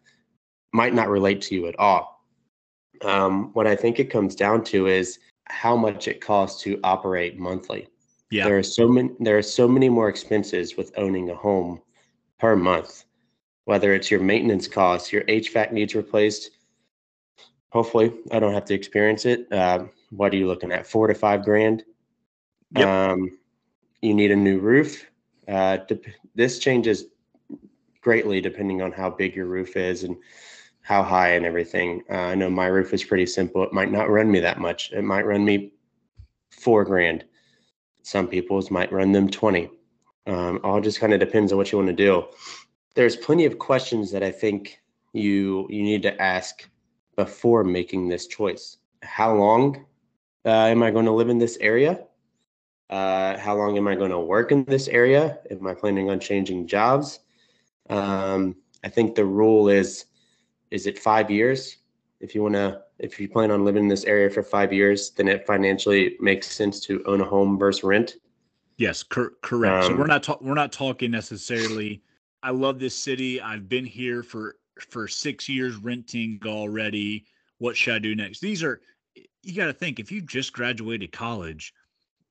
might 0.73 0.93
not 0.93 1.07
relate 1.07 1.41
to 1.43 1.55
you 1.55 1.67
at 1.67 1.79
all. 1.79 2.25
Um, 3.03 3.53
what 3.53 3.67
I 3.67 3.77
think 3.77 3.99
it 3.99 4.09
comes 4.09 4.35
down 4.35 4.65
to 4.65 4.87
is 4.87 5.19
how 5.45 5.77
much 5.77 6.09
it 6.09 6.19
costs 6.19 6.61
to 6.63 6.77
operate 6.83 7.39
monthly. 7.39 7.87
Yeah 8.31 8.45
There 8.45 8.57
are 8.57 8.63
so 8.63 8.87
many 8.87 9.09
there 9.19 9.37
are 9.37 9.43
so 9.43 9.67
many 9.67 9.89
more 9.89 10.09
expenses 10.09 10.77
with 10.77 10.91
owning 10.97 11.29
a 11.29 11.35
home 11.35 11.81
per 12.39 12.55
month. 12.55 13.05
Whether 13.65 13.93
it's 13.93 14.11
your 14.11 14.19
maintenance 14.19 14.67
costs, 14.67 15.11
your 15.11 15.23
HVAC 15.23 15.71
needs 15.71 15.95
replaced. 15.95 16.51
Hopefully, 17.69 18.13
I 18.31 18.39
don't 18.39 18.53
have 18.53 18.65
to 18.65 18.75
experience 18.75 19.25
it. 19.25 19.51
Uh, 19.51 19.85
what 20.11 20.31
are 20.31 20.37
you 20.37 20.47
looking 20.47 20.71
at? 20.71 20.85
Four 20.85 21.07
to 21.07 21.15
five 21.15 21.43
grand. 21.43 21.83
Yep. 22.75 22.87
Um, 22.87 23.39
you 24.01 24.13
need 24.13 24.31
a 24.31 24.35
new 24.35 24.59
roof. 24.59 25.09
Uh, 25.47 25.77
dep- 25.77 26.05
this 26.35 26.59
changes 26.59 27.05
greatly 28.01 28.39
depending 28.39 28.81
on 28.83 28.91
how 28.91 29.09
big 29.09 29.35
your 29.35 29.47
roof 29.47 29.75
is 29.75 30.03
and 30.03 30.15
how 30.81 31.01
high 31.01 31.29
and 31.29 31.45
everything. 31.45 32.03
Uh, 32.09 32.13
I 32.13 32.35
know 32.35 32.49
my 32.49 32.67
roof 32.67 32.93
is 32.93 33.03
pretty 33.03 33.25
simple. 33.25 33.63
It 33.63 33.73
might 33.73 33.91
not 33.91 34.09
run 34.11 34.31
me 34.31 34.39
that 34.41 34.59
much. 34.59 34.91
It 34.91 35.01
might 35.01 35.25
run 35.25 35.43
me 35.43 35.71
four 36.51 36.85
grand. 36.85 37.25
Some 38.05 38.27
people's 38.27 38.69
might 38.69 38.91
run 38.91 39.13
them 39.13 39.27
20. 39.27 39.67
Um, 40.27 40.59
all 40.63 40.79
just 40.79 40.99
kind 40.99 41.11
of 41.11 41.19
depends 41.19 41.51
on 41.51 41.57
what 41.57 41.71
you 41.71 41.79
want 41.79 41.89
to 41.89 41.95
do. 41.95 42.25
There's 42.93 43.15
plenty 43.15 43.45
of 43.45 43.57
questions 43.57 44.11
that 44.11 44.21
I 44.21 44.29
think 44.29 44.79
you 45.13 45.65
you 45.71 45.81
need 45.81 46.03
to 46.03 46.21
ask 46.21 46.69
before 47.15 47.63
making 47.63 48.07
this 48.07 48.27
choice. 48.27 48.77
How 49.01 49.33
long 49.33 49.87
uh, 50.45 50.67
am 50.67 50.83
I 50.83 50.91
going 50.91 51.05
to 51.05 51.11
live 51.11 51.29
in 51.29 51.39
this 51.39 51.57
area? 51.59 52.05
Uh, 52.91 53.39
how 53.39 53.55
long 53.55 53.75
am 53.75 53.87
I 53.87 53.95
going 53.95 54.11
to 54.11 54.19
work 54.19 54.51
in 54.51 54.65
this 54.65 54.87
area? 54.87 55.39
Am 55.49 55.65
I 55.65 55.73
planning 55.73 56.11
on 56.11 56.19
changing 56.19 56.67
jobs? 56.67 57.21
Um, 57.89 58.55
I 58.83 58.89
think 58.89 59.15
the 59.15 59.25
rule 59.25 59.67
is 59.67 60.05
is 60.69 60.85
it 60.85 60.99
five 60.99 61.31
years? 61.31 61.77
If 62.19 62.35
you 62.35 62.43
want 62.43 62.53
to, 62.53 62.83
if 62.99 63.19
you 63.19 63.27
plan 63.27 63.51
on 63.51 63.65
living 63.65 63.83
in 63.83 63.89
this 63.89 64.05
area 64.05 64.29
for 64.29 64.43
five 64.43 64.71
years, 64.71 65.11
then 65.11 65.27
it 65.27 65.45
financially 65.45 66.15
makes 66.19 66.47
sense 66.49 66.79
to 66.81 67.03
own 67.05 67.21
a 67.21 67.25
home 67.25 67.57
versus 67.57 67.83
rent. 67.83 68.15
Yes, 68.77 69.03
cor- 69.03 69.33
correct. 69.41 69.85
so 69.85 69.91
Um, 69.91 69.99
we're 69.99 70.07
not 70.07 70.23
ta- 70.23 70.37
we're 70.41 70.53
not 70.53 70.71
talking 70.71 71.11
necessarily. 71.11 72.01
I 72.43 72.51
love 72.51 72.79
this 72.79 72.95
city. 72.95 73.41
I've 73.41 73.67
been 73.69 73.85
here 73.85 74.23
for 74.23 74.57
for 74.89 75.07
six 75.07 75.47
years 75.47 75.75
renting 75.77 76.39
already. 76.45 77.25
What 77.59 77.77
should 77.77 77.95
I 77.95 77.99
do 77.99 78.15
next? 78.15 78.39
These 78.41 78.63
are 78.63 78.81
you 79.43 79.53
got 79.55 79.67
to 79.67 79.73
think. 79.73 79.99
If 79.99 80.11
you 80.11 80.21
just 80.21 80.51
graduated 80.53 81.11
college, 81.11 81.73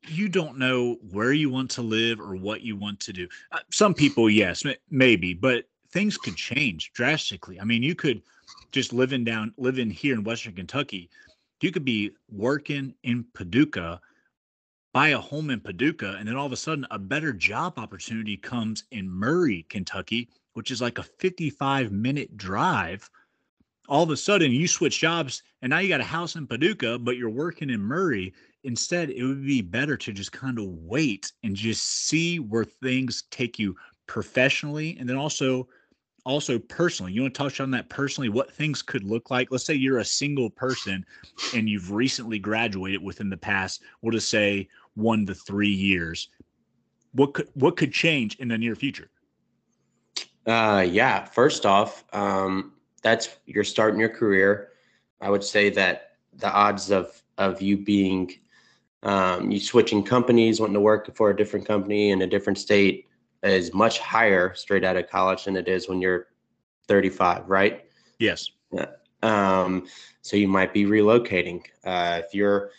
you 0.07 0.29
don't 0.29 0.59
know 0.59 0.96
where 1.12 1.33
you 1.33 1.48
want 1.48 1.70
to 1.72 1.83
live 1.83 2.20
or 2.20 2.37
what 2.37 2.61
you 2.61 2.77
want 2.77 3.00
to 3.00 3.12
do. 3.12 3.27
Uh, 3.53 3.61
some 3.70 3.94
people, 3.94 4.29
yes, 4.29 4.66
m- 4.66 4.74
maybe, 4.90 5.33
but 5.33 5.64
things 5.95 6.19
could 6.19 6.37
change 6.37 6.93
drastically. 6.93 7.59
I 7.59 7.65
mean, 7.65 7.83
you 7.83 7.95
could 7.95 8.21
just 8.71 8.93
living 8.93 9.25
down 9.25 9.55
living 9.57 9.89
here 9.89 10.15
in 10.15 10.25
Western 10.25 10.53
Kentucky. 10.53 11.09
You 11.63 11.73
could 11.73 11.87
be 11.87 12.11
working 12.31 12.93
in 13.05 13.25
Paducah 13.33 13.99
buy 14.95 15.09
a 15.09 15.19
home 15.19 15.51
in 15.51 15.59
Paducah, 15.59 16.17
and 16.19 16.27
then 16.27 16.37
all 16.37 16.47
of 16.47 16.53
a 16.53 16.57
sudden 16.57 16.87
a 16.93 16.99
better 16.99 17.33
job 17.33 17.75
opportunity 17.79 18.37
comes 18.37 18.85
in 18.93 19.11
Murray, 19.11 19.67
Kentucky, 19.69 20.29
which 20.55 20.71
is 20.71 20.81
like 20.81 20.99
a 20.99 21.03
55 21.03 21.91
minute 21.91 22.37
drive. 22.37 23.11
All 23.89 24.05
of 24.05 24.11
a 24.11 24.17
sudden 24.17 24.53
you 24.53 24.69
switch 24.69 25.01
jobs 25.01 25.43
and 25.61 25.71
now 25.71 25.81
you 25.81 25.89
got 25.89 26.01
a 26.01 26.05
house 26.05 26.37
in 26.37 26.47
Paducah, 26.47 27.01
but 27.01 27.17
you're 27.17 27.29
working 27.29 27.71
in 27.71 27.81
Murray. 27.81 28.33
Instead, 28.63 29.11
it 29.11 29.25
would 29.25 29.45
be 29.45 29.61
better 29.61 29.97
to 29.97 30.13
just 30.13 30.31
kind 30.31 30.61
of 30.61 30.67
wait 30.67 31.33
and 31.43 31.57
just 31.57 31.85
see 32.07 32.39
where 32.39 32.65
things 32.65 33.25
take 33.31 33.59
you 33.59 33.75
professionally 34.07 34.97
and 35.01 35.09
then 35.09 35.17
also 35.17 35.69
also 36.25 36.59
personally. 36.59 37.13
You 37.13 37.23
want 37.23 37.35
to 37.35 37.39
touch 37.39 37.61
on 37.61 37.71
that 37.73 37.89
personally, 37.89 38.29
what 38.29 38.51
things 38.51 38.83
could 38.83 39.05
look 39.05 39.31
like? 39.31 39.51
Let's 39.51 39.65
say 39.65 39.75
you're 39.75 39.99
a 39.99 40.05
single 40.05 40.51
person 40.51 41.05
and 41.55 41.69
you've 41.69 41.93
recently 41.93 42.39
graduated 42.39 43.03
within 43.03 43.29
the 43.29 43.37
past, 43.37 43.83
we'll 44.01 44.13
just 44.13 44.31
say 44.31 44.69
one 44.95 45.27
to 45.27 45.35
three 45.35 45.69
years. 45.69 46.29
What 47.13 47.35
could 47.35 47.49
what 47.55 47.77
could 47.77 47.93
change 47.93 48.37
in 48.37 48.49
the 48.49 48.59
near 48.59 48.75
future? 48.75 49.11
Uh, 50.47 50.85
yeah. 50.89 51.25
First 51.25 51.65
off, 51.65 52.05
um, 52.13 52.73
that's 53.03 53.29
you're 53.47 53.65
starting 53.65 54.01
your 54.01 54.09
career. 54.09 54.71
I 55.21 55.31
would 55.31 55.45
say 55.45 55.71
that 55.71 56.17
the 56.35 56.53
odds 56.53 56.91
of 56.91 57.23
of 57.39 57.63
you 57.63 57.77
being 57.77 58.33
um, 59.05 59.51
you 59.51 59.61
switching 59.61 60.03
companies, 60.03 60.61
wanting 60.61 60.75
to 60.75 60.81
work 60.81 61.15
for 61.15 61.31
a 61.31 61.37
different 61.37 61.67
company 61.67 62.11
in 62.11 62.23
a 62.23 62.27
different 62.27 62.59
state 62.59 63.07
is 63.45 63.75
much 63.75 63.99
higher 63.99 64.55
straight 64.55 64.85
out 64.85 64.97
of 64.97 65.09
college 65.09 65.45
than 65.45 65.57
it 65.57 65.69
is 65.69 65.89
when 65.89 66.01
you're 66.01 66.29
35, 66.89 67.49
right? 67.49 67.85
Yes. 68.19 68.51
Um, 69.23 69.87
so 70.23 70.37
you 70.37 70.49
might 70.49 70.73
be 70.73 70.85
relocating. 70.85 71.63
Uh, 71.85 72.21
if 72.25 72.35
you're 72.35 72.71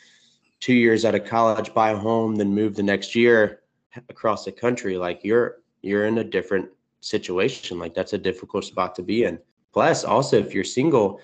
two 0.60 0.73
years 0.73 1.06
out 1.06 1.15
of 1.15 1.25
college, 1.25 1.73
buy 1.73 1.91
a 1.91 1.97
home, 1.97 2.36
then 2.36 2.54
move 2.54 2.75
the 2.75 2.84
next 2.84 3.15
year 3.15 3.62
across 4.10 4.45
the 4.45 4.51
country, 4.51 4.97
like 4.97 5.21
you're 5.23 5.58
you're 5.82 6.06
in 6.06 6.17
a 6.17 6.23
different 6.23 6.69
situation. 7.01 7.80
Like 7.80 7.93
that's 7.93 8.13
a 8.13 8.17
difficult 8.17 8.65
spot 8.65 8.95
to 8.95 9.04
be 9.04 9.23
in. 9.23 9.39
Plus, 9.73 10.04
also 10.04 10.38
if 10.38 10.54
you're 10.54 10.63
single, 10.63 11.21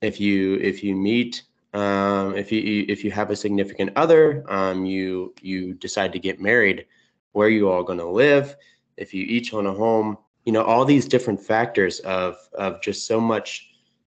if 0.00 0.20
you 0.20 0.54
if 0.56 0.82
you 0.82 0.94
meet 0.94 1.42
um, 1.74 2.36
if 2.36 2.52
you 2.52 2.84
if 2.88 3.02
you 3.02 3.10
have 3.10 3.30
a 3.30 3.36
significant 3.36 3.92
other, 3.96 4.44
um, 4.48 4.84
you 4.84 5.34
you 5.40 5.74
decide 5.74 6.12
to 6.12 6.18
get 6.18 6.40
married, 6.40 6.86
where 7.32 7.48
you 7.48 7.68
all 7.70 7.82
going 7.82 7.98
to 7.98 8.08
live, 8.08 8.56
if 8.96 9.12
you 9.12 9.24
each 9.24 9.52
own 9.52 9.66
a 9.66 9.72
home, 9.72 10.16
you 10.44 10.52
know 10.52 10.62
all 10.62 10.84
these 10.84 11.06
different 11.06 11.40
factors 11.40 12.00
of 12.00 12.36
of 12.54 12.80
just 12.82 13.06
so 13.06 13.20
much 13.20 13.68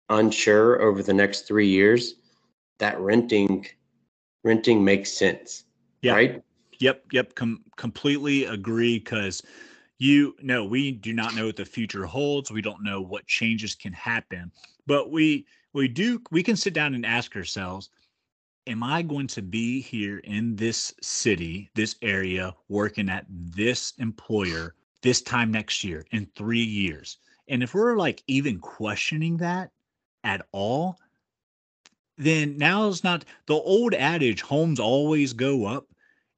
unsure 0.10 0.82
over 0.82 1.02
the 1.04 1.14
next 1.14 1.48
three 1.48 1.68
years 1.68 2.16
that 2.80 3.00
renting 3.00 3.66
renting 4.44 4.84
makes 4.84 5.12
sense 5.12 5.66
Yeah. 6.02 6.14
right 6.14 6.44
Yep. 6.80 7.06
Yep. 7.14 7.36
Com- 7.36 7.64
completely 7.78 8.46
agree. 8.46 9.00
Because 9.00 9.42
you 9.98 10.36
know, 10.42 10.66
we 10.66 10.92
do 10.92 11.14
not 11.14 11.36
know 11.36 11.46
what 11.46 11.56
the 11.56 11.64
future 11.64 12.06
holds. 12.06 12.52
We 12.52 12.62
don't 12.62 12.84
know 12.84 13.00
what 13.02 13.26
changes 13.28 13.76
can 13.76 13.94
happen, 13.94 14.52
but 14.86 15.10
we 15.10 15.46
we 15.74 15.88
do 15.88 16.22
we 16.32 16.44
can 16.44 16.58
sit 16.58 16.74
down 16.74 16.94
and 16.96 17.06
ask 17.06 17.36
ourselves 17.36 17.90
am 18.68 18.84
i 18.84 19.02
going 19.02 19.28
to 19.28 19.42
be 19.42 19.82
here 19.82 20.20
in 20.20 20.56
this 20.56 20.94
city 21.02 21.70
this 21.76 21.96
area 22.02 22.54
working 22.70 23.10
at 23.10 23.26
this 23.30 23.94
employer 24.00 24.76
this 25.02 25.22
time 25.22 25.52
next 25.52 25.84
year 25.84 26.06
in 26.12 26.28
3 26.36 26.60
years 26.60 27.18
and 27.48 27.62
if 27.62 27.74
we're 27.74 27.98
like 27.98 28.24
even 28.28 28.60
questioning 28.60 29.38
that 29.38 29.72
at 30.24 30.46
all 30.52 30.98
then 32.18 32.58
now's 32.58 33.04
not 33.04 33.26
the 33.48 33.54
old 33.54 33.94
adage 33.94 34.42
homes 34.42 34.80
always 34.80 35.34
go 35.34 35.66
up 35.66 35.88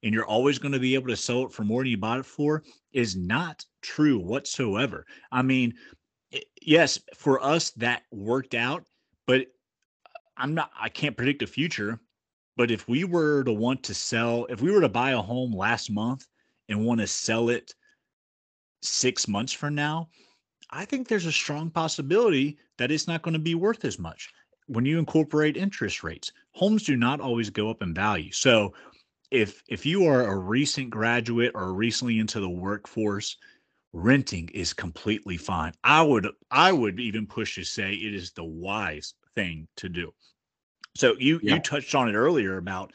and 0.02 0.14
you're 0.14 0.26
always 0.26 0.58
going 0.58 0.72
to 0.72 0.78
be 0.78 0.94
able 0.94 1.08
to 1.08 1.16
sell 1.16 1.44
it 1.44 1.52
for 1.52 1.64
more 1.64 1.82
than 1.82 1.90
you 1.90 1.96
bought 1.96 2.20
it 2.20 2.26
for 2.26 2.62
is 2.92 3.16
not 3.16 3.64
true 3.82 4.18
whatsoever. 4.18 5.06
I 5.32 5.42
mean, 5.42 5.74
yes, 6.62 6.98
for 7.14 7.42
us 7.42 7.70
that 7.70 8.02
worked 8.10 8.54
out, 8.54 8.84
but 9.26 9.40
uh, 9.40 10.18
I'm 10.36 10.54
not 10.54 10.70
I 10.80 10.88
can't 10.88 11.16
predict 11.16 11.40
the 11.40 11.46
future, 11.46 12.00
but 12.58 12.72
if 12.72 12.88
we 12.88 13.04
were 13.04 13.44
to 13.44 13.52
want 13.52 13.84
to 13.84 13.94
sell, 13.94 14.44
if 14.50 14.60
we 14.60 14.72
were 14.72 14.80
to 14.80 14.88
buy 14.88 15.12
a 15.12 15.22
home 15.22 15.52
last 15.52 15.92
month 15.92 16.26
and 16.68 16.84
want 16.84 17.00
to 17.00 17.06
sell 17.06 17.50
it 17.50 17.72
6 18.82 19.28
months 19.28 19.52
from 19.52 19.76
now, 19.76 20.10
I 20.68 20.84
think 20.84 21.06
there's 21.06 21.26
a 21.26 21.32
strong 21.32 21.70
possibility 21.70 22.58
that 22.76 22.90
it's 22.90 23.06
not 23.06 23.22
going 23.22 23.34
to 23.34 23.38
be 23.38 23.54
worth 23.54 23.84
as 23.84 23.98
much 24.00 24.28
when 24.66 24.84
you 24.84 24.98
incorporate 24.98 25.56
interest 25.56 26.02
rates. 26.02 26.32
Homes 26.50 26.82
do 26.82 26.96
not 26.96 27.20
always 27.20 27.48
go 27.48 27.70
up 27.70 27.80
in 27.80 27.94
value. 27.94 28.32
So 28.32 28.74
if 29.30 29.62
if 29.68 29.86
you 29.86 30.04
are 30.06 30.24
a 30.24 30.36
recent 30.36 30.90
graduate 30.90 31.52
or 31.54 31.72
recently 31.72 32.18
into 32.18 32.40
the 32.40 32.50
workforce, 32.50 33.36
renting 33.92 34.48
is 34.52 34.72
completely 34.72 35.36
fine. 35.36 35.74
I 35.84 36.02
would 36.02 36.26
I 36.50 36.72
would 36.72 36.98
even 36.98 37.26
push 37.26 37.54
to 37.54 37.64
say 37.64 37.94
it 37.94 38.14
is 38.14 38.32
the 38.32 38.44
wise 38.44 39.14
thing 39.36 39.68
to 39.76 39.88
do. 39.88 40.12
So 40.94 41.14
you 41.18 41.40
yeah. 41.42 41.54
you 41.54 41.60
touched 41.60 41.94
on 41.94 42.08
it 42.08 42.14
earlier 42.14 42.56
about 42.56 42.92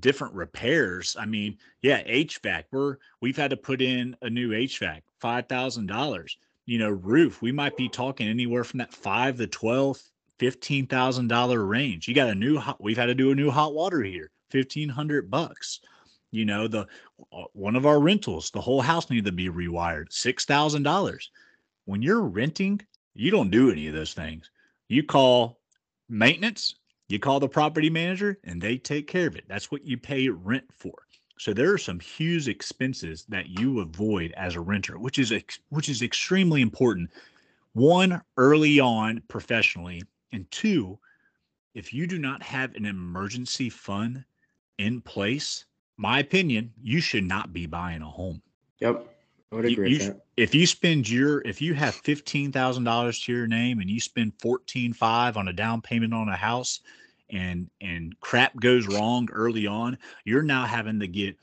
different 0.00 0.34
repairs. 0.34 1.16
I 1.18 1.26
mean, 1.26 1.58
yeah, 1.82 2.02
HVAC. 2.04 2.64
We're 2.70 2.96
we've 3.20 3.36
had 3.36 3.50
to 3.50 3.56
put 3.56 3.82
in 3.82 4.16
a 4.22 4.30
new 4.30 4.50
HVAC, 4.50 5.02
five 5.20 5.46
thousand 5.48 5.86
dollars. 5.86 6.36
You 6.66 6.78
know, 6.78 6.90
roof. 6.90 7.40
We 7.40 7.52
might 7.52 7.76
be 7.76 7.88
talking 7.88 8.28
anywhere 8.28 8.64
from 8.64 8.78
that 8.78 8.92
five 8.92 9.38
to 9.38 9.46
twelve, 9.46 10.00
fifteen 10.38 10.86
thousand 10.86 11.28
dollar 11.28 11.64
range. 11.64 12.08
You 12.08 12.14
got 12.14 12.28
a 12.28 12.34
new 12.34 12.58
hot. 12.58 12.82
We've 12.82 12.96
had 12.96 13.06
to 13.06 13.14
do 13.14 13.30
a 13.30 13.34
new 13.34 13.50
hot 13.50 13.74
water 13.74 14.02
heater, 14.02 14.30
fifteen 14.50 14.88
hundred 14.88 15.30
bucks. 15.30 15.80
You 16.30 16.44
know, 16.44 16.68
the 16.68 16.86
uh, 17.32 17.44
one 17.52 17.76
of 17.76 17.86
our 17.86 18.00
rentals, 18.00 18.50
the 18.50 18.60
whole 18.60 18.82
house 18.82 19.08
needed 19.08 19.26
to 19.26 19.32
be 19.32 19.48
rewired, 19.48 20.12
six 20.12 20.44
thousand 20.44 20.82
dollars. 20.82 21.30
When 21.86 22.02
you're 22.02 22.22
renting, 22.22 22.82
you 23.14 23.30
don't 23.30 23.50
do 23.50 23.70
any 23.70 23.86
of 23.86 23.94
those 23.94 24.12
things. 24.12 24.50
You 24.88 25.02
call 25.02 25.58
maintenance 26.10 26.74
you 27.08 27.18
call 27.18 27.40
the 27.40 27.48
property 27.48 27.90
manager 27.90 28.38
and 28.44 28.60
they 28.60 28.76
take 28.76 29.06
care 29.06 29.26
of 29.26 29.36
it. 29.36 29.44
That's 29.48 29.70
what 29.70 29.84
you 29.84 29.96
pay 29.96 30.28
rent 30.28 30.66
for. 30.72 30.94
So 31.38 31.52
there 31.52 31.72
are 31.72 31.78
some 31.78 32.00
huge 32.00 32.48
expenses 32.48 33.24
that 33.28 33.48
you 33.48 33.80
avoid 33.80 34.32
as 34.36 34.56
a 34.56 34.60
renter, 34.60 34.98
which 34.98 35.18
is 35.18 35.32
which 35.68 35.88
is 35.88 36.02
extremely 36.02 36.62
important. 36.62 37.10
One, 37.74 38.20
early 38.36 38.80
on 38.80 39.22
professionally, 39.28 40.02
and 40.32 40.50
two, 40.50 40.98
if 41.74 41.94
you 41.94 42.06
do 42.06 42.18
not 42.18 42.42
have 42.42 42.74
an 42.74 42.86
emergency 42.86 43.70
fund 43.70 44.24
in 44.78 45.00
place, 45.00 45.64
my 45.96 46.18
opinion, 46.18 46.72
you 46.82 47.00
should 47.00 47.24
not 47.24 47.52
be 47.52 47.66
buying 47.66 48.02
a 48.02 48.10
home. 48.10 48.42
Yep. 48.80 49.17
I 49.50 49.56
would 49.56 49.64
agree 49.64 49.90
you, 49.92 49.98
you, 49.98 50.20
If 50.36 50.54
you 50.54 50.66
spend 50.66 51.08
your 51.08 51.40
if 51.46 51.60
you 51.62 51.74
have 51.74 51.94
fifteen 51.94 52.52
thousand 52.52 52.84
dollars 52.84 53.20
to 53.20 53.32
your 53.32 53.46
name 53.46 53.80
and 53.80 53.88
you 53.88 54.00
spend 54.00 54.32
fourteen 54.40 54.92
five 54.92 55.36
on 55.36 55.48
a 55.48 55.52
down 55.52 55.80
payment 55.80 56.12
on 56.12 56.28
a 56.28 56.36
house 56.36 56.80
and 57.30 57.70
and 57.80 58.18
crap 58.20 58.56
goes 58.56 58.86
wrong 58.86 59.28
early 59.32 59.66
on, 59.66 59.96
you're 60.24 60.42
now 60.42 60.64
having 60.64 61.00
to 61.00 61.08
get 61.08 61.36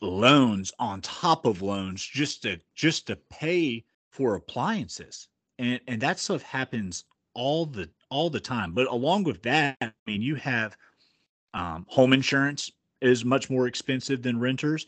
loans 0.00 0.72
on 0.78 1.00
top 1.00 1.46
of 1.46 1.62
loans 1.62 2.04
just 2.04 2.42
to 2.42 2.58
just 2.74 3.06
to 3.08 3.16
pay 3.30 3.84
for 4.10 4.36
appliances. 4.36 5.28
And 5.58 5.80
and 5.86 6.00
that 6.00 6.18
stuff 6.18 6.42
happens 6.42 7.04
all 7.34 7.66
the 7.66 7.90
all 8.08 8.30
the 8.30 8.40
time. 8.40 8.72
But 8.72 8.86
along 8.86 9.24
with 9.24 9.42
that, 9.42 9.76
I 9.82 9.92
mean 10.06 10.22
you 10.22 10.34
have 10.36 10.76
um, 11.52 11.84
home 11.88 12.12
insurance 12.14 12.72
is 13.00 13.24
much 13.24 13.50
more 13.50 13.66
expensive 13.66 14.22
than 14.22 14.40
renters 14.40 14.86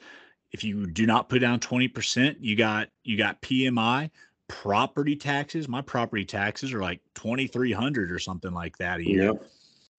if 0.52 0.64
you 0.64 0.86
do 0.86 1.06
not 1.06 1.28
put 1.28 1.40
down 1.40 1.60
20%, 1.60 2.36
you 2.40 2.56
got 2.56 2.88
you 3.04 3.16
got 3.16 3.42
PMI, 3.42 4.10
property 4.48 5.16
taxes. 5.16 5.68
My 5.68 5.82
property 5.82 6.24
taxes 6.24 6.72
are 6.72 6.80
like 6.80 7.00
2300 7.14 8.10
or 8.10 8.18
something 8.18 8.52
like 8.52 8.76
that 8.78 9.00
a 9.00 9.04
year. 9.04 9.24
Yep. 9.24 9.50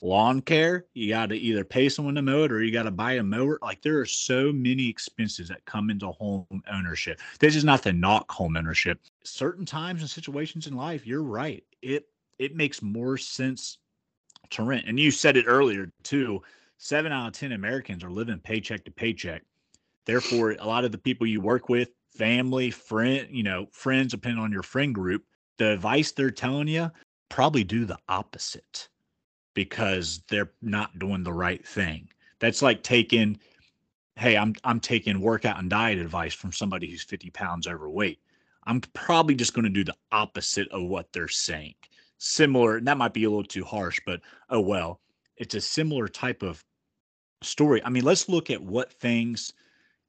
Lawn 0.02 0.42
care, 0.42 0.86
you 0.94 1.10
got 1.10 1.30
to 1.30 1.36
either 1.36 1.64
pay 1.64 1.90
someone 1.90 2.14
to 2.16 2.22
mow 2.22 2.44
it 2.44 2.52
or 2.52 2.62
you 2.62 2.72
got 2.72 2.84
to 2.84 2.92
buy 2.92 3.14
a 3.14 3.24
mower. 3.24 3.58
Like 3.64 3.82
there 3.82 4.00
are 4.00 4.06
so 4.06 4.52
many 4.52 4.88
expenses 4.88 5.48
that 5.50 5.66
come 5.66 5.90
into 5.90 6.12
home 6.12 6.46
ownership. 6.72 7.20
This 7.40 7.56
is 7.56 7.64
not 7.64 7.82
to 7.84 7.94
knock 7.94 8.32
home 8.32 8.58
ownership. 8.58 9.00
Certain 9.24 9.66
times 9.66 10.02
and 10.02 10.10
situations 10.10 10.68
in 10.68 10.76
life, 10.76 11.08
you're 11.08 11.24
right. 11.24 11.64
It 11.82 12.08
it 12.38 12.56
makes 12.56 12.84
more 12.84 13.18
sense 13.18 13.80
to 14.52 14.64
rent. 14.64 14.86
And 14.88 15.00
you 15.00 15.10
said 15.10 15.36
it 15.36 15.46
earlier 15.48 15.92
too. 16.04 16.44
Seven 16.78 17.12
out 17.12 17.28
of 17.28 17.34
ten 17.34 17.54
Americans 17.54 18.04
are 18.04 18.12
living 18.12 18.40
paycheck 18.40 18.86
to 18.86 18.92
paycheck. 18.92 19.42
Therefore, 20.08 20.56
a 20.58 20.66
lot 20.66 20.86
of 20.86 20.94
the 20.94 20.98
people 20.98 21.28
you 21.28 21.42
work 21.42 21.68
with, 21.68 21.90
family, 22.16 22.72
friend, 22.72 23.28
you 23.30 23.44
know, 23.44 23.68
friends, 23.74 24.12
depending 24.12 24.42
on 24.42 24.54
your 24.54 24.64
friend 24.64 24.96
group, 24.96 25.26
the 25.58 25.74
advice 25.74 26.14
they're 26.14 26.32
telling 26.32 26.70
you, 26.70 26.90
probably 27.30 27.66
do 27.66 27.84
the 27.84 27.98
opposite 28.08 28.88
because 29.54 30.24
they're 30.30 30.52
not 30.62 30.98
doing 30.98 31.24
the 31.24 31.34
right 31.34 31.68
thing. 31.68 32.08
That's 32.40 32.62
like 32.62 32.84
taking, 32.84 33.38
hey, 34.16 34.38
I'm 34.38 34.56
I'm 34.64 34.80
taking 34.80 35.20
workout 35.20 35.60
and 35.60 35.70
diet 35.70 36.00
advice 36.00 36.34
from 36.34 36.54
somebody 36.54 36.90
who's 36.90 37.04
50 37.04 37.30
pounds 37.32 37.68
overweight. 37.68 38.20
I'm 38.64 38.80
probably 38.80 39.36
just 39.36 39.54
going 39.54 39.66
to 39.66 39.70
do 39.70 39.84
the 39.84 39.96
opposite 40.14 40.70
of 40.70 40.84
what 40.84 41.12
they're 41.12 41.28
saying. 41.28 41.76
Similar, 42.18 42.78
and 42.78 42.88
that 42.88 42.98
might 42.98 43.14
be 43.14 43.26
a 43.26 43.30
little 43.30 43.44
too 43.44 43.66
harsh, 43.66 44.00
but 44.06 44.22
oh 44.50 44.62
well. 44.62 45.02
It's 45.36 45.54
a 45.54 45.62
similar 45.62 46.08
type 46.08 46.42
of 46.44 46.64
story. 47.44 47.84
I 47.84 47.90
mean, 47.90 48.04
let's 48.04 48.28
look 48.28 48.50
at 48.50 48.62
what 48.62 48.92
things 48.92 49.54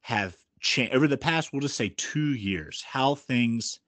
have 0.08 0.38
changed 0.60 0.94
over 0.94 1.06
the 1.06 1.18
past, 1.18 1.52
we'll 1.52 1.60
just 1.60 1.76
say 1.76 1.92
two 1.98 2.34
years, 2.34 2.82
how 2.82 3.14
things 3.14 3.78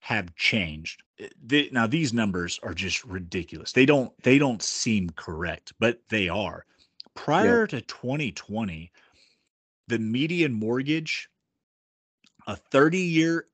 have 0.00 0.34
changed. 0.34 1.04
Eh, 1.20 1.28
they, 1.40 1.68
now 1.70 1.86
these 1.86 2.12
numbers 2.12 2.58
are 2.64 2.74
just 2.74 3.04
ridiculous. 3.04 3.70
They 3.70 3.86
don't 3.86 4.12
they 4.24 4.38
don't 4.38 4.60
seem 4.60 5.10
correct, 5.10 5.72
but 5.78 6.00
they 6.08 6.28
are. 6.28 6.64
Prior 7.14 7.68
to 7.68 7.80
2020, 7.80 8.90
the 9.86 9.98
median 10.00 10.52
mortgage, 10.52 11.28
a 12.48 12.56
30-year 12.72 13.46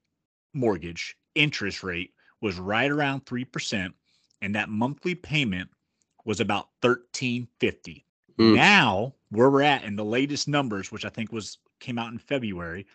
mortgage 0.54 1.18
interest 1.34 1.82
rate 1.82 2.12
was 2.40 2.58
right 2.58 2.90
around 2.90 3.26
3% 3.26 3.92
and 4.40 4.54
that 4.54 4.70
monthly 4.70 5.14
payment 5.14 5.68
was 6.24 6.40
about 6.40 6.68
1350. 6.80 8.06
Mm. 8.38 8.54
Now, 8.54 9.14
where 9.30 9.50
we're 9.50 9.62
at 9.62 9.84
in 9.84 9.96
the 9.96 10.04
latest 10.04 10.48
numbers, 10.48 10.90
which 10.90 11.04
I 11.04 11.08
think 11.08 11.32
was 11.32 11.58
came 11.84 11.98
out 11.98 12.12
in 12.12 12.18
February, 12.18 12.86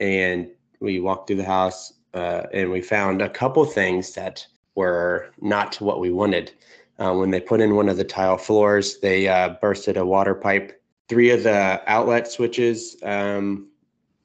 and 0.00 0.48
we 0.80 1.00
walked 1.00 1.26
through 1.26 1.36
the 1.36 1.44
house, 1.44 1.92
uh, 2.14 2.42
and 2.52 2.70
we 2.70 2.80
found 2.80 3.22
a 3.22 3.28
couple 3.28 3.64
things 3.64 4.12
that 4.14 4.46
were 4.74 5.30
not 5.40 5.80
what 5.80 6.00
we 6.00 6.10
wanted. 6.10 6.52
Uh, 6.98 7.12
when 7.12 7.30
they 7.30 7.40
put 7.40 7.60
in 7.60 7.74
one 7.74 7.88
of 7.88 7.96
the 7.96 8.04
tile 8.04 8.36
floors, 8.36 8.98
they 9.00 9.28
uh, 9.28 9.50
bursted 9.60 9.96
a 9.96 10.04
water 10.04 10.34
pipe. 10.34 10.80
Three 11.08 11.30
of 11.30 11.42
the 11.42 11.82
outlet 11.86 12.28
switches, 12.28 12.96
um, 13.02 13.68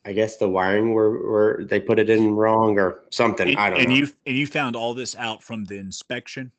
I 0.06 0.13
guess 0.13 0.38
the 0.38 0.48
wiring 0.48 0.93
were, 0.93 1.12
were 1.30 1.65
they 1.69 1.80
put 1.80 2.00
it 2.00 2.10
in 2.10 2.36
wrong 2.36 2.80
or 2.80 3.02
something. 3.10 3.50
And, 3.50 3.58
I 3.58 3.69
don't 3.69 3.80
and 3.80 3.89
know. 3.89 3.95
you 3.95 4.08
and 4.26 4.36
you 4.36 4.48
found 4.48 4.76
all 4.76 4.93
this 4.93 5.15
out 5.15 5.43
from 5.43 5.65
the 5.65 5.78
inspection. 5.78 6.52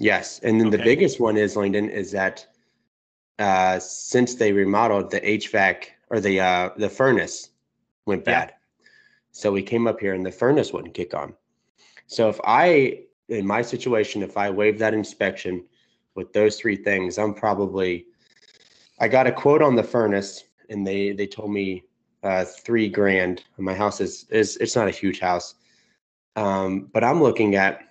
Yes, 0.00 0.40
and 0.42 0.58
then 0.58 0.68
okay. 0.68 0.78
the 0.78 0.82
biggest 0.82 1.20
one 1.20 1.36
is 1.36 1.56
Langdon 1.56 1.90
is 1.90 2.10
that 2.12 2.46
uh, 3.38 3.78
since 3.78 4.34
they 4.34 4.50
remodeled 4.50 5.10
the 5.10 5.20
HVAC 5.20 5.88
or 6.08 6.20
the 6.20 6.40
uh, 6.40 6.70
the 6.78 6.88
furnace 6.88 7.50
went 8.06 8.24
bad, 8.24 8.54
yeah. 8.54 8.86
so 9.30 9.52
we 9.52 9.62
came 9.62 9.86
up 9.86 10.00
here 10.00 10.14
and 10.14 10.24
the 10.24 10.32
furnace 10.32 10.72
wouldn't 10.72 10.94
kick 10.94 11.12
on. 11.12 11.34
So 12.06 12.30
if 12.30 12.40
I 12.44 13.02
in 13.28 13.46
my 13.46 13.60
situation, 13.60 14.22
if 14.22 14.38
I 14.38 14.48
waive 14.48 14.78
that 14.78 14.94
inspection 14.94 15.66
with 16.14 16.32
those 16.32 16.56
three 16.56 16.76
things, 16.76 17.18
I'm 17.18 17.34
probably 17.34 18.06
I 19.00 19.06
got 19.06 19.26
a 19.26 19.32
quote 19.32 19.60
on 19.60 19.76
the 19.76 19.84
furnace 19.84 20.44
and 20.70 20.86
they 20.86 21.12
they 21.12 21.26
told 21.26 21.52
me 21.52 21.84
uh, 22.22 22.46
three 22.46 22.88
grand. 22.88 23.44
My 23.58 23.74
house 23.74 24.00
is 24.00 24.24
is 24.30 24.56
it's 24.56 24.76
not 24.76 24.88
a 24.88 24.92
huge 24.92 25.20
house, 25.20 25.56
um, 26.36 26.88
but 26.90 27.04
I'm 27.04 27.22
looking 27.22 27.54
at 27.54 27.82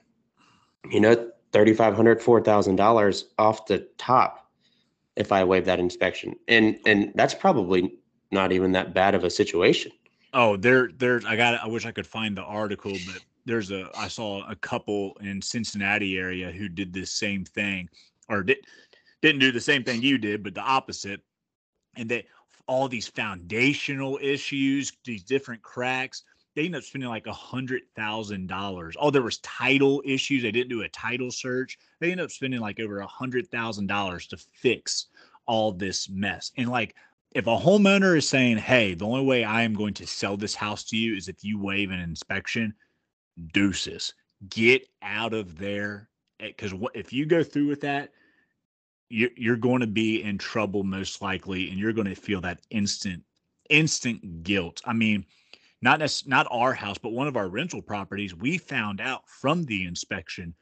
you 0.89 1.02
know 1.02 1.30
thirty 1.52 1.74
five 1.74 1.96
hundred 1.96 2.22
four 2.22 2.42
thousand 2.42 2.76
dollars 2.76 3.26
off 3.38 3.66
the 3.66 3.88
top 3.98 4.50
if 5.16 5.32
I 5.32 5.44
waive 5.44 5.66
that 5.66 5.80
inspection, 5.80 6.36
and 6.48 6.80
and 6.86 7.12
that's 7.16 7.34
probably 7.34 7.94
not 8.32 8.52
even 8.52 8.72
that 8.74 8.94
bad 8.94 9.16
of 9.16 9.24
a 9.24 9.30
situation. 9.30 9.92
Oh, 10.34 10.58
there, 10.58 10.92
there. 10.98 11.22
I 11.28 11.36
got. 11.36 11.62
I 11.62 11.68
wish 11.68 11.86
I 11.86 11.92
could 11.92 12.08
find 12.08 12.38
the 12.38 12.44
article, 12.44 12.94
but 13.06 13.24
there's 13.46 13.72
a. 13.72 13.90
I 13.98 14.08
saw 14.08 14.48
a 14.50 14.56
couple 14.56 15.18
in 15.22 15.42
Cincinnati 15.42 16.18
area 16.18 16.52
who 16.52 16.70
did 16.70 16.94
this 16.94 17.12
same 17.12 17.44
thing, 17.46 17.90
or 18.28 18.44
did 18.44 18.58
didn't 19.22 19.40
do 19.40 19.52
the 19.52 19.60
same 19.60 19.84
thing 19.84 20.02
you 20.02 20.18
did, 20.18 20.44
but 20.44 20.54
the 20.54 20.62
opposite. 20.62 21.22
And 21.96 22.08
they 22.08 22.26
all 22.68 22.88
these 22.88 23.08
foundational 23.08 24.20
issues, 24.22 24.94
these 25.04 25.24
different 25.24 25.64
cracks. 25.64 26.24
They 26.56 26.66
ended 26.66 26.80
up 26.80 26.84
spending 26.84 27.10
like 27.10 27.28
a 27.28 27.34
hundred 27.34 27.84
thousand 27.96 28.48
dollars. 28.48 28.96
Oh, 29.00 29.12
there 29.12 29.22
was 29.22 29.38
title 29.40 30.02
issues. 30.06 30.44
They 30.44 30.52
didn't 30.52 30.70
do 30.70 30.82
a 30.82 30.90
title 30.90 31.32
search. 31.32 31.78
They 32.00 32.12
ended 32.12 32.26
up 32.26 32.32
spending 32.32 32.60
like 32.60 32.80
over 32.80 33.00
a 33.00 33.08
hundred 33.08 33.50
thousand 33.50 33.88
dollars 33.88 34.28
to 34.28 34.38
fix 34.38 35.08
all 35.46 35.72
this 35.72 36.10
mess. 36.10 36.52
And 36.58 36.70
like, 36.70 36.96
if 37.32 37.46
a 37.48 37.58
homeowner 37.58 38.18
is 38.18 38.28
saying, 38.28 38.58
"Hey, 38.58 38.96
the 38.96 39.06
only 39.06 39.26
way 39.26 39.44
I 39.44 39.62
am 39.62 39.74
going 39.74 39.94
to 39.96 40.08
sell 40.08 40.36
this 40.38 40.56
house 40.56 40.84
to 40.86 40.98
you 40.98 41.16
is 41.16 41.28
if 41.28 41.44
you 41.44 41.60
waive 41.60 41.92
an 41.92 42.00
inspection," 42.00 42.74
deuces, 43.54 44.14
get 44.50 44.88
out 45.02 45.34
of 45.34 45.58
there. 45.58 46.10
Because 46.40 46.74
eh, 46.74 46.88
if 46.96 47.14
you 47.14 47.26
go 47.26 47.44
through 47.44 47.68
with 47.68 47.82
that, 47.82 48.12
you're, 49.10 49.32
you're 49.36 49.58
going 49.58 49.82
to 49.82 49.88
be 49.88 50.24
in 50.24 50.38
trouble 50.38 50.84
most 50.84 51.22
likely 51.22 51.70
and 51.70 51.80
you're 51.80 51.94
going 51.94 52.08
to 52.08 52.16
feel 52.16 52.42
that 52.42 52.62
instant 52.70 53.24
instant 53.70 54.44
guilt 54.44 54.82
i 54.86 54.94
mean 54.94 55.26
not 55.82 56.02
as 56.02 56.26
not 56.28 56.48
our 56.52 56.74
house 56.74 56.98
but 56.98 57.12
one 57.12 57.28
of 57.28 57.38
our 57.38 57.48
rental 57.48 57.82
properties 57.82 58.36
we 58.36 58.58
found 58.58 59.00
out 59.00 59.28
from 59.28 59.63
the 59.65 59.86
inspection 59.86 60.54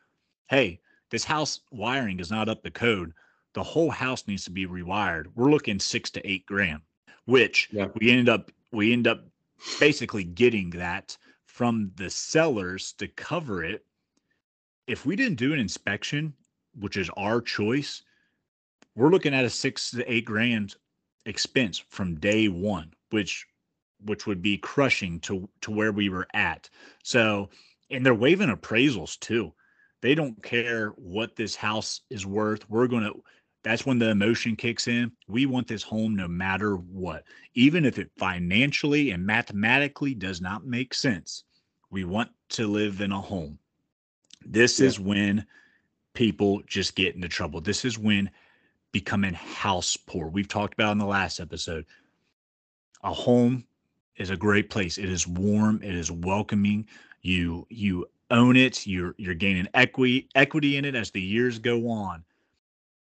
hey 0.49 0.79
this 1.09 1.23
house 1.23 1.61
wiring 1.71 2.19
is 2.19 2.31
not 2.31 2.49
up 2.49 2.63
to 2.63 2.71
code. 2.71 3.13
The 3.53 3.63
whole 3.63 3.89
house 3.89 4.27
needs 4.27 4.43
to 4.43 4.51
be 4.51 4.67
rewired. 4.67 5.27
We're 5.35 5.49
looking 5.49 5.79
six 5.79 6.09
to 6.11 6.29
eight 6.29 6.45
grand 6.45 6.81
which 7.25 7.69
yeah. 7.71 7.87
we 7.95 8.11
ended 8.11 8.29
up 8.29 8.51
we 8.71 8.93
end 8.93 9.07
up 9.07 9.25
basically 9.79 10.23
getting 10.23 10.69
that 10.71 11.17
from 11.45 11.91
the 11.95 12.09
sellers 12.09 12.93
to 12.93 13.07
cover 13.07 13.63
it. 13.63 13.85
If 14.85 15.05
we 15.05 15.15
didn't 15.15 15.37
do 15.37 15.53
an 15.53 15.59
inspection 15.59 16.33
which 16.79 16.97
is 16.97 17.09
our 17.17 17.41
choice 17.41 18.03
we're 18.95 19.09
looking 19.09 19.33
at 19.33 19.45
a 19.45 19.49
six 19.49 19.91
to 19.91 20.11
eight 20.11 20.25
grand 20.25 20.75
expense 21.25 21.77
from 21.77 22.19
day 22.19 22.47
one, 22.47 22.91
which 23.11 23.45
which 24.05 24.25
would 24.25 24.41
be 24.41 24.57
crushing 24.57 25.19
to 25.21 25.49
to 25.61 25.71
where 25.71 25.91
we 25.91 26.09
were 26.09 26.27
at. 26.33 26.69
So, 27.03 27.49
and 27.89 28.05
they're 28.05 28.13
waiving 28.13 28.49
appraisals 28.49 29.19
too. 29.19 29.53
They 30.01 30.15
don't 30.15 30.41
care 30.43 30.89
what 30.89 31.35
this 31.35 31.55
house 31.55 32.01
is 32.09 32.25
worth. 32.25 32.69
We're 32.69 32.87
going 32.87 33.03
to 33.03 33.23
that's 33.63 33.85
when 33.85 33.99
the 33.99 34.09
emotion 34.09 34.55
kicks 34.55 34.87
in. 34.87 35.11
We 35.27 35.45
want 35.45 35.67
this 35.67 35.83
home 35.83 36.15
no 36.15 36.27
matter 36.27 36.75
what. 36.75 37.23
Even 37.53 37.83
if 37.83 37.99
it 37.99 38.09
financially 38.17 39.11
and 39.11 39.25
mathematically 39.25 40.13
does 40.13 40.39
not 40.39 40.65
make 40.65 40.93
sense. 40.93 41.43
We 41.89 42.05
want 42.05 42.29
to 42.49 42.67
live 42.67 43.01
in 43.01 43.11
a 43.11 43.19
home. 43.19 43.59
This 44.45 44.79
yeah. 44.79 44.87
is 44.87 44.99
when 45.01 45.45
people 46.13 46.61
just 46.65 46.95
get 46.95 47.15
into 47.15 47.27
trouble. 47.27 47.59
This 47.59 47.83
is 47.83 47.99
when 47.99 48.29
becoming 48.93 49.33
house 49.33 49.97
poor. 49.97 50.29
We've 50.29 50.47
talked 50.47 50.73
about 50.73 50.93
in 50.93 50.97
the 50.97 51.05
last 51.05 51.41
episode. 51.41 51.85
A 53.03 53.13
home 53.13 53.65
is 54.17 54.29
a 54.29 54.37
great 54.37 54.69
place. 54.69 54.97
It 54.97 55.09
is 55.09 55.27
warm, 55.27 55.81
it 55.83 55.95
is 55.95 56.11
welcoming. 56.11 56.87
You 57.21 57.65
you 57.69 58.07
own 58.31 58.55
it, 58.55 58.85
you're 58.85 59.15
you're 59.17 59.35
gaining 59.35 59.67
equity 59.73 60.29
equity 60.35 60.77
in 60.77 60.85
it 60.85 60.95
as 60.95 61.11
the 61.11 61.21
years 61.21 61.59
go 61.59 61.89
on. 61.89 62.23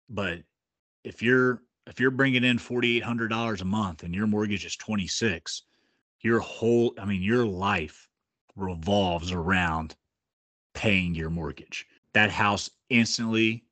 But 0.08 0.40
if 1.04 1.22
you're 1.22 1.62
if 1.86 1.98
you're 1.98 2.10
bringing 2.10 2.44
in 2.44 2.58
$4800 2.58 3.60
a 3.60 3.64
month 3.64 4.04
and 4.04 4.14
your 4.14 4.28
mortgage 4.28 4.64
is 4.64 4.76
26, 4.76 5.62
your 6.20 6.40
whole 6.40 6.94
I 6.98 7.04
mean 7.04 7.22
your 7.22 7.46
life 7.46 8.08
revolves 8.56 9.32
around 9.32 9.96
paying 10.74 11.14
your 11.14 11.30
mortgage. 11.30 11.86
That 12.12 12.30
house 12.30 12.70
instantly 12.90 13.64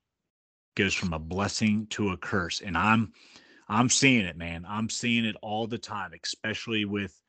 goes 0.74 0.94
from 0.94 1.12
a 1.12 1.18
blessing 1.18 1.86
to 1.88 2.10
a 2.10 2.16
curse 2.16 2.60
and 2.60 2.76
i'm 2.76 3.12
i'm 3.68 3.88
seeing 3.88 4.24
it 4.24 4.36
man 4.36 4.64
i'm 4.68 4.88
seeing 4.88 5.24
it 5.24 5.36
all 5.42 5.66
the 5.66 5.78
time 5.78 6.12
especially 6.24 6.84
with 6.84 7.19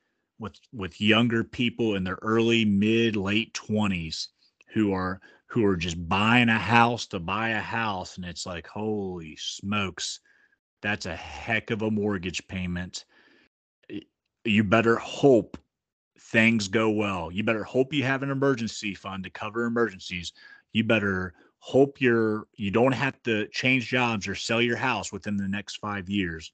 with 0.41 0.59
with 0.73 0.99
younger 0.99 1.43
people 1.43 1.95
in 1.95 2.03
their 2.03 2.19
early 2.21 2.65
mid 2.65 3.15
late 3.15 3.53
20s 3.53 4.27
who 4.73 4.91
are 4.91 5.21
who 5.45 5.63
are 5.65 5.77
just 5.77 6.09
buying 6.09 6.49
a 6.49 6.59
house 6.59 7.07
to 7.07 7.19
buy 7.19 7.49
a 7.49 7.61
house 7.61 8.17
and 8.17 8.25
it's 8.25 8.45
like 8.45 8.67
holy 8.67 9.37
smokes 9.37 10.19
that's 10.81 11.05
a 11.05 11.15
heck 11.15 11.71
of 11.71 11.81
a 11.83 11.91
mortgage 11.91 12.47
payment. 12.47 13.05
You 14.43 14.63
better 14.63 14.95
hope 14.97 15.57
things 16.19 16.67
go 16.67 16.89
well. 16.89 17.31
You 17.31 17.43
better 17.43 17.63
hope 17.63 17.93
you 17.93 18.03
have 18.03 18.23
an 18.23 18.31
emergency 18.31 18.95
fund 18.95 19.23
to 19.23 19.29
cover 19.29 19.65
emergencies. 19.65 20.33
You 20.73 20.83
better 20.83 21.33
hope 21.59 22.01
you're 22.01 22.47
you 22.55 22.71
don't 22.71 22.93
have 22.93 23.21
to 23.23 23.47
change 23.49 23.87
jobs 23.87 24.27
or 24.27 24.33
sell 24.33 24.61
your 24.61 24.77
house 24.77 25.11
within 25.11 25.37
the 25.37 25.47
next 25.47 25.77
five 25.77 26.09
years 26.09 26.51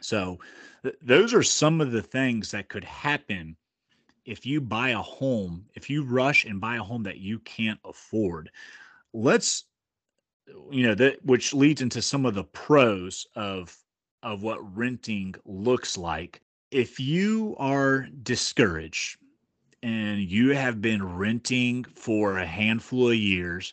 so 0.00 0.38
th- 0.82 0.96
those 1.02 1.34
are 1.34 1.42
some 1.42 1.80
of 1.80 1.92
the 1.92 2.02
things 2.02 2.50
that 2.50 2.68
could 2.68 2.84
happen 2.84 3.56
if 4.24 4.46
you 4.46 4.60
buy 4.60 4.90
a 4.90 4.98
home 4.98 5.64
if 5.74 5.90
you 5.90 6.04
rush 6.04 6.44
and 6.44 6.60
buy 6.60 6.76
a 6.76 6.82
home 6.82 7.02
that 7.02 7.18
you 7.18 7.38
can't 7.40 7.80
afford. 7.84 8.50
Let's 9.12 9.64
you 10.70 10.86
know 10.86 10.94
that 10.94 11.24
which 11.24 11.54
leads 11.54 11.82
into 11.82 12.02
some 12.02 12.26
of 12.26 12.34
the 12.34 12.44
pros 12.44 13.26
of 13.34 13.76
of 14.22 14.42
what 14.42 14.76
renting 14.76 15.34
looks 15.44 15.96
like. 15.96 16.40
If 16.70 17.00
you 17.00 17.56
are 17.58 18.06
discouraged 18.22 19.18
and 19.82 20.20
you 20.20 20.50
have 20.50 20.80
been 20.80 21.16
renting 21.16 21.84
for 21.84 22.38
a 22.38 22.46
handful 22.46 23.08
of 23.10 23.16
years 23.16 23.72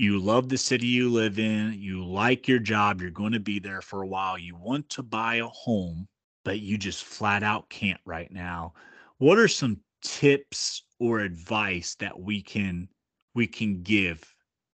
you 0.00 0.18
love 0.18 0.48
the 0.48 0.56
city 0.56 0.86
you 0.86 1.10
live 1.10 1.38
in, 1.38 1.74
you 1.74 2.02
like 2.02 2.48
your 2.48 2.58
job, 2.58 3.02
you're 3.02 3.10
going 3.10 3.32
to 3.32 3.40
be 3.40 3.58
there 3.58 3.82
for 3.82 4.00
a 4.00 4.06
while, 4.06 4.38
you 4.38 4.56
want 4.56 4.88
to 4.88 5.02
buy 5.02 5.36
a 5.36 5.46
home, 5.46 6.08
but 6.42 6.60
you 6.60 6.78
just 6.78 7.04
flat 7.04 7.42
out 7.42 7.68
can't 7.68 8.00
right 8.06 8.32
now. 8.32 8.72
What 9.18 9.38
are 9.38 9.46
some 9.46 9.78
tips 10.02 10.84
or 10.98 11.20
advice 11.20 11.96
that 11.96 12.18
we 12.18 12.40
can 12.40 12.88
we 13.34 13.46
can 13.46 13.82
give 13.82 14.34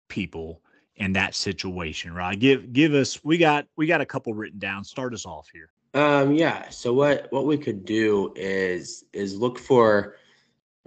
people 0.10 0.63
in 0.95 1.13
that 1.13 1.36
situation, 1.36 2.13
right? 2.15 2.38
Give 2.38 2.73
give 2.73 2.95
us 2.95 3.23
we 3.23 3.38
got 3.38 3.67
we 3.77 3.86
got 3.86 4.01
a 4.01 4.05
couple 4.07 4.34
written 4.34 4.57
down. 4.57 4.84
Start 4.84 5.13
us 5.13 5.27
off 5.27 5.47
here. 5.53 5.69
Um 5.93 6.34
yeah, 6.34 6.67
so 6.69 6.93
what 6.93 7.27
what 7.29 7.45
we 7.45 7.60
could 7.60 7.86
do 7.86 8.34
is 8.36 9.05
is 9.13 9.38
look 9.38 9.60
for 9.60 10.15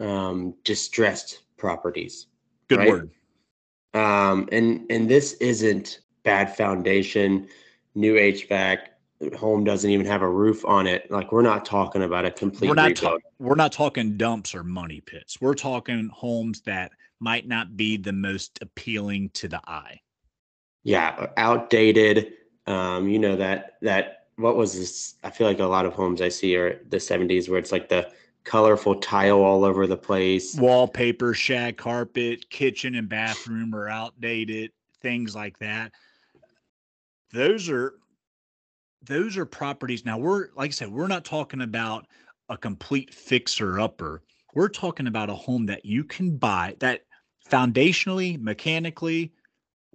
um 0.01 0.55
distressed 0.65 1.45
properties. 1.57 2.27
Good 2.69 2.81
right? 2.81 2.89
word. 2.89 3.11
Um, 3.95 4.49
and 4.53 4.85
and 4.91 5.09
this 5.09 5.35
isn't 5.35 6.01
bad 6.25 6.55
foundation, 6.57 7.49
new 7.95 8.15
HVAC, 8.15 8.79
home 9.37 9.65
doesn't 9.65 9.91
even 9.91 10.07
have 10.07 10.23
a 10.23 10.29
roof 10.29 10.65
on 10.65 10.87
it. 10.87 11.11
Like 11.11 11.33
we're 11.33 11.43
not 11.43 11.65
talking 11.65 12.03
about 12.03 12.25
a 12.25 12.31
complete. 12.31 12.69
We're 12.69 12.75
not. 12.75 12.97
Ta- 12.97 13.17
we're 13.39 13.55
not 13.55 13.73
talking 13.73 14.17
dumps 14.17 14.55
or 14.55 14.65
money 14.65 15.01
pits. 15.01 15.41
We're 15.41 15.55
talking 15.55 16.11
homes 16.13 16.61
that 16.63 16.93
might 17.21 17.47
not 17.47 17.77
be 17.77 17.97
the 17.97 18.13
most 18.13 18.59
appealing 18.61 19.31
to 19.35 19.49
the 19.49 19.61
eye. 19.67 20.01
Yeah, 20.83 21.29
outdated. 21.37 22.33
Um, 22.67 23.09
you 23.09 23.19
know 23.19 23.37
that 23.37 23.75
that 23.83 24.27
what 24.37 24.57
was 24.57 24.77
this? 24.77 25.15
I 25.23 25.31
feel 25.31 25.47
like 25.47 25.61
a 25.61 25.67
lot 25.67 25.87
of 25.87 25.93
homes 25.93 26.21
I 26.21 26.29
see 26.29 26.57
are 26.57 26.81
the 26.89 26.97
'70s 26.97 27.49
where 27.49 27.59
it's 27.59 27.73
like 27.73 27.89
the 27.89 28.11
colorful 28.45 28.97
tile 28.97 29.43
all 29.43 29.65
over 29.65 29.87
the 29.87 29.97
place. 29.97 30.55
Wallpaper, 30.55 31.35
shag 31.35 31.77
carpet, 31.77 32.49
kitchen 32.51 32.95
and 32.95 33.09
bathroom 33.09 33.75
are 33.75 33.89
outdated, 33.89 34.71
things 35.01 35.35
like 35.35 35.59
that. 35.59 35.93
Those 37.33 37.69
are 37.69 37.95
those 39.03 39.37
are 39.37 39.47
properties. 39.47 40.05
Now 40.05 40.19
we're 40.19 40.49
like 40.55 40.69
I 40.69 40.73
said, 40.73 40.93
we're 40.93 41.09
not 41.09 41.25
talking 41.25 41.63
about 41.63 42.07
a 42.49 42.57
complete 42.57 43.13
fixer 43.13 43.81
upper. 43.81 44.23
We're 44.55 44.69
talking 44.69 45.07
about 45.07 45.31
a 45.31 45.35
home 45.35 45.67
that 45.67 45.85
you 45.85 46.05
can 46.05 46.37
buy 46.37 46.77
that 46.79 47.03
foundationally, 47.51 48.41
mechanically, 48.41 49.33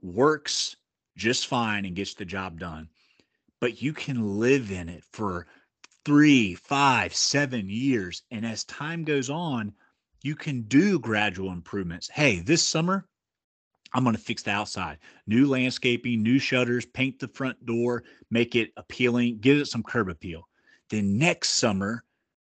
works 0.01 0.75
just 1.15 1.47
fine 1.47 1.85
and 1.85 1.95
gets 1.95 2.13
the 2.13 2.25
job 2.25 2.59
done, 2.59 2.89
but 3.59 3.81
you 3.81 3.93
can 3.93 4.39
live 4.39 4.71
in 4.71 4.89
it 4.89 5.03
for 5.11 5.47
three, 6.09 6.55
five, 6.55 7.13
seven 7.13 7.69
years. 7.69 8.23
And 8.31 8.43
as 8.43 8.63
time 8.63 9.03
goes 9.03 9.29
on, 9.29 9.71
you 10.23 10.33
can 10.33 10.63
do 10.63 10.97
gradual 10.97 11.51
improvements. 11.51 12.09
Hey, 12.09 12.39
this 12.39 12.63
summer, 12.63 13.05
I'm 13.93 14.03
going 14.03 14.15
to 14.15 14.21
fix 14.21 14.41
the 14.41 14.49
outside. 14.49 14.97
New 15.27 15.45
landscaping, 15.45 16.23
new 16.23 16.39
shutters, 16.39 16.83
paint 16.83 17.19
the 17.19 17.27
front 17.27 17.63
door, 17.63 18.05
make 18.31 18.55
it 18.55 18.71
appealing, 18.75 19.37
give 19.37 19.59
it 19.59 19.67
some 19.67 19.83
curb 19.83 20.09
appeal. 20.09 20.47
Then 20.89 21.19
next 21.19 21.51
summer, 21.51 22.03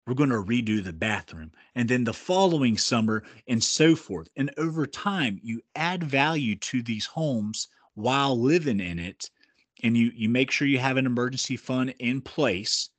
we're 0.08 0.16
going 0.16 0.32
to 0.32 0.38
redo 0.38 0.84
the 0.84 0.92
bathroom. 0.92 1.52
And 1.76 1.88
then 1.88 2.04
the 2.04 2.14
following 2.14 2.80
summer, 2.80 3.22
and 3.48 3.64
so 3.64 3.96
forth. 3.96 4.28
And 4.38 4.52
over 4.58 4.88
time, 4.88 5.40
you 5.44 5.62
add 5.76 6.04
value 6.04 6.56
to 6.56 6.82
these 6.82 7.06
homes 7.06 7.68
while 7.94 8.42
living 8.42 8.80
in 8.80 8.98
it. 8.98 9.30
And 9.84 9.96
you, 9.96 10.12
you 10.16 10.30
make 10.30 10.50
sure 10.50 10.68
you 10.68 10.80
have 10.80 10.98
an 10.98 11.06
emergency 11.06 11.58
fund 11.58 11.94
in 12.00 12.22
place. 12.22 12.90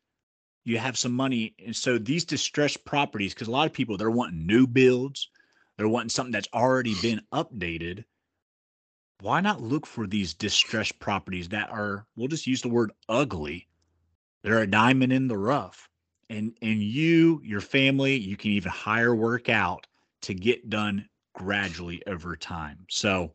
You 0.64 0.79
have 0.79 0.96
some 0.96 1.12
money. 1.12 1.55
And 1.64 1.75
so 1.75 1.98
these 1.98 2.25
distressed 2.25 2.85
properties, 2.85 3.35
because 3.35 3.48
a 3.48 3.53
lot 3.53 3.66
of 3.66 3.72
people, 3.72 3.96
they're 3.96 4.11
wanting 4.11 4.46
new 4.46 4.66
builds, 4.66 5.29
they're 5.77 5.88
wanting 5.88 6.11
something 6.11 6.33
that's 6.33 6.48
already 6.55 6.94
been 7.01 7.20
updated 7.33 8.05
why 9.22 9.40
not 9.40 9.62
look 9.62 9.87
for 9.87 10.07
these 10.07 10.35
distressed 10.35 10.98
properties 10.98 11.48
that 11.48 11.70
are 11.70 12.07
we'll 12.16 12.29
just 12.29 12.46
use 12.46 12.61
the 12.61 12.68
word 12.68 12.92
ugly 13.09 13.66
they're 14.42 14.59
a 14.59 14.66
diamond 14.66 15.12
in 15.12 15.29
the 15.29 15.38
rough 15.38 15.88
and 16.29 16.53
and 16.61 16.83
you 16.83 17.40
your 17.44 17.61
family 17.61 18.16
you 18.16 18.37
can 18.37 18.51
even 18.51 18.70
hire 18.70 19.14
work 19.14 19.48
out 19.48 19.87
to 20.20 20.35
get 20.35 20.68
done 20.68 21.09
gradually 21.35 22.03
over 22.07 22.37
time 22.37 22.79
so 22.90 23.33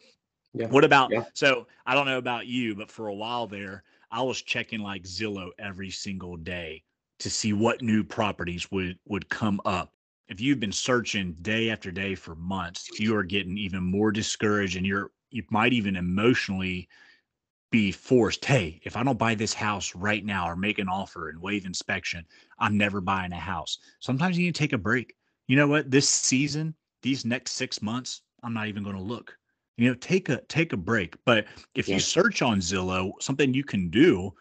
yeah. 0.53 0.67
what 0.67 0.83
about 0.83 1.09
yeah. 1.09 1.23
so 1.33 1.65
i 1.85 1.95
don't 1.95 2.05
know 2.05 2.17
about 2.17 2.45
you 2.45 2.75
but 2.75 2.91
for 2.91 3.07
a 3.07 3.15
while 3.15 3.47
there 3.47 3.83
i 4.11 4.21
was 4.21 4.41
checking 4.41 4.81
like 4.81 5.03
zillow 5.03 5.49
every 5.57 5.89
single 5.89 6.35
day 6.35 6.83
to 7.19 7.29
see 7.29 7.53
what 7.53 7.81
new 7.81 8.03
properties 8.03 8.69
would 8.71 8.97
would 9.05 9.29
come 9.29 9.59
up. 9.65 9.93
If 10.27 10.41
you've 10.41 10.59
been 10.59 10.71
searching 10.71 11.35
day 11.41 11.69
after 11.69 11.91
day 11.91 12.15
for 12.15 12.35
months 12.35 12.99
you 12.99 13.15
are 13.15 13.23
getting 13.23 13.57
even 13.57 13.83
more 13.83 14.11
discouraged 14.11 14.75
and 14.75 14.85
you're 14.85 15.11
you 15.29 15.43
might 15.49 15.73
even 15.73 15.95
emotionally 15.95 16.87
be 17.71 17.91
forced 17.91 18.45
hey 18.45 18.79
if 18.83 18.95
i 18.95 19.03
don't 19.03 19.19
buy 19.19 19.35
this 19.35 19.53
house 19.53 19.93
right 19.93 20.25
now 20.25 20.49
or 20.49 20.55
make 20.55 20.79
an 20.79 20.87
offer 20.87 21.29
and 21.29 21.41
waive 21.41 21.65
inspection 21.65 22.25
i'm 22.59 22.77
never 22.77 23.01
buying 23.01 23.31
a 23.33 23.37
house. 23.37 23.77
Sometimes 23.99 24.37
you 24.37 24.45
need 24.45 24.55
to 24.55 24.59
take 24.59 24.73
a 24.73 24.77
break. 24.77 25.15
You 25.47 25.55
know 25.55 25.67
what? 25.67 25.91
This 25.91 26.09
season 26.09 26.75
these 27.01 27.25
next 27.25 27.53
six 27.53 27.81
months 27.81 28.21
i'm 28.43 28.53
not 28.53 28.67
even 28.67 28.83
going 28.83 28.95
to 28.95 29.01
look. 29.01 29.37
You 29.77 29.89
know 29.89 29.95
take 29.95 30.29
a 30.29 30.41
take 30.47 30.73
a 30.73 30.77
break. 30.77 31.15
But 31.25 31.45
if 31.75 31.87
yeah. 31.87 31.95
you 31.95 31.99
search 31.99 32.41
on 32.41 32.59
zillow 32.59 33.11
something 33.21 33.53
you 33.53 33.63
can 33.63 33.89
do 33.89 34.33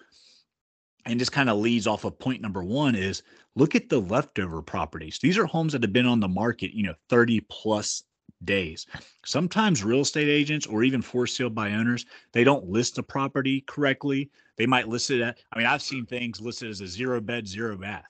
and 1.06 1.20
this 1.20 1.30
kind 1.30 1.48
of 1.48 1.58
leads 1.58 1.86
off 1.86 2.04
of 2.04 2.18
point 2.18 2.42
number 2.42 2.62
one 2.62 2.94
is 2.94 3.22
look 3.54 3.74
at 3.74 3.88
the 3.88 4.00
leftover 4.00 4.60
properties 4.62 5.18
these 5.20 5.38
are 5.38 5.46
homes 5.46 5.72
that 5.72 5.82
have 5.82 5.92
been 5.92 6.06
on 6.06 6.20
the 6.20 6.28
market 6.28 6.74
you 6.74 6.82
know 6.82 6.94
30 7.08 7.40
plus 7.48 8.04
days. 8.44 8.86
Sometimes 9.24 9.84
real 9.84 10.00
estate 10.00 10.28
agents 10.28 10.66
or 10.66 10.82
even 10.82 11.02
for 11.02 11.26
sale 11.26 11.50
by 11.50 11.72
owners, 11.72 12.06
they 12.32 12.44
don't 12.44 12.68
list 12.68 12.96
the 12.96 13.02
property 13.02 13.62
correctly. 13.62 14.30
They 14.56 14.66
might 14.66 14.88
list 14.88 15.10
it 15.10 15.20
at, 15.22 15.38
I 15.52 15.58
mean, 15.58 15.66
I've 15.66 15.82
seen 15.82 16.06
things 16.06 16.40
listed 16.40 16.70
as 16.70 16.80
a 16.80 16.86
zero 16.86 17.20
bed, 17.20 17.46
zero 17.46 17.76
bath, 17.76 18.04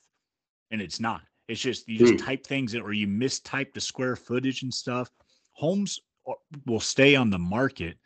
and 0.70 0.80
it's 0.80 1.00
not. 1.00 1.22
It's 1.48 1.60
just 1.60 1.88
you 1.88 1.98
just 1.98 2.14
mm. 2.14 2.24
type 2.24 2.44
things 2.44 2.74
in 2.74 2.82
or 2.82 2.92
you 2.92 3.06
mistype 3.06 3.72
the 3.72 3.80
square 3.80 4.16
footage 4.16 4.62
and 4.62 4.74
stuff. 4.74 5.10
Homes 5.52 6.00
will 6.66 6.80
stay 6.80 7.14
on 7.14 7.30
the 7.30 7.38
market, 7.38 7.96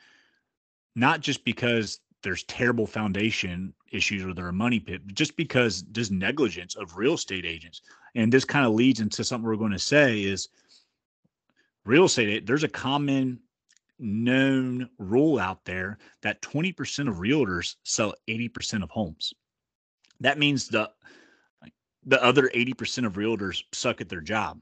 not 0.95 1.21
just 1.21 1.45
because 1.45 2.01
there's 2.23 2.45
terrible 2.45 2.87
foundation 2.87 3.73
issues 3.91 4.25
or 4.25 4.35
they're 4.35 4.49
a 4.49 4.53
money 4.53 4.81
pit, 4.81 5.03
just 5.09 5.37
because 5.37 5.85
there's 5.91 6.11
negligence 6.11 6.77
of 6.77 6.97
real 6.97 7.15
estate 7.15 7.45
agents. 7.45 7.83
And 8.15 8.33
this 8.33 8.45
kind 8.45 8.67
of 8.67 8.73
leads 8.73 9.01
into 9.01 9.25
something 9.25 9.47
we're 9.47 9.57
going 9.57 9.73
to 9.73 9.79
say 9.79 10.23
is 10.23 10.49
real 11.85 12.05
estate, 12.05 12.47
there's 12.47 12.65
a 12.65 12.69
common 12.69 13.41
known 13.99 14.89
rule 14.99 15.39
out 15.39 15.65
there 15.65 15.99
that 16.23 16.41
20% 16.43 17.09
of 17.09 17.17
realtors 17.17 17.77
sell 17.85 18.15
80% 18.29 18.83
of 18.83 18.91
homes. 18.91 19.35
That 20.21 20.39
means 20.39 20.69
the 20.69 20.91
the 22.07 22.23
other 22.25 22.51
80% 22.55 23.05
of 23.05 23.15
realtors 23.15 23.63
suck 23.73 24.01
at 24.01 24.09
their 24.09 24.23
job. 24.23 24.59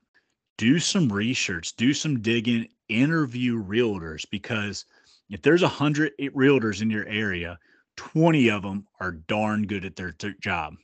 Do 0.57 0.81
some 0.81 1.09
research, 1.09 1.77
do 1.77 1.95
some 1.95 2.21
digging, 2.21 2.67
interview 2.88 3.62
realtors 3.62 4.25
because 4.29 4.85
if 5.31 5.43
there's 5.43 5.62
100 5.62 6.12
realtors 6.19 6.83
in 6.83 6.91
your 6.91 7.07
area, 7.07 7.59
20 7.99 8.49
of 8.51 8.63
them 8.63 8.87
are 9.01 9.13
darn 9.13 9.67
good 9.67 9.85
at 9.85 9.97
their, 9.97 10.15
their 10.21 10.35
job. 10.41 10.77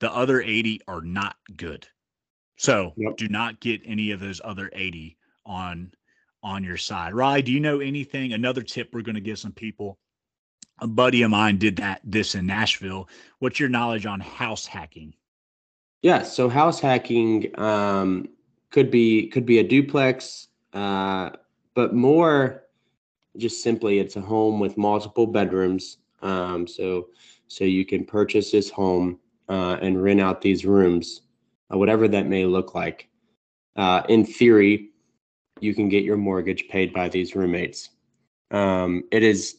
The 0.00 0.12
other 0.12 0.42
80 0.42 0.82
are 0.86 1.00
not 1.00 1.34
good. 1.56 1.86
So 2.56 2.92
yep. 2.96 3.16
do 3.16 3.28
not 3.28 3.58
get 3.60 3.80
any 3.86 4.10
of 4.10 4.20
those 4.20 4.40
other 4.44 4.70
80 4.72 5.16
on 5.46 5.92
on 6.44 6.62
your 6.64 6.76
side. 6.76 7.14
Rye, 7.14 7.40
do 7.40 7.52
you 7.52 7.60
know 7.60 7.80
anything? 7.80 8.32
Another 8.32 8.62
tip 8.62 8.90
we're 8.92 9.02
going 9.02 9.14
to 9.14 9.20
give 9.20 9.38
some 9.38 9.52
people. 9.52 9.98
A 10.80 10.88
buddy 10.88 11.22
of 11.22 11.30
mine 11.30 11.56
did 11.56 11.76
that 11.76 12.00
this 12.04 12.34
in 12.34 12.46
Nashville. 12.46 13.08
What's 13.38 13.60
your 13.60 13.68
knowledge 13.68 14.06
on 14.06 14.20
house 14.20 14.66
hacking? 14.66 15.14
Yeah, 16.02 16.24
so 16.24 16.48
house 16.48 16.80
hacking 16.80 17.58
um, 17.58 18.28
could 18.70 18.90
be 18.90 19.28
could 19.28 19.46
be 19.46 19.60
a 19.60 19.64
duplex, 19.64 20.48
uh, 20.72 21.30
but 21.74 21.94
more 21.94 22.64
just 23.36 23.62
simply 23.62 24.00
it's 24.00 24.16
a 24.16 24.20
home 24.20 24.58
with 24.60 24.76
multiple 24.76 25.26
bedrooms. 25.26 25.98
Um, 26.22 26.66
so 26.66 27.08
so 27.48 27.64
you 27.64 27.84
can 27.84 28.04
purchase 28.04 28.50
this 28.50 28.70
home 28.70 29.18
uh, 29.48 29.76
and 29.82 30.02
rent 30.02 30.20
out 30.20 30.40
these 30.40 30.64
rooms, 30.64 31.22
uh, 31.72 31.76
whatever 31.76 32.08
that 32.08 32.26
may 32.26 32.46
look 32.46 32.74
like. 32.74 33.08
Uh, 33.76 34.02
in 34.08 34.24
theory, 34.24 34.90
you 35.60 35.74
can 35.74 35.88
get 35.88 36.04
your 36.04 36.16
mortgage 36.16 36.68
paid 36.68 36.92
by 36.92 37.08
these 37.08 37.34
roommates. 37.34 37.90
Um, 38.50 39.04
it 39.10 39.22
is, 39.22 39.58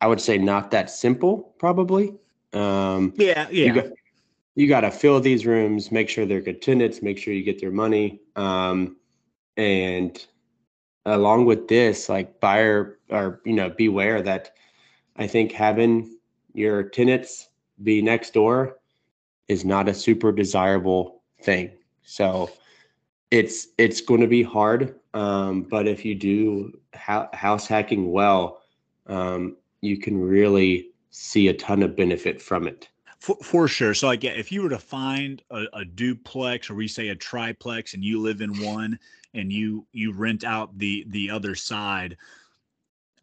I 0.00 0.06
would 0.06 0.20
say, 0.20 0.38
not 0.38 0.70
that 0.70 0.90
simple, 0.90 1.54
probably. 1.58 2.14
Um, 2.52 3.12
yeah, 3.16 3.48
yeah. 3.50 3.66
You 3.66 3.72
got, 3.74 3.86
you 4.54 4.68
got 4.68 4.80
to 4.80 4.90
fill 4.90 5.20
these 5.20 5.46
rooms, 5.46 5.90
make 5.92 6.08
sure 6.08 6.26
they're 6.26 6.40
good 6.40 6.62
tenants, 6.62 7.02
make 7.02 7.18
sure 7.18 7.34
you 7.34 7.42
get 7.42 7.60
their 7.60 7.70
money. 7.70 8.20
Um, 8.36 8.96
and 9.56 10.24
along 11.04 11.44
with 11.46 11.68
this, 11.68 12.08
like 12.08 12.40
buyer 12.40 12.98
or, 13.10 13.40
you 13.44 13.52
know, 13.52 13.70
beware 13.70 14.22
that 14.22 14.52
I 15.16 15.26
think 15.26 15.52
having 15.52 16.18
your 16.52 16.82
tenants 16.82 17.48
be 17.82 18.02
next 18.02 18.34
door 18.34 18.78
is 19.48 19.64
not 19.64 19.88
a 19.88 19.94
super 19.94 20.32
desirable 20.32 21.22
thing. 21.42 21.70
So 22.02 22.50
it's 23.30 23.68
it's 23.78 24.00
going 24.00 24.20
to 24.20 24.26
be 24.26 24.42
hard 24.42 24.94
um, 25.14 25.62
but 25.62 25.86
if 25.86 26.04
you 26.04 26.16
do 26.16 26.76
ha- 26.94 27.28
house 27.32 27.68
hacking 27.68 28.10
well, 28.10 28.60
um, 29.06 29.56
you 29.80 29.96
can 29.96 30.20
really 30.20 30.90
see 31.10 31.48
a 31.48 31.54
ton 31.54 31.82
of 31.82 31.96
benefit 31.96 32.42
from 32.42 32.66
it. 32.66 32.88
For, 33.20 33.36
for 33.36 33.68
sure. 33.68 33.94
So, 33.94 34.08
like, 34.08 34.24
if 34.24 34.50
you 34.50 34.62
were 34.62 34.68
to 34.68 34.78
find 34.78 35.40
a, 35.50 35.64
a, 35.72 35.84
duplex, 35.84 36.68
or 36.68 36.74
we 36.74 36.88
say 36.88 37.08
a 37.08 37.14
triplex, 37.14 37.94
and 37.94 38.04
you 38.04 38.20
live 38.20 38.40
in 38.42 38.60
one, 38.60 38.98
and 39.32 39.50
you 39.50 39.86
you 39.92 40.12
rent 40.12 40.44
out 40.44 40.76
the 40.76 41.04
the 41.08 41.30
other 41.30 41.54
side, 41.54 42.18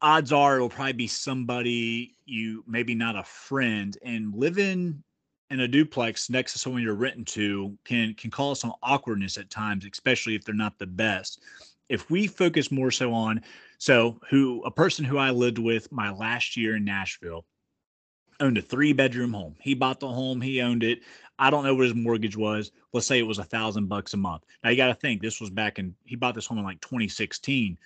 odds 0.02 0.32
are 0.32 0.56
it'll 0.56 0.70
probably 0.70 0.94
be 0.94 1.08
somebody 1.08 2.16
you 2.26 2.64
maybe 2.68 2.96
not 2.96 3.16
a 3.16 3.24
friend, 3.24 3.98
and 4.04 4.34
living 4.34 5.04
in 5.50 5.60
a 5.60 5.68
duplex 5.68 6.30
next 6.30 6.54
to 6.54 6.60
someone 6.60 6.82
you're 6.82 6.96
renting 6.96 7.26
to 7.26 7.78
can 7.84 8.14
can 8.14 8.32
cause 8.32 8.60
some 8.60 8.74
awkwardness 8.82 9.38
at 9.38 9.50
times, 9.50 9.86
especially 9.86 10.36
if 10.36 10.44
they're 10.46 10.56
not 10.56 10.80
the 10.80 10.88
best 10.88 11.40
if 11.92 12.10
we 12.10 12.26
focus 12.26 12.72
more 12.72 12.90
so 12.90 13.14
on 13.14 13.42
so 13.78 14.18
who 14.30 14.64
a 14.64 14.72
person 14.72 15.04
who 15.04 15.18
I 15.18 15.32
lived 15.32 15.60
with 15.60 15.92
my 15.92 16.10
last 16.12 16.56
year 16.56 16.78
in 16.78 16.86
Nashville 16.86 17.46
owned 18.40 18.58
a 18.58 18.62
three 18.62 18.94
bedroom 18.94 19.34
home. 19.34 19.56
He 19.60 19.74
bought 19.74 20.00
the 20.00 20.08
home, 20.08 20.40
he 20.40 20.62
owned 20.62 20.84
it. 20.84 21.00
I 21.38 21.50
don't 21.50 21.64
know 21.64 21.76
what 21.76 21.84
his 21.84 21.96
mortgage 21.96 22.38
was. 22.38 22.72
Let's 22.94 23.08
say 23.08 23.20
it 23.20 23.28
was 23.28 23.40
a 23.40 23.44
thousand 23.44 23.88
bucks 23.88 24.14
a 24.14 24.18
month. 24.18 24.44
Now 24.64 24.70
you 24.70 24.78
got 24.78 24.88
to 24.88 24.94
think 24.94 25.22
this 25.22 25.42
was 25.42 25.50
back 25.50 25.80
in 25.80 25.94
he 26.06 26.16
bought 26.16 26.34
this 26.34 26.46
home 26.46 26.60
in 26.60 26.64
like 26.64 26.80
2016. 26.80 27.78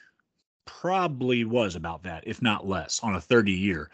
Probably 0.65 1.45
was 1.45 1.75
about 1.75 2.03
that, 2.03 2.23
if 2.27 2.41
not 2.41 2.67
less, 2.67 2.99
on 3.01 3.15
a 3.15 3.21
30 3.21 3.51
year. 3.51 3.89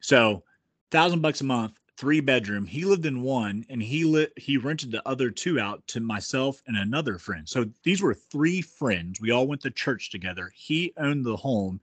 So 0.00 0.42
thousand 0.90 1.20
bucks 1.20 1.40
a 1.40 1.44
month 1.44 1.78
three 1.96 2.20
bedroom. 2.20 2.66
He 2.66 2.84
lived 2.84 3.06
in 3.06 3.22
one 3.22 3.64
and 3.68 3.82
he 3.82 4.04
lit 4.04 4.32
he 4.36 4.56
rented 4.56 4.90
the 4.90 5.06
other 5.08 5.30
two 5.30 5.60
out 5.60 5.86
to 5.88 6.00
myself 6.00 6.62
and 6.66 6.76
another 6.76 7.18
friend. 7.18 7.48
So 7.48 7.66
these 7.82 8.02
were 8.02 8.14
three 8.14 8.60
friends. 8.60 9.20
We 9.20 9.30
all 9.30 9.46
went 9.46 9.62
to 9.62 9.70
church 9.70 10.10
together. 10.10 10.50
He 10.54 10.92
owned 10.96 11.24
the 11.24 11.36
home. 11.36 11.80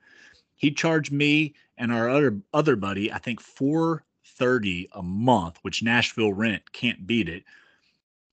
He 0.56 0.72
charged 0.72 1.12
me 1.12 1.54
and 1.78 1.92
our 1.92 2.10
other 2.10 2.40
other 2.54 2.76
buddy, 2.76 3.12
I 3.12 3.18
think 3.18 3.40
430 3.40 4.90
a 4.94 5.02
month, 5.02 5.60
which 5.62 5.84
Nashville 5.84 6.34
rent 6.34 6.72
can't 6.72 7.08
beat 7.08 7.30
it. 7.30 7.44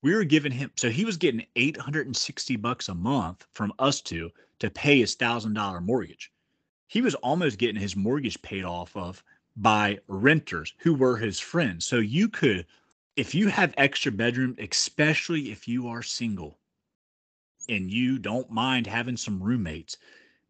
We 0.02 0.14
were 0.14 0.24
giving 0.24 0.52
him 0.52 0.70
so 0.76 0.90
he 0.90 1.04
was 1.04 1.16
getting 1.16 1.46
860 1.56 2.56
bucks 2.56 2.88
a 2.88 2.94
month 2.94 3.46
from 3.54 3.72
us 3.78 4.00
two 4.00 4.30
to 4.60 4.70
pay 4.70 5.00
his 5.00 5.14
thousand 5.14 5.54
dollar 5.54 5.80
mortgage. 5.80 6.30
he 6.86 7.00
was 7.00 7.14
almost 7.16 7.58
getting 7.58 7.80
his 7.80 7.96
mortgage 7.96 8.40
paid 8.42 8.64
off 8.64 8.96
of 8.96 9.22
by 9.56 9.98
renters 10.06 10.72
who 10.78 10.94
were 10.94 11.16
his 11.16 11.40
friends. 11.40 11.84
So 11.84 11.98
you 11.98 12.28
could, 12.28 12.66
if 13.16 13.34
you 13.34 13.48
have 13.48 13.74
extra 13.76 14.12
bedroom, 14.12 14.54
especially 14.58 15.50
if 15.50 15.66
you 15.66 15.88
are 15.88 16.02
single 16.02 16.60
and 17.68 17.90
you 17.90 18.18
don't 18.18 18.50
mind 18.50 18.86
having 18.86 19.16
some 19.16 19.42
roommates, 19.42 19.96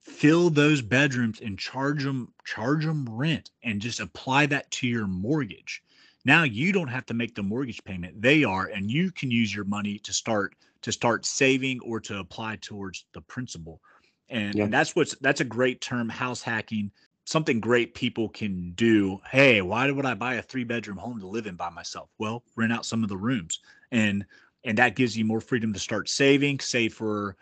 fill 0.03 0.51
those 0.51 0.82
bedrooms 0.82 1.40
and 1.40 1.59
charge 1.59 2.05
them 2.05 2.34
charge 2.44 2.84
them 2.84 3.07
rent 3.09 3.51
and 3.62 3.80
just 3.80 4.01
apply 4.01 4.46
that 4.46 4.70
to 4.72 4.86
your 4.86 5.07
mortgage. 5.07 5.82
Now 6.29 6.43
you 6.43 6.72
don't 6.72 6.89
have 6.89 7.07
to 7.07 7.14
make 7.14 7.35
the 7.35 7.43
mortgage 7.43 7.83
payment. 7.85 8.20
They 8.20 8.45
are 8.45 8.66
and 8.66 8.91
you 8.91 9.11
can 9.11 9.31
use 9.31 9.55
your 9.55 9.64
money 9.64 9.99
to 10.01 10.12
start 10.12 10.55
to 10.83 10.93
start 10.93 11.24
saving 11.24 11.81
or 11.81 12.01
to 12.01 12.18
apply 12.18 12.57
towards 12.57 13.07
the 13.14 13.22
principal. 13.22 13.81
And, 14.29 14.55
yeah. 14.55 14.64
and 14.64 14.72
that's 14.72 14.95
what's 14.95 15.16
that's 15.22 15.41
a 15.41 15.45
great 15.45 15.81
term 15.81 16.07
house 16.07 16.43
hacking 16.43 16.91
something 17.24 17.61
great 17.61 17.95
people 17.95 18.29
can 18.29 18.72
do. 18.72 19.18
Hey, 19.31 19.62
why 19.62 19.91
would 19.91 20.05
I 20.05 20.12
buy 20.12 20.35
a 20.35 20.43
three 20.43 20.64
bedroom 20.64 20.99
home 20.99 21.18
to 21.18 21.26
live 21.26 21.47
in 21.47 21.55
by 21.55 21.70
myself? 21.70 22.11
Well, 22.18 22.45
rent 22.57 22.74
out 22.74 22.85
some 22.85 23.03
of 23.03 23.09
the 23.09 23.16
rooms 23.16 23.61
and 23.91 24.26
and 24.64 24.76
that 24.76 24.97
gives 24.97 25.16
you 25.16 25.24
more 25.24 25.41
freedom 25.41 25.72
to 25.72 25.79
start 25.79 26.11
saving, 26.11 26.61
save 26.61 26.93
for 26.93 27.37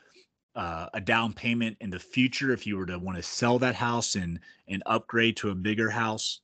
uh, 0.54 0.86
a 0.94 1.00
down 1.00 1.32
payment 1.32 1.76
in 1.80 1.90
the 1.90 1.98
future 1.98 2.52
if 2.52 2.68
you 2.68 2.76
were 2.76 2.86
to 2.86 3.00
want 3.00 3.16
to 3.16 3.22
sell 3.24 3.58
that 3.58 3.74
house 3.74 4.14
and 4.14 4.38
and 4.68 4.80
upgrade 4.86 5.36
to 5.38 5.50
a 5.50 5.56
bigger 5.56 5.90
house. 5.90 6.38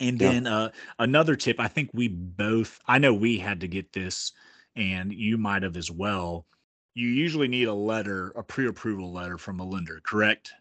And 0.00 0.20
yeah. 0.20 0.32
then 0.32 0.46
uh, 0.46 0.70
another 0.98 1.36
tip, 1.36 1.58
I 1.58 1.68
think 1.68 1.90
we 1.92 2.08
both, 2.08 2.80
I 2.86 2.98
know 2.98 3.14
we 3.14 3.38
had 3.38 3.60
to 3.60 3.68
get 3.68 3.92
this, 3.92 4.32
and 4.74 5.12
you 5.12 5.38
might 5.38 5.62
have 5.62 5.76
as 5.76 5.90
well. 5.90 6.46
You 6.94 7.08
usually 7.08 7.48
need 7.48 7.68
a 7.68 7.74
letter, 7.74 8.32
a 8.36 8.42
pre 8.42 8.66
approval 8.66 9.12
letter 9.12 9.38
from 9.38 9.60
a 9.60 9.64
lender, 9.64 10.00
correct? 10.04 10.52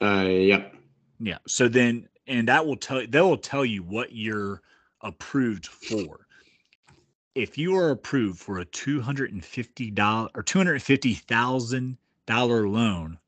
Uh, 0.00 0.26
yeah. 0.28 0.68
Yeah. 1.20 1.38
So 1.46 1.68
then, 1.68 2.08
and 2.26 2.48
that 2.48 2.66
will 2.66 2.76
tell, 2.76 3.00
you. 3.00 3.08
they 3.08 3.20
will 3.20 3.36
tell 3.36 3.64
you 3.64 3.82
what 3.82 4.12
you're 4.12 4.62
approved 5.00 5.66
for. 5.66 6.26
If 7.34 7.58
you 7.58 7.76
are 7.76 7.90
approved 7.90 8.40
for 8.40 8.58
a 8.58 8.66
$250 8.66 10.28
or 10.34 10.42
$250,000 10.42 12.72
loan, 12.72 13.18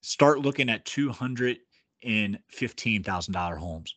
start 0.00 0.40
looking 0.40 0.70
at 0.70 0.86
200 0.86 1.58
in 2.02 2.38
$15,000 2.52 3.58
homes. 3.58 3.94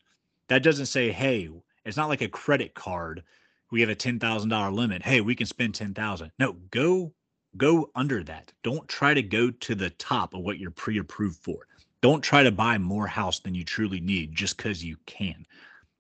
That 0.48 0.64
doesn't 0.64 0.88
say, 0.88 1.12
hey, 1.12 1.50
it's 1.86 1.98
not 1.98 2.10
like 2.10 2.22
a 2.22 2.28
credit 2.28 2.74
card. 2.74 3.24
We 3.72 3.82
have 3.82 3.90
a 3.90 3.96
$10,000 3.96 4.74
limit. 4.74 5.02
Hey, 5.02 5.22
we 5.22 5.36
can 5.36 5.48
spend 5.48 5.76
10,000. 5.76 6.32
No, 6.40 6.54
go 6.72 7.14
go 7.56 7.92
under 7.94 8.24
that. 8.24 8.52
Don't 8.64 8.88
try 8.88 9.14
to 9.14 9.22
go 9.22 9.52
to 9.52 9.76
the 9.76 9.92
top 9.92 10.34
of 10.34 10.42
what 10.42 10.58
you're 10.58 10.72
pre-approved 10.72 11.38
for. 11.38 11.68
Don't 12.02 12.24
try 12.24 12.42
to 12.42 12.52
buy 12.52 12.80
more 12.80 13.06
house 13.06 13.40
than 13.40 13.54
you 13.54 13.64
truly 13.64 14.00
need 14.00 14.34
just 14.34 14.58
cuz 14.58 14.84
you 14.84 14.98
can. 15.06 15.46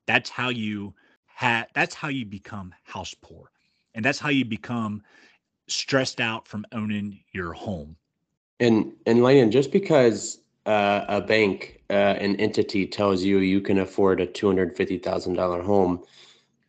That's 0.07 0.29
how 0.29 0.49
you 0.49 0.95
ha- 1.27 1.67
that's 1.73 1.93
how 1.93 2.07
you 2.07 2.25
become 2.25 2.73
house 2.83 3.13
poor. 3.21 3.51
And 3.93 4.03
that's 4.03 4.19
how 4.19 4.29
you 4.29 4.45
become 4.45 5.03
stressed 5.67 6.19
out 6.19 6.47
from 6.47 6.65
owning 6.71 7.19
your 7.31 7.53
home. 7.53 7.95
And 8.59 8.93
and 9.05 9.21
Landon, 9.23 9.51
just 9.51 9.71
because 9.71 10.39
uh, 10.65 11.05
a 11.07 11.21
bank 11.21 11.82
uh, 11.93 12.15
an 12.19 12.35
entity 12.37 12.87
tells 12.87 13.23
you 13.23 13.37
you 13.37 13.61
can 13.61 13.79
afford 13.79 14.19
a 14.19 14.25
two 14.25 14.47
hundred 14.47 14.75
fifty 14.75 14.97
thousand 14.97 15.35
dollar 15.35 15.61
home, 15.61 16.03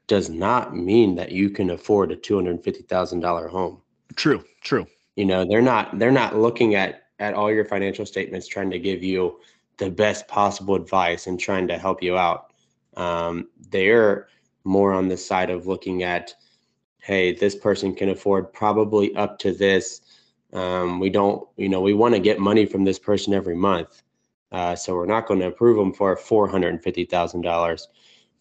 does 0.06 0.28
not 0.28 0.76
mean 0.76 1.14
that 1.16 1.32
you 1.32 1.50
can 1.50 1.70
afford 1.70 2.12
a 2.12 2.16
two 2.16 2.36
hundred 2.36 2.62
fifty 2.62 2.82
thousand 2.82 3.20
dollar 3.20 3.48
home. 3.48 3.80
True, 4.14 4.44
true. 4.60 4.86
You 5.16 5.24
know, 5.24 5.44
they're 5.48 5.62
not 5.62 5.98
they're 5.98 6.12
not 6.12 6.36
looking 6.36 6.74
at 6.74 7.04
at 7.18 7.34
all 7.34 7.50
your 7.50 7.64
financial 7.64 8.06
statements 8.06 8.46
trying 8.46 8.70
to 8.70 8.78
give 8.78 9.02
you 9.02 9.40
the 9.78 9.90
best 9.90 10.28
possible 10.28 10.74
advice 10.74 11.26
and 11.26 11.40
trying 11.40 11.66
to 11.68 11.78
help 11.78 12.02
you 12.02 12.16
out. 12.16 12.52
Um, 12.96 13.48
they're 13.70 14.28
more 14.64 14.92
on 14.92 15.08
the 15.08 15.16
side 15.16 15.50
of 15.50 15.66
looking 15.66 16.04
at, 16.04 16.34
hey, 17.00 17.34
this 17.34 17.54
person 17.54 17.94
can 17.94 18.10
afford 18.10 18.52
probably 18.52 19.14
up 19.16 19.38
to 19.40 19.52
this. 19.52 20.00
Um, 20.52 21.00
we 21.00 21.10
don't, 21.10 21.48
you 21.56 21.68
know, 21.68 21.80
we 21.80 21.92
want 21.92 22.14
to 22.14 22.20
get 22.20 22.38
money 22.38 22.66
from 22.66 22.84
this 22.84 22.98
person 22.98 23.34
every 23.34 23.56
month. 23.56 24.03
Uh, 24.54 24.76
so 24.76 24.94
we're 24.94 25.04
not 25.04 25.26
going 25.26 25.40
to 25.40 25.48
approve 25.48 25.76
them 25.76 25.92
for 25.92 26.16
four 26.16 26.46
hundred 26.46 26.68
and 26.68 26.80
fifty 26.80 27.04
thousand 27.04 27.40
dollars, 27.40 27.88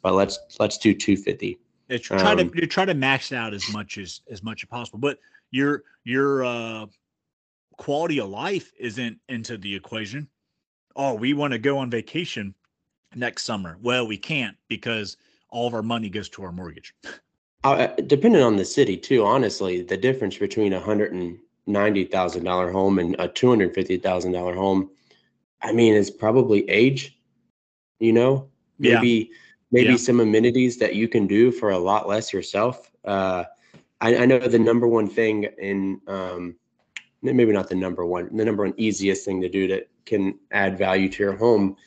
but 0.03 0.14
let's 0.14 0.38
let's 0.59 0.78
do 0.78 0.93
two 0.93 1.18
fifty. 1.18 1.57
Try 1.99 2.34
um, 2.34 2.38
to 2.38 2.61
you 2.61 2.68
try 2.68 2.86
to 2.86 2.93
max 2.93 3.32
out 3.32 3.51
as 3.51 3.74
much 3.74 3.97
as 3.97 4.22
as 4.30 4.43
much 4.43 4.61
as 4.64 4.70
possible, 4.70 4.99
but 4.99 5.18
your 5.49 5.84
your 6.03 6.45
uh, 6.45 6.86
quality 7.78 8.20
of 8.20 8.30
life 8.30 8.72
isn't 8.78 9.18
into 9.28 9.57
the 9.57 9.76
equation. 9.76 10.28
Oh, 10.95 11.16
we 11.16 11.34
want 11.34 11.51
to 11.53 11.57
go 11.57 11.80
on 11.80 11.89
vacation 11.89 12.53
next 13.16 13.43
summer. 13.43 13.80
Well, 13.82 14.05
we 14.05 14.18
can't 14.18 14.55
because 14.68 15.18
all 15.49 15.66
of 15.66 15.74
our 15.74 15.82
money 15.82 16.09
goes 16.09 16.30
to 16.30 16.43
our 16.43 16.51
mortgage. 16.51 16.93
Uh, 17.66 17.88
depending 18.07 18.41
on 18.41 18.57
the 18.57 18.66
city 18.66 18.97
too, 18.97 19.24
honestly, 19.24 19.82
the 19.82 19.95
difference 19.95 20.38
between 20.38 20.74
a 20.74 20.80
hundred 20.82 21.14
and 21.14 21.39
ninety 21.66 22.03
thousand 22.03 22.43
dollar 22.43 22.70
home 22.70 22.99
and 22.99 23.16
a 23.20 23.28
two 23.30 23.47
hundred 23.47 23.74
fifty 23.74 23.95
thousand 23.95 24.34
dollar 24.34 24.53
home, 24.53 24.89
I 25.64 25.72
mean, 25.72 25.93
is 25.93 26.11
probably 26.11 26.70
age. 26.70 27.18
You 27.99 28.14
know, 28.14 28.49
maybe 28.80 29.09
yeah. 29.09 29.38
maybe 29.72 29.91
yeah. 29.91 29.97
some 29.97 30.20
amenities 30.20 30.78
that 30.80 30.95
you 30.95 31.07
can 31.07 31.26
do 31.26 31.51
for 31.51 31.72
a 31.72 31.80
lot 31.80 32.07
less 32.07 32.34
yourself. 32.34 32.91
Uh, 33.05 33.45
I, 34.01 34.18
I 34.18 34.26
know 34.26 34.39
the 34.39 34.59
number 34.59 34.88
one 34.88 35.07
thing 35.07 35.47
in 35.57 36.01
um, 36.07 36.55
maybe 37.22 37.53
not 37.53 37.70
the 37.70 37.76
number 37.76 38.05
one, 38.05 38.36
the 38.36 38.43
number 38.43 38.64
one 38.64 38.74
easiest 38.78 39.24
thing 39.26 39.41
to 39.41 39.49
do 39.49 39.68
that 39.70 39.89
can 40.05 40.38
add 40.51 40.78
value 40.78 41.07
to 41.09 41.24
your 41.24 41.36
home 41.36 41.78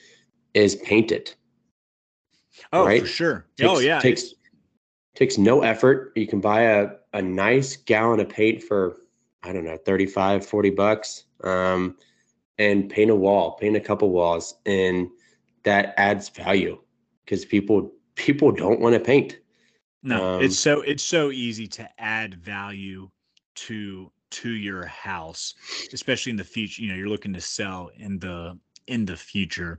is 0.54 0.76
paint 0.76 1.12
it. 1.12 1.36
Oh, 2.72 2.86
right? 2.86 3.02
for 3.02 3.06
sure. 3.06 3.46
Takes, 3.58 3.70
oh, 3.70 3.78
yeah. 3.80 4.00
Takes 4.00 4.34
takes 5.14 5.38
no 5.38 5.62
effort. 5.62 6.12
You 6.14 6.26
can 6.26 6.40
buy 6.40 6.62
a, 6.62 6.90
a 7.12 7.22
nice 7.22 7.76
gallon 7.76 8.20
of 8.20 8.28
paint 8.28 8.62
for, 8.62 8.96
I 9.42 9.52
don't 9.52 9.64
know, 9.64 9.78
35, 9.78 10.46
40 10.46 10.70
bucks. 10.70 11.24
Um, 11.42 11.96
and 12.58 12.88
paint 12.88 13.10
a 13.10 13.14
wall, 13.14 13.52
paint 13.52 13.76
a 13.76 13.80
couple 13.80 14.10
walls, 14.10 14.54
and 14.66 15.08
that 15.64 15.94
adds 15.96 16.28
value 16.28 16.78
because 17.24 17.44
people 17.44 17.92
people 18.14 18.50
don't 18.52 18.80
want 18.80 18.94
to 18.94 19.00
paint. 19.00 19.38
No, 20.02 20.36
um, 20.36 20.42
it's 20.42 20.58
so 20.58 20.82
it's 20.82 21.02
so 21.02 21.30
easy 21.30 21.66
to 21.68 21.88
add 21.98 22.34
value 22.34 23.10
to 23.56 24.10
to 24.30 24.50
your 24.50 24.86
house, 24.86 25.54
especially 25.92 26.30
in 26.30 26.36
the 26.36 26.44
future. 26.44 26.82
You 26.82 26.88
know, 26.88 26.94
you're 26.94 27.08
looking 27.08 27.32
to 27.34 27.40
sell 27.40 27.90
in 27.96 28.18
the 28.18 28.58
in 28.86 29.04
the 29.04 29.16
future. 29.16 29.78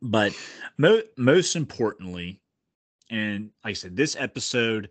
But 0.00 0.36
mo- 0.78 1.02
most 1.16 1.54
importantly, 1.54 2.40
and 3.10 3.50
like 3.64 3.72
I 3.72 3.74
said, 3.74 3.96
this 3.96 4.16
episode, 4.18 4.90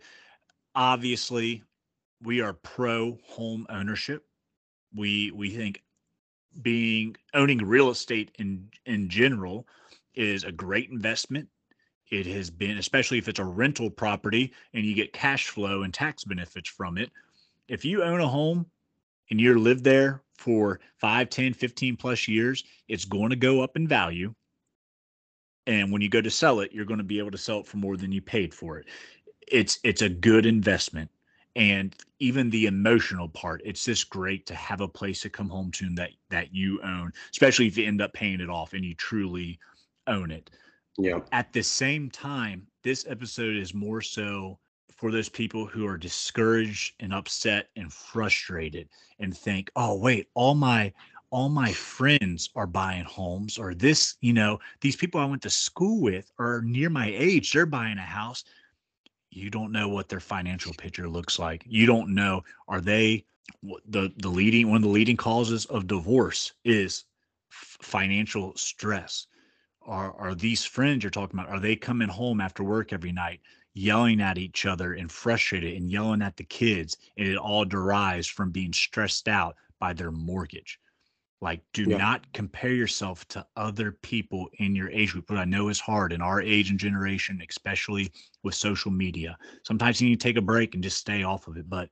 obviously, 0.74 1.62
we 2.22 2.40
are 2.40 2.54
pro 2.54 3.18
home 3.26 3.66
ownership. 3.68 4.24
We 4.94 5.30
we 5.32 5.50
think 5.50 5.82
being 6.60 7.16
owning 7.34 7.58
real 7.58 7.90
estate 7.90 8.30
in 8.38 8.68
in 8.86 9.08
general 9.08 9.66
is 10.14 10.44
a 10.44 10.52
great 10.52 10.90
investment. 10.90 11.48
It 12.10 12.26
has 12.26 12.50
been, 12.50 12.76
especially 12.76 13.18
if 13.18 13.28
it's 13.28 13.38
a 13.38 13.44
rental 13.44 13.88
property 13.88 14.52
and 14.74 14.84
you 14.84 14.94
get 14.94 15.14
cash 15.14 15.48
flow 15.48 15.82
and 15.82 15.94
tax 15.94 16.24
benefits 16.24 16.68
from 16.68 16.98
it, 16.98 17.10
if 17.68 17.84
you 17.84 18.02
own 18.02 18.20
a 18.20 18.28
home 18.28 18.66
and 19.30 19.40
you're 19.40 19.58
lived 19.58 19.84
there 19.84 20.22
for 20.36 20.80
5 20.98 21.30
10 21.30 21.54
15 21.54 21.96
plus 21.96 22.26
years 22.26 22.64
it's 22.88 23.04
going 23.04 23.30
to 23.30 23.36
go 23.36 23.62
up 23.62 23.76
in 23.76 23.86
value. 23.88 24.34
And 25.66 25.92
when 25.92 26.02
you 26.02 26.08
go 26.08 26.20
to 26.20 26.30
sell 26.30 26.60
it 26.60 26.72
you're 26.72 26.84
going 26.84 26.98
to 26.98 27.04
be 27.04 27.18
able 27.18 27.30
to 27.30 27.38
sell 27.38 27.60
it 27.60 27.66
for 27.66 27.76
more 27.76 27.96
than 27.96 28.12
you 28.12 28.20
paid 28.20 28.52
for 28.52 28.78
it. 28.78 28.86
It's 29.46 29.78
it's 29.84 30.02
a 30.02 30.08
good 30.08 30.44
investment 30.44 31.10
and 31.54 31.94
even 32.18 32.48
the 32.50 32.66
emotional 32.66 33.28
part 33.28 33.60
it's 33.64 33.84
just 33.84 34.08
great 34.08 34.46
to 34.46 34.54
have 34.54 34.80
a 34.80 34.88
place 34.88 35.20
to 35.20 35.30
come 35.30 35.48
home 35.48 35.70
to 35.70 35.88
that 35.94 36.10
that 36.30 36.54
you 36.54 36.80
own 36.82 37.12
especially 37.30 37.66
if 37.66 37.76
you 37.76 37.86
end 37.86 38.00
up 38.00 38.12
paying 38.12 38.40
it 38.40 38.48
off 38.48 38.72
and 38.72 38.84
you 38.84 38.94
truly 38.94 39.58
own 40.06 40.30
it 40.30 40.50
yeah 40.98 41.20
at 41.32 41.52
the 41.52 41.62
same 41.62 42.10
time 42.10 42.66
this 42.82 43.06
episode 43.08 43.56
is 43.56 43.74
more 43.74 44.00
so 44.00 44.58
for 45.02 45.10
those 45.10 45.28
people 45.28 45.66
who 45.66 45.84
are 45.84 45.98
discouraged 45.98 46.94
and 47.00 47.12
upset 47.12 47.70
and 47.74 47.92
frustrated 47.92 48.88
and 49.18 49.36
think, 49.36 49.68
"Oh, 49.74 49.98
wait, 49.98 50.28
all 50.34 50.54
my 50.54 50.92
all 51.30 51.48
my 51.48 51.72
friends 51.72 52.50
are 52.54 52.68
buying 52.68 53.02
homes 53.04 53.58
or 53.58 53.74
this, 53.74 54.14
you 54.20 54.32
know, 54.32 54.60
these 54.80 54.94
people 54.94 55.20
I 55.20 55.24
went 55.24 55.42
to 55.42 55.50
school 55.50 56.00
with 56.00 56.30
are 56.38 56.62
near 56.62 56.88
my 56.88 57.08
age, 57.08 57.52
they're 57.52 57.66
buying 57.66 57.98
a 57.98 58.02
house." 58.02 58.44
You 59.32 59.50
don't 59.50 59.72
know 59.72 59.88
what 59.88 60.08
their 60.08 60.20
financial 60.20 60.74
picture 60.74 61.08
looks 61.08 61.38
like. 61.38 61.64
You 61.66 61.86
don't 61.86 62.14
know 62.14 62.42
are 62.68 62.80
they 62.80 63.24
the 63.62 64.12
the 64.16 64.28
leading 64.28 64.68
one 64.68 64.76
of 64.76 64.82
the 64.82 64.88
leading 64.88 65.16
causes 65.16 65.64
of 65.66 65.86
divorce 65.86 66.52
is 66.64 67.04
financial 67.50 68.56
stress. 68.56 69.26
Are 69.82 70.12
are 70.12 70.34
these 70.34 70.64
friends 70.64 71.02
you're 71.02 71.10
talking 71.10 71.38
about? 71.38 71.50
Are 71.50 71.60
they 71.60 71.76
coming 71.76 72.08
home 72.08 72.40
after 72.40 72.62
work 72.62 72.92
every 72.92 73.12
night 73.12 73.40
yelling 73.74 74.20
at 74.20 74.38
each 74.38 74.66
other 74.66 74.94
and 74.94 75.10
frustrated 75.10 75.74
and 75.74 75.90
yelling 75.90 76.22
at 76.22 76.36
the 76.36 76.44
kids. 76.44 76.96
And 77.16 77.26
it 77.26 77.36
all 77.36 77.64
derives 77.64 78.26
from 78.26 78.50
being 78.50 78.72
stressed 78.72 79.28
out 79.28 79.56
by 79.78 79.92
their 79.92 80.10
mortgage. 80.10 80.78
Like, 81.42 81.60
do 81.72 81.86
Yeah. 81.86 81.98
not 81.98 82.32
compare 82.32 82.72
yourself 82.72 83.26
to 83.28 83.44
other 83.56 83.90
people 83.90 84.48
in 84.58 84.76
your 84.76 84.88
age 84.90 85.10
group. 85.10 85.28
What 85.28 85.40
I 85.40 85.44
know 85.44 85.70
is 85.70 85.80
hard 85.80 86.12
in 86.12 86.22
our 86.22 86.40
age 86.40 86.70
and 86.70 86.78
generation, 86.78 87.42
especially 87.50 88.12
with 88.44 88.54
social 88.54 88.92
media. 88.92 89.36
Sometimes 89.64 90.00
you 90.00 90.08
need 90.08 90.20
to 90.20 90.24
take 90.28 90.36
a 90.36 90.40
break 90.40 90.74
and 90.74 90.84
just 90.84 90.98
stay 90.98 91.24
off 91.24 91.48
of 91.48 91.56
it. 91.56 91.68
But 91.68 91.90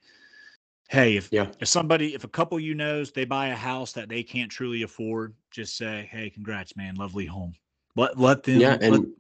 hey, 0.89 1.17
if 1.17 1.31
Yeah. 1.33 1.49
if 1.59 1.67
somebody, 1.67 2.15
if 2.15 2.23
a 2.23 2.29
couple 2.29 2.61
you 2.61 2.77
knows 2.77 3.11
they 3.11 3.25
buy 3.25 3.49
a 3.49 3.57
house 3.57 3.93
that 3.95 4.09
they 4.09 4.23
can't 4.23 4.53
truly 4.53 4.83
afford, 4.83 5.35
just 5.51 5.77
say, 5.77 6.09
hey, 6.13 6.31
congrats, 6.31 6.77
man, 6.77 6.95
lovely 6.95 7.27
home. 7.27 7.53
Let 7.97 8.17
let 8.21 8.45
them. 8.45 8.61
Yeah, 8.61 8.79
and 8.81 9.13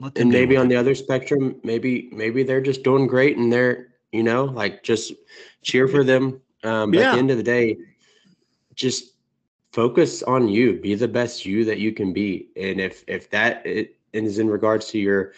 let 0.00 0.14
them 0.14 0.22
and 0.24 0.30
maybe 0.30 0.58
on 0.58 0.68
the 0.68 0.76
other 0.76 0.94
spectrum, 0.94 1.58
maybe 1.64 2.10
maybe 2.12 2.42
they're 2.42 2.60
just 2.60 2.82
doing 2.82 3.06
great 3.06 3.38
and 3.38 3.50
they're 3.50 3.94
you 4.12 4.22
know 4.22 4.44
like 4.44 4.82
just 4.82 5.14
cheer 5.62 5.88
for 5.88 6.04
them. 6.04 6.42
Um, 6.62 6.90
but 6.90 7.06
at 7.06 7.12
the 7.12 7.18
end 7.18 7.30
of 7.30 7.38
the 7.38 7.42
day, 7.42 7.78
just 8.74 9.14
focus 9.72 10.22
on 10.22 10.48
you. 10.48 10.80
Be 10.80 10.94
the 10.94 11.08
best 11.08 11.44
you 11.44 11.64
that 11.64 11.78
you 11.78 11.92
can 11.92 12.12
be. 12.12 12.48
And 12.56 12.80
if 12.80 13.04
if 13.06 13.30
that 13.30 13.62
is 13.64 14.38
in 14.38 14.48
regards 14.48 14.86
to 14.88 14.98
your, 14.98 15.32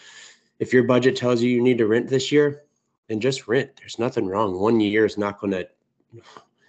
if 0.58 0.72
your 0.72 0.84
budget 0.84 1.16
tells 1.16 1.42
you 1.42 1.50
you 1.50 1.62
need 1.62 1.78
to 1.78 1.86
rent 1.86 2.08
this 2.08 2.30
year, 2.30 2.62
then 3.08 3.20
just 3.20 3.48
rent. 3.48 3.70
There's 3.76 3.98
nothing 3.98 4.26
wrong. 4.26 4.58
One 4.58 4.78
year 4.80 5.04
is 5.04 5.18
not 5.18 5.40
going 5.40 5.52
to, 5.52 5.68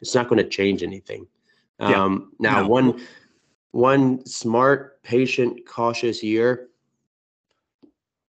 it's 0.01 0.15
not 0.15 0.27
going 0.27 0.43
to 0.43 0.49
change 0.49 0.81
anything. 0.83 1.27
Yeah. 1.79 2.03
Um, 2.03 2.33
now 2.39 2.61
No. 2.61 2.67
one 2.67 3.01
one 3.71 4.25
smart, 4.25 5.01
patient, 5.03 5.65
cautious 5.65 6.21
year 6.21 6.67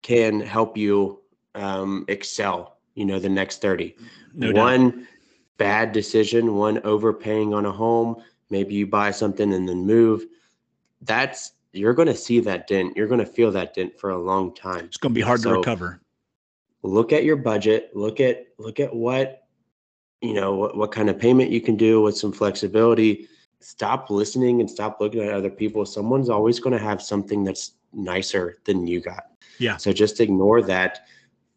can 0.03 0.41
help 0.41 0.77
you 0.77 1.21
um, 1.55 2.05
excel. 2.09 2.79
You 2.95 3.05
know, 3.07 3.19
the 3.19 3.29
next 3.29 3.61
thirty. 3.61 3.97
No 4.35 4.53
doubt. 4.53 4.63
one 4.63 5.09
bad 5.57 5.93
decision, 5.93 6.55
one 6.55 6.81
overpaying 6.85 7.55
on 7.55 7.67
a 7.67 7.73
home, 7.73 8.23
maybe 8.55 8.75
you 8.75 8.87
buy 8.87 9.11
something 9.11 9.53
and 9.53 9.69
then 9.69 9.85
move. 9.85 10.27
That's 11.03 11.53
you're 11.73 11.93
going 11.93 12.07
to 12.07 12.15
see 12.15 12.39
that 12.41 12.69
dent. 12.69 12.97
You're 12.97 13.09
going 13.09 13.19
to 13.19 13.27
feel 13.27 13.51
that 13.51 13.75
dent 13.75 13.99
for 13.99 14.11
a 14.11 14.19
long 14.19 14.55
time. 14.55 14.85
It's 14.85 14.97
going 14.97 15.13
to 15.13 15.19
be 15.19 15.27
hard 15.27 15.43
to 15.43 15.53
recover. 15.55 16.01
Look 16.83 17.13
at 17.13 17.25
your 17.25 17.35
budget. 17.35 17.91
Look 17.95 18.21
at 18.21 18.47
look 18.59 18.79
at 18.79 18.95
what 18.95 19.49
you 20.21 20.35
know 20.35 20.55
what, 20.55 20.77
what 20.77 20.93
kind 20.93 21.11
of 21.11 21.19
payment 21.19 21.51
you 21.51 21.61
can 21.61 21.77
do 21.77 22.01
with 22.01 22.17
some 22.17 22.31
flexibility. 22.31 23.29
Stop 23.59 24.09
listening 24.09 24.61
and 24.61 24.71
stop 24.71 25.01
looking 25.01 25.23
at 25.23 25.33
other 25.33 25.51
people. 25.51 25.85
Someone's 25.85 26.31
always 26.31 26.61
going 26.61 26.77
to 26.79 26.85
have 26.85 27.03
something 27.03 27.43
that's 27.43 27.73
nicer 27.93 28.59
than 28.67 28.87
you 28.87 29.01
got. 29.01 29.25
Yeah. 29.59 29.79
So 29.79 29.93
just 29.93 30.21
ignore 30.21 30.63
that. 30.63 31.07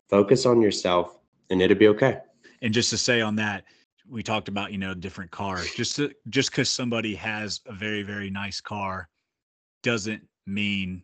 Focus 0.09 0.45
on 0.45 0.61
yourself, 0.61 1.19
and 1.49 1.61
it'll 1.61 1.77
be 1.77 1.89
okay. 1.89 2.19
And 2.61 2.73
just 2.73 2.89
to 2.89 2.97
say 2.97 3.21
on 3.21 3.35
that, 3.35 3.65
we 4.09 4.23
talked 4.23 4.47
about 4.47 4.71
you 4.71 4.77
know 4.77 4.93
different 4.93 5.31
cars. 5.31 5.71
Just 5.75 5.95
to, 5.97 6.11
just 6.29 6.51
because 6.51 6.69
somebody 6.69 7.15
has 7.15 7.61
a 7.65 7.73
very 7.73 8.03
very 8.03 8.29
nice 8.29 8.61
car, 8.61 9.09
doesn't 9.83 10.27
mean 10.45 11.03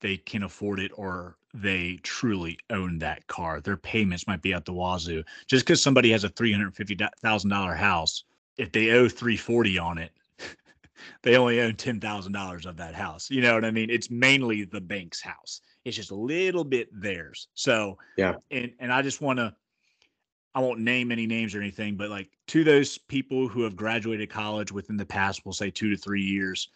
they 0.00 0.16
can 0.16 0.42
afford 0.44 0.80
it 0.80 0.92
or 0.94 1.36
they 1.52 1.98
truly 2.02 2.58
own 2.70 2.98
that 3.00 3.26
car. 3.26 3.60
Their 3.60 3.76
payments 3.76 4.26
might 4.26 4.42
be 4.42 4.52
at 4.52 4.64
the 4.64 4.72
wazoo. 4.72 5.24
Just 5.48 5.66
because 5.66 5.82
somebody 5.82 6.10
has 6.12 6.24
a 6.24 6.28
three 6.28 6.52
hundred 6.52 6.74
fifty 6.74 6.96
thousand 7.22 7.50
dollar 7.50 7.74
house, 7.74 8.24
if 8.56 8.72
they 8.72 8.90
owe 8.90 9.08
three 9.08 9.36
forty 9.36 9.78
on 9.78 9.98
it, 9.98 10.12
they 11.22 11.36
only 11.36 11.60
own 11.60 11.74
ten 11.74 12.00
thousand 12.00 12.32
dollars 12.32 12.66
of 12.66 12.76
that 12.76 12.94
house. 12.94 13.30
You 13.30 13.42
know 13.42 13.54
what 13.54 13.64
I 13.64 13.70
mean? 13.70 13.90
It's 13.90 14.10
mainly 14.10 14.64
the 14.64 14.80
bank's 14.80 15.20
house. 15.20 15.60
It's 15.84 15.96
just 15.96 16.10
a 16.10 16.14
little 16.16 16.64
bit 16.64 16.88
theirs. 16.92 17.48
So 17.54 17.98
Yeah. 18.16 18.36
and 18.50 18.72
and 18.78 18.92
I 18.92 19.02
just 19.02 19.20
want 19.20 19.38
to 19.38 19.54
I 20.54 20.60
won't 20.60 20.80
name 20.80 21.12
any 21.12 21.26
names 21.26 21.54
or 21.54 21.60
anything, 21.60 21.96
but 21.96 22.10
like 22.10 22.28
to 22.48 22.64
those 22.64 22.98
people 22.98 23.46
who 23.46 23.62
have 23.62 23.76
graduated 23.76 24.30
college 24.30 24.72
within 24.72 24.96
the 24.96 25.06
past, 25.06 25.42
we'll 25.44 25.52
say 25.52 25.70
two 25.70 25.90
to 25.90 25.96
three 25.96 26.22
years, 26.22 26.68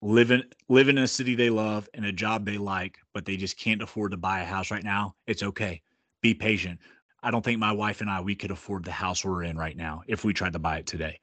living 0.00 0.42
living 0.68 0.96
in 0.96 1.04
a 1.04 1.08
city 1.08 1.34
they 1.34 1.50
love 1.50 1.88
and 1.94 2.04
a 2.04 2.12
job 2.12 2.44
they 2.44 2.56
like, 2.56 2.98
but 3.12 3.24
they 3.24 3.36
just 3.36 3.58
can't 3.58 3.82
afford 3.82 4.12
to 4.12 4.16
buy 4.16 4.40
a 4.40 4.44
house 4.44 4.70
right 4.70 4.84
now. 4.84 5.14
It's 5.26 5.42
okay. 5.42 5.82
Be 6.20 6.34
patient. 6.34 6.78
I 7.22 7.30
don't 7.30 7.44
think 7.44 7.58
my 7.58 7.72
wife 7.72 8.00
and 8.00 8.08
I 8.08 8.20
we 8.20 8.36
could 8.36 8.52
afford 8.52 8.84
the 8.84 8.92
house 8.92 9.24
we're 9.24 9.42
in 9.42 9.58
right 9.58 9.76
now 9.76 10.02
if 10.06 10.24
we 10.24 10.32
tried 10.32 10.52
to 10.52 10.60
buy 10.60 10.78
it 10.78 10.86
today. 10.86 11.18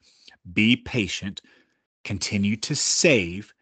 Be 0.52 0.76
patient. 0.76 1.40
Continue 2.04 2.56
to 2.56 2.76
save. 2.76 3.52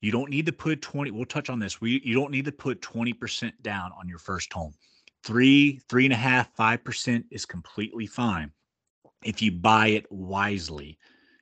You 0.00 0.10
don't 0.10 0.30
need 0.30 0.46
to 0.46 0.52
put 0.52 0.82
20. 0.82 1.12
We'll 1.12 1.24
touch 1.24 1.48
on 1.48 1.60
this. 1.60 1.80
We 1.80 2.02
you 2.04 2.14
don't 2.14 2.32
need 2.32 2.44
to 2.46 2.52
put 2.52 2.82
20% 2.82 3.52
down 3.62 3.92
on 3.98 4.08
your 4.08 4.18
first 4.18 4.52
home 4.52 4.74
three, 5.26 5.80
three 5.88 6.04
and 6.06 6.14
a 6.14 6.16
half, 6.16 6.54
five 6.54 6.84
percent 6.84 7.26
is 7.32 7.44
completely 7.44 8.06
fine 8.06 8.52
if 9.24 9.42
you 9.42 9.50
buy 9.52 9.88
it 9.88 10.06
wisely. 10.10 10.98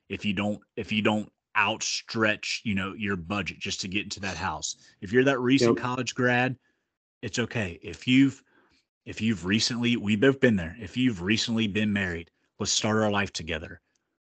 If 0.09 0.25
you 0.25 0.33
don't, 0.33 0.59
if 0.75 0.91
you 0.91 1.01
don't 1.01 1.31
outstretch, 1.55 2.61
you 2.65 2.75
know, 2.75 2.93
your 2.93 3.15
budget 3.15 3.59
just 3.59 3.81
to 3.81 3.87
get 3.87 4.03
into 4.03 4.19
that 4.21 4.37
house. 4.37 4.75
If 5.01 5.13
you're 5.13 5.23
that 5.25 5.39
recent 5.39 5.77
Yep. 5.77 5.77
college 5.77 6.15
grad, 6.15 6.57
it's 7.21 7.39
okay. 7.39 7.79
If 7.81 8.07
you've 8.07 8.43
if 9.05 9.21
you've 9.21 9.45
recently, 9.45 9.97
we've 9.97 10.19
both 10.19 10.39
been 10.39 10.55
there. 10.55 10.75
If 10.79 10.97
you've 10.97 11.21
recently 11.21 11.67
been 11.67 11.93
married, 11.93 12.31
let's 12.59 12.71
start 12.71 13.03
our 13.03 13.11
life 13.11 13.31
together. 13.31 13.81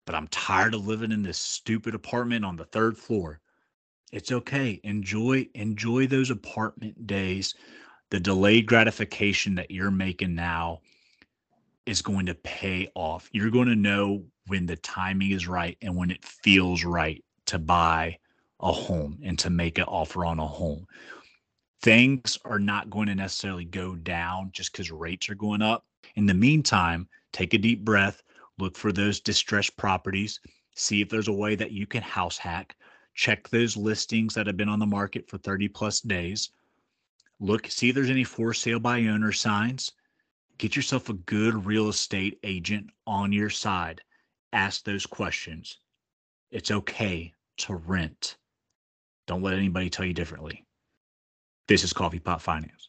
But 0.07 0.14
I'm 0.14 0.28
tired 0.28 0.74
of 0.74 0.86
living 0.86 1.12
in 1.12 1.22
this 1.22 1.38
stupid 1.38 1.94
apartment 1.94 2.44
on 2.44 2.57
the 2.57 2.64
third 2.64 2.96
floor. 2.96 3.40
It's 4.12 4.32
okay. 4.32 4.80
Enjoy 4.84 5.46
enjoy 5.55 6.07
those 6.07 6.30
apartment 6.30 7.07
days 7.07 7.55
the 8.13 8.21
delayed 8.21 8.67
gratification 8.67 9.55
that 9.55 9.71
you're 9.71 9.91
making 9.91 10.35
now 10.35 10.83
is 11.87 12.03
going 12.03 12.27
to 12.27 12.35
pay 12.35 12.87
off. 12.95 13.31
You're 13.33 13.51
going 13.51 13.69
to 13.69 13.75
know 13.75 14.23
when 14.49 14.67
the 14.67 14.77
timing 14.77 15.31
is 15.31 15.49
right 15.49 15.79
and 15.81 15.97
when 15.97 16.11
it 16.11 16.23
feels 16.23 16.85
right 16.85 17.25
to 17.47 17.59
buy 17.59 18.19
a 18.61 18.71
home 18.71 19.19
and 19.25 19.39
to 19.39 19.49
make 19.49 19.79
an 19.79 19.85
offer 19.85 20.27
on 20.27 20.39
a 20.39 20.47
home. 20.47 20.87
Things 21.81 22.39
are 22.45 22.59
not 22.59 22.91
going 22.91 23.07
to 23.07 23.15
necessarily 23.15 23.65
go 23.65 23.95
down 23.95 24.51
just 24.53 24.73
because 24.73 24.91
rates 24.91 25.31
are 25.31 25.35
going 25.35 25.63
up. 25.63 25.87
In 26.15 26.27
the 26.27 26.35
meantime, 26.35 27.09
take 27.33 27.55
a 27.55 27.59
deep 27.59 27.83
breath, 27.83 28.23
look 28.59 28.77
for 28.77 28.93
those 28.93 29.21
distressed 29.21 29.75
properties, 29.79 30.39
see 30.75 31.01
if 31.01 31.09
there's 31.09 31.29
a 31.29 31.33
way 31.33 31.55
that 31.55 31.73
you 31.73 31.87
can 31.87 32.03
house 32.03 32.37
hack, 32.37 32.77
check 33.15 33.49
those 33.49 33.75
listings 33.75 34.35
that 34.35 34.47
have 34.47 34.59
been 34.59 34.69
on 34.69 34.81
the 34.81 34.85
market 34.85 35.31
for 35.31 35.39
30 35.39 35.69
plus 35.69 36.03
days 36.03 36.51
look 37.43 37.66
see 37.66 37.88
if 37.88 37.95
there's 37.95 38.09
any 38.09 38.24
for 38.24 38.55
sale 38.55 38.78
by 38.78 39.01
owner 39.01 39.32
signs. 39.32 39.93
Get 40.59 40.76
yourself 40.76 41.09
a 41.09 41.14
good 41.14 41.66
real 41.66 41.88
estate 41.88 42.38
agent 42.45 42.90
on 43.07 43.32
your 43.32 43.51
side. 43.51 44.01
Ask 44.53 44.84
those 44.84 45.07
questions. 45.07 45.78
It's 46.51 46.70
okay 46.70 47.34
to 47.59 47.74
rent. 47.74 48.36
Don't 49.26 49.43
let 49.43 49.55
anybody 49.55 49.90
tell 49.90 50.07
you 50.07 50.14
differently. 50.14 50.64
This 51.66 51.84
is 51.84 51.93
coffee 51.93 52.20
pot 52.20 52.40
finance 52.43 52.88